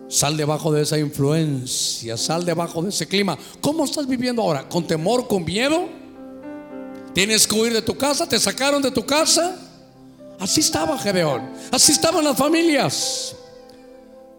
Sal 0.07 0.37
debajo 0.37 0.71
de 0.71 0.83
esa 0.83 0.97
influencia. 0.97 2.17
Sal 2.17 2.45
debajo 2.45 2.81
de 2.81 2.89
ese 2.89 3.07
clima. 3.07 3.37
¿Cómo 3.61 3.85
estás 3.85 4.07
viviendo 4.07 4.41
ahora? 4.41 4.67
¿Con 4.67 4.87
temor, 4.87 5.27
con 5.27 5.43
miedo? 5.43 5.85
¿Tienes 7.13 7.47
que 7.47 7.55
huir 7.55 7.73
de 7.73 7.81
tu 7.81 7.95
casa? 7.97 8.27
¿Te 8.27 8.39
sacaron 8.39 8.81
de 8.81 8.91
tu 8.91 9.05
casa? 9.05 9.55
Así 10.39 10.61
estaba 10.61 10.97
Gedeón. 10.97 11.49
Así 11.71 11.91
estaban 11.91 12.23
las 12.23 12.37
familias. 12.37 13.35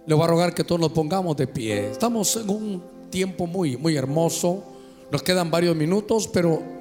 Le 0.06 0.14
voy 0.14 0.24
a 0.24 0.28
rogar 0.28 0.54
que 0.54 0.64
todos 0.64 0.80
nos 0.80 0.92
pongamos 0.92 1.36
de 1.36 1.46
pie. 1.46 1.90
Estamos 1.90 2.36
en 2.36 2.48
un 2.48 2.82
tiempo 3.10 3.46
muy, 3.46 3.76
muy 3.76 3.96
hermoso. 3.96 4.64
Nos 5.10 5.22
quedan 5.22 5.50
varios 5.50 5.76
minutos, 5.76 6.28
pero 6.28 6.78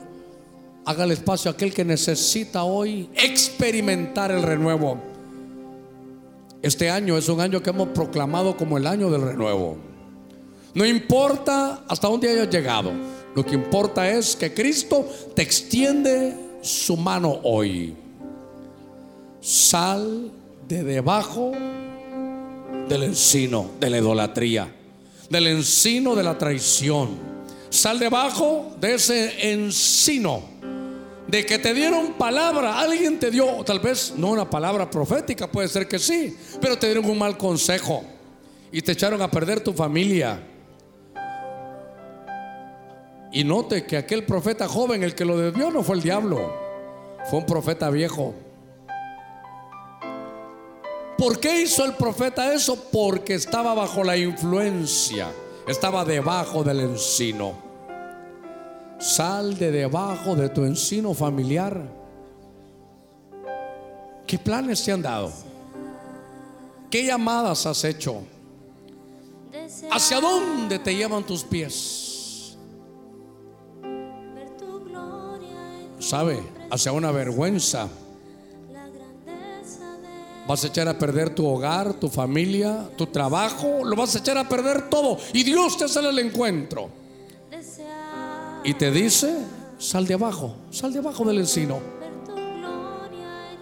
Hágale 0.87 1.15
espacio 1.15 1.51
a 1.51 1.53
aquel 1.53 1.73
que 1.73 1.83
necesita 1.83 2.63
hoy 2.63 3.09
experimentar 3.13 4.31
el 4.31 4.41
renuevo. 4.41 4.97
Este 6.61 6.89
año 6.89 7.17
es 7.17 7.29
un 7.29 7.39
año 7.39 7.61
que 7.61 7.69
hemos 7.69 7.89
proclamado 7.89 8.57
como 8.57 8.77
el 8.77 8.87
año 8.87 9.09
del 9.09 9.21
renuevo. 9.21 9.77
No 10.73 10.85
importa 10.85 11.83
hasta 11.87 12.07
dónde 12.07 12.29
hayas 12.29 12.49
llegado. 12.49 12.91
Lo 13.35 13.45
que 13.45 13.55
importa 13.55 14.09
es 14.09 14.35
que 14.35 14.53
Cristo 14.53 15.07
te 15.35 15.43
extiende 15.43 16.35
su 16.61 16.97
mano 16.97 17.39
hoy. 17.43 17.95
Sal 19.39 20.31
de 20.67 20.83
debajo 20.83 21.51
del 22.89 23.03
encino 23.03 23.71
de 23.79 23.89
la 23.89 23.97
idolatría, 23.99 24.73
del 25.29 25.47
encino 25.47 26.15
de 26.15 26.23
la 26.23 26.37
traición. 26.37 27.09
Sal 27.69 27.99
debajo 27.99 28.75
de 28.79 28.95
ese 28.95 29.51
encino 29.51 30.56
de 31.27 31.45
que 31.45 31.59
te 31.59 31.73
dieron 31.73 32.13
palabra, 32.13 32.79
alguien 32.79 33.19
te 33.19 33.29
dio, 33.29 33.63
tal 33.65 33.79
vez 33.79 34.13
no 34.15 34.29
una 34.29 34.49
palabra 34.49 34.89
profética, 34.89 35.51
puede 35.51 35.67
ser 35.67 35.87
que 35.87 35.99
sí, 35.99 36.37
pero 36.61 36.77
te 36.77 36.87
dieron 36.87 37.05
un 37.05 37.17
mal 37.17 37.37
consejo 37.37 38.03
y 38.71 38.81
te 38.81 38.93
echaron 38.93 39.21
a 39.21 39.29
perder 39.29 39.59
tu 39.59 39.73
familia. 39.73 40.41
Y 43.31 43.43
note 43.43 43.85
que 43.85 43.97
aquel 43.97 44.25
profeta 44.25 44.67
joven, 44.67 45.03
el 45.03 45.13
que 45.13 45.25
lo 45.25 45.37
debió, 45.37 45.69
no 45.69 45.83
fue 45.83 45.97
el 45.97 46.01
diablo, 46.01 46.53
fue 47.29 47.39
un 47.39 47.45
profeta 47.45 47.89
viejo. 47.89 48.33
¿Por 51.17 51.39
qué 51.39 51.61
hizo 51.61 51.83
el 51.83 51.93
profeta 51.95 52.53
eso? 52.53 52.89
Porque 52.89 53.33
estaba 53.33 53.73
bajo 53.73 54.03
la 54.03 54.15
influencia, 54.15 55.27
estaba 55.67 56.05
debajo 56.05 56.63
del 56.63 56.79
encino. 56.79 57.66
Sal 59.07 59.57
de 59.57 59.71
debajo 59.71 60.35
de 60.35 60.49
tu 60.49 60.65
encino 60.65 61.13
familiar. 61.13 61.81
¿Qué 64.27 64.37
planes 64.37 64.83
te 64.83 64.91
han 64.91 65.01
dado? 65.01 65.31
¿Qué 66.91 67.05
llamadas 67.05 67.65
has 67.65 67.85
hecho? 67.85 68.21
¿Hacia 69.89 70.19
dónde 70.19 70.79
te 70.79 70.93
llevan 70.93 71.23
tus 71.23 71.45
pies? 71.45 72.57
¿Sabe? 75.99 76.43
Hacia 76.69 76.91
una 76.91 77.09
vergüenza. 77.13 77.87
Vas 80.45 80.65
a 80.65 80.67
echar 80.67 80.89
a 80.89 80.99
perder 80.99 81.33
tu 81.33 81.47
hogar, 81.47 81.93
tu 81.93 82.09
familia, 82.09 82.89
tu 82.97 83.07
trabajo, 83.07 83.85
lo 83.85 83.95
vas 83.95 84.13
a 84.17 84.19
echar 84.19 84.37
a 84.37 84.49
perder 84.49 84.89
todo. 84.89 85.17
Y 85.31 85.43
Dios 85.43 85.77
te 85.77 85.87
sale 85.87 86.09
al 86.09 86.19
encuentro. 86.19 87.06
Y 88.67 88.73
te 88.73 88.91
dice, 88.91 89.33
sal 89.77 90.05
de 90.05 90.15
abajo, 90.15 90.53
sal 90.71 90.91
de 90.91 90.99
abajo 90.99 91.23
del 91.23 91.37
encino. 91.37 91.79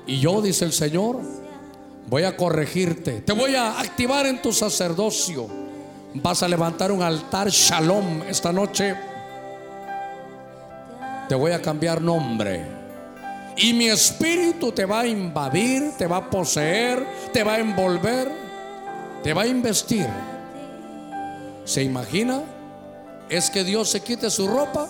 Y 0.08 0.20
yo, 0.20 0.42
dice 0.42 0.66
el 0.66 0.74
Señor, 0.74 1.20
voy 2.08 2.24
a 2.24 2.36
corregirte, 2.36 3.22
te 3.22 3.32
voy 3.32 3.54
a 3.54 3.80
activar 3.80 4.26
en 4.26 4.42
tu 4.42 4.52
sacerdocio. 4.52 5.48
Vas 6.16 6.42
a 6.42 6.48
levantar 6.48 6.92
un 6.92 7.04
altar 7.04 7.52
shalom 7.52 8.24
esta 8.28 8.52
noche. 8.52 8.96
Te 11.30 11.36
voy 11.36 11.52
a 11.52 11.62
cambiar 11.62 12.02
nombre. 12.02 12.66
Y 13.58 13.74
mi 13.74 13.90
espíritu 13.90 14.72
te 14.72 14.86
va 14.86 15.02
a 15.02 15.08
invadir, 15.08 15.92
te 16.00 16.08
va 16.08 16.18
a 16.18 16.30
poseer, 16.32 17.06
te 17.32 17.44
va 17.44 17.54
a 17.54 17.60
envolver, 17.60 18.32
te 19.22 19.36
va 19.36 19.44
a 19.44 19.48
investir. 19.48 20.08
¿Se 21.64 21.84
imagina? 21.84 22.55
Es 23.30 23.50
que 23.50 23.64
Dios 23.64 23.90
se 23.90 24.02
quite 24.02 24.30
su 24.30 24.48
ropa 24.48 24.88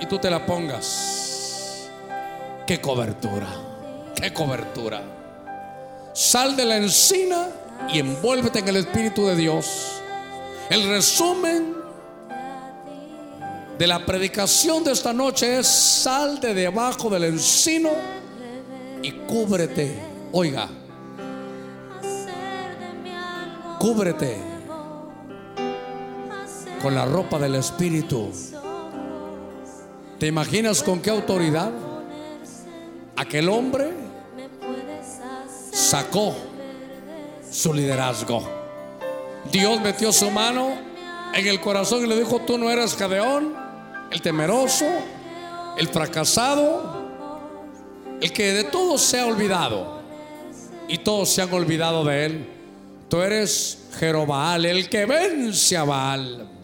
y 0.00 0.06
tú 0.06 0.18
te 0.18 0.30
la 0.30 0.44
pongas. 0.44 1.88
Qué 2.66 2.80
cobertura, 2.80 3.48
qué 4.14 4.32
cobertura. 4.32 5.02
Sal 6.12 6.56
de 6.56 6.64
la 6.64 6.76
encina 6.76 7.48
y 7.92 8.00
envuélvete 8.00 8.58
en 8.58 8.68
el 8.68 8.76
Espíritu 8.76 9.26
de 9.26 9.36
Dios. 9.36 9.66
El 10.68 10.86
resumen 10.88 11.74
de 13.78 13.86
la 13.86 14.04
predicación 14.04 14.84
de 14.84 14.92
esta 14.92 15.12
noche 15.14 15.60
es 15.60 15.66
sal 15.66 16.40
de 16.40 16.52
debajo 16.52 17.08
del 17.08 17.24
encino 17.24 17.90
y 19.02 19.12
cúbrete. 19.12 19.98
Oiga, 20.32 20.68
cúbrete 23.78 24.47
con 26.82 26.94
la 26.94 27.04
ropa 27.04 27.38
del 27.38 27.56
Espíritu. 27.56 28.30
¿Te 30.18 30.26
imaginas 30.26 30.82
con 30.82 31.00
qué 31.00 31.10
autoridad 31.10 31.70
aquel 33.16 33.48
hombre 33.48 33.92
sacó 35.72 36.34
su 37.50 37.72
liderazgo? 37.72 38.42
Dios 39.50 39.80
metió 39.80 40.12
su 40.12 40.30
mano 40.30 40.72
en 41.34 41.46
el 41.46 41.60
corazón 41.60 42.04
y 42.04 42.08
le 42.08 42.18
dijo, 42.18 42.40
tú 42.40 42.58
no 42.58 42.70
eres 42.70 42.96
Jadeón, 42.96 43.54
el 44.10 44.20
temeroso, 44.20 44.86
el 45.76 45.88
fracasado, 45.88 47.08
el 48.20 48.32
que 48.32 48.52
de 48.52 48.64
todos 48.64 49.00
se 49.00 49.20
ha 49.20 49.26
olvidado 49.26 50.00
y 50.88 50.98
todos 50.98 51.28
se 51.28 51.42
han 51.42 51.52
olvidado 51.52 52.04
de 52.04 52.26
él. 52.26 52.48
Tú 53.08 53.20
eres 53.22 53.86
Jerobaal, 53.98 54.66
el 54.66 54.88
que 54.88 55.06
vence 55.06 55.76
a 55.76 55.84
Baal. 55.84 56.57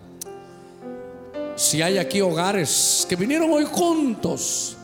Si 1.57 1.83
hay 1.83 1.99
aquí 1.99 2.21
hogares 2.21 3.07
que 3.09 3.17
vinieron 3.17 3.51
hoy 3.53 3.65
juntos 3.65 4.77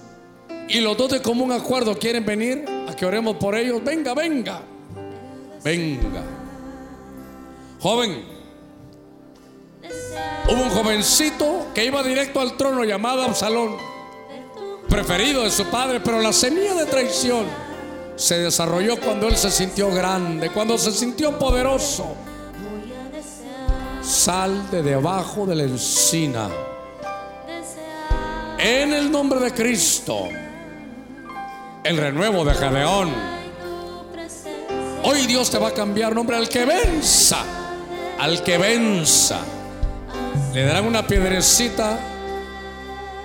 y 0.69 0.81
los 0.81 0.97
dos 0.97 1.11
de 1.11 1.23
común 1.23 1.53
acuerdo 1.53 1.99
quieren 1.99 2.25
venir 2.25 2.65
a 2.89 2.95
que 2.95 3.05
oremos 3.05 3.37
por 3.37 3.57
ellos, 3.57 3.83
venga, 3.83 4.15
venga, 4.15 4.63
venga. 5.65 6.23
Joven, 7.81 8.41
Hubo 10.51 10.65
un 10.65 10.71
jovencito 10.71 11.69
que 11.73 11.85
iba 11.85 12.03
directo 12.03 12.41
al 12.41 12.57
trono 12.57 12.83
llamado 12.83 13.23
Absalón, 13.23 13.77
preferido 14.89 15.45
de 15.45 15.51
su 15.51 15.65
padre, 15.67 16.01
pero 16.01 16.21
la 16.21 16.33
semilla 16.33 16.75
de 16.75 16.87
traición 16.87 17.47
se 18.17 18.39
desarrolló 18.39 18.99
cuando 18.99 19.29
él 19.29 19.37
se 19.37 19.51
sintió 19.51 19.93
grande, 19.93 20.51
cuando 20.51 20.77
se 20.77 20.91
sintió 20.91 21.39
poderoso. 21.39 22.17
Sal 24.03 24.71
de 24.71 24.83
debajo 24.83 25.47
de 25.47 25.55
la 25.55 25.63
encina. 25.65 26.49
En 28.59 28.93
el 28.93 29.11
nombre 29.11 29.41
de 29.41 29.53
Cristo. 29.53 30.29
El 31.83 31.97
renuevo 31.97 32.45
de 32.45 32.55
Jadeón. 32.55 33.11
Hoy 35.03 35.27
Dios 35.27 35.51
te 35.51 35.59
va 35.59 35.69
a 35.69 35.75
cambiar 35.75 36.15
nombre 36.15 36.37
al 36.37 36.49
que 36.49 36.65
venza. 36.65 37.39
Al 38.19 38.43
que 38.43 38.59
venza. 38.59 39.41
Le 40.53 40.65
darán 40.65 40.87
una 40.87 41.07
piedrecita 41.07 41.99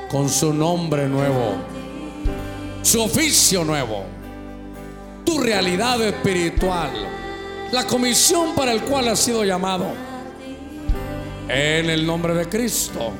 con 0.09 0.29
su 0.29 0.53
nombre 0.53 1.09
nuevo, 1.09 1.55
su 2.83 3.01
oficio 3.01 3.63
nuevo, 3.63 4.05
tu 5.25 5.39
realidad 5.39 6.01
espiritual, 6.01 6.91
la 7.71 7.85
comisión 7.85 8.53
para 8.55 8.71
el 8.71 8.83
cual 8.83 9.07
has 9.07 9.19
sido 9.19 9.43
llamado. 9.43 10.04
En 11.47 11.89
el 11.91 12.05
nombre 12.07 12.33
de 12.33 12.49
Cristo. 12.49 13.13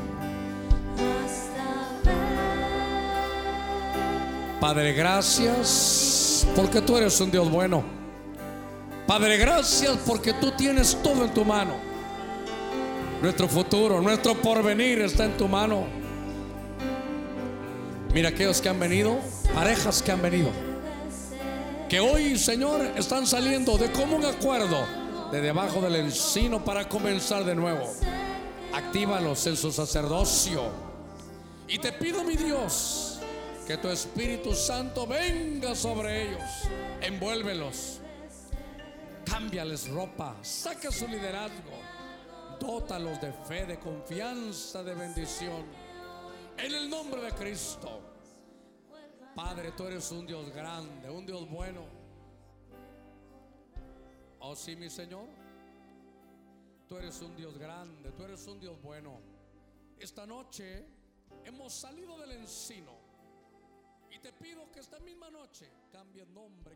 Padre, 4.60 4.94
gracias 4.94 6.48
porque 6.56 6.82
tú 6.82 6.98
eres 6.98 7.22
un 7.22 7.30
Dios 7.30 7.52
bueno. 7.52 7.84
Padre, 9.06 9.38
gracias 9.38 9.98
porque 10.08 10.34
tú 10.34 10.52
tienes 10.52 10.98
todo 11.04 11.24
en 11.24 11.34
tu 11.36 11.46
mano. 11.46 11.76
Nuestro 13.22 13.48
futuro, 13.48 14.02
nuestro 14.02 14.34
porvenir 14.34 15.02
está 15.02 15.26
en 15.26 15.38
tu 15.38 15.48
mano. 15.48 15.86
Mira 18.12 18.30
aquellos 18.30 18.60
que 18.60 18.70
han 18.70 18.80
venido, 18.80 19.20
parejas 19.54 20.02
que 20.02 20.12
han 20.12 20.22
venido, 20.22 20.50
que 21.88 22.00
hoy, 22.00 22.40
Señor, 22.40 22.82
están 22.96 23.28
saliendo 23.28 23.78
de 23.78 23.92
común 23.92 24.26
acuerdo 24.26 25.05
de 25.32 25.42
debajo 25.42 25.82
del 25.82 25.96
encino 25.96 26.64
para 26.64 26.88
comenzar 26.88 27.44
de 27.44 27.56
nuevo. 27.56 27.92
Actívalos 28.74 29.46
en 29.48 29.58
su 29.58 29.72
sacerdocio. 29.72 30.64
Y 31.68 31.80
te 31.80 31.92
pido, 31.92 32.24
mi 32.24 32.36
Dios, 32.36 33.20
que 33.68 33.78
tu 33.78 33.88
Espíritu 33.90 34.54
Santo 34.54 35.08
venga 35.08 35.76
sobre 35.76 36.30
ellos. 36.30 36.44
Envuélvelos. 37.02 38.00
Cámbiales 39.26 39.90
ropa. 39.90 40.36
Saca 40.42 40.92
su 40.92 41.08
liderazgo 41.08 41.86
Dótalos 42.60 43.20
de 43.20 43.34
fe, 43.34 43.66
de 43.66 43.80
confianza, 43.80 44.84
de 44.84 44.94
bendición. 44.96 45.66
En 46.58 46.74
el 46.74 46.90
nombre 46.90 47.22
de 47.22 47.32
Cristo. 47.32 48.02
Padre, 49.36 49.74
tú 49.74 49.86
eres 49.86 50.10
un 50.12 50.26
Dios 50.26 50.50
grande, 50.52 51.10
un 51.10 51.26
Dios 51.26 51.50
bueno. 51.50 51.82
Oh 54.48 54.56
sí, 54.56 54.76
mi 54.76 54.92
Señor. 54.92 55.28
Tú 56.88 56.98
eres 56.98 57.20
un 57.24 57.36
Dios 57.36 57.58
grande, 57.58 58.12
tú 58.12 58.26
eres 58.26 58.46
un 58.46 58.60
Dios 58.60 58.80
bueno. 58.80 59.20
Esta 59.98 60.28
noche 60.28 60.86
hemos 61.44 61.74
salido 61.74 62.16
del 62.20 62.34
encino. 62.34 62.92
Y 64.12 64.20
te 64.20 64.32
pido 64.34 64.72
que 64.72 64.82
esta 64.82 65.00
misma 65.00 65.32
noche 65.32 65.68
cambie 65.92 66.28
nombre, 66.28 66.75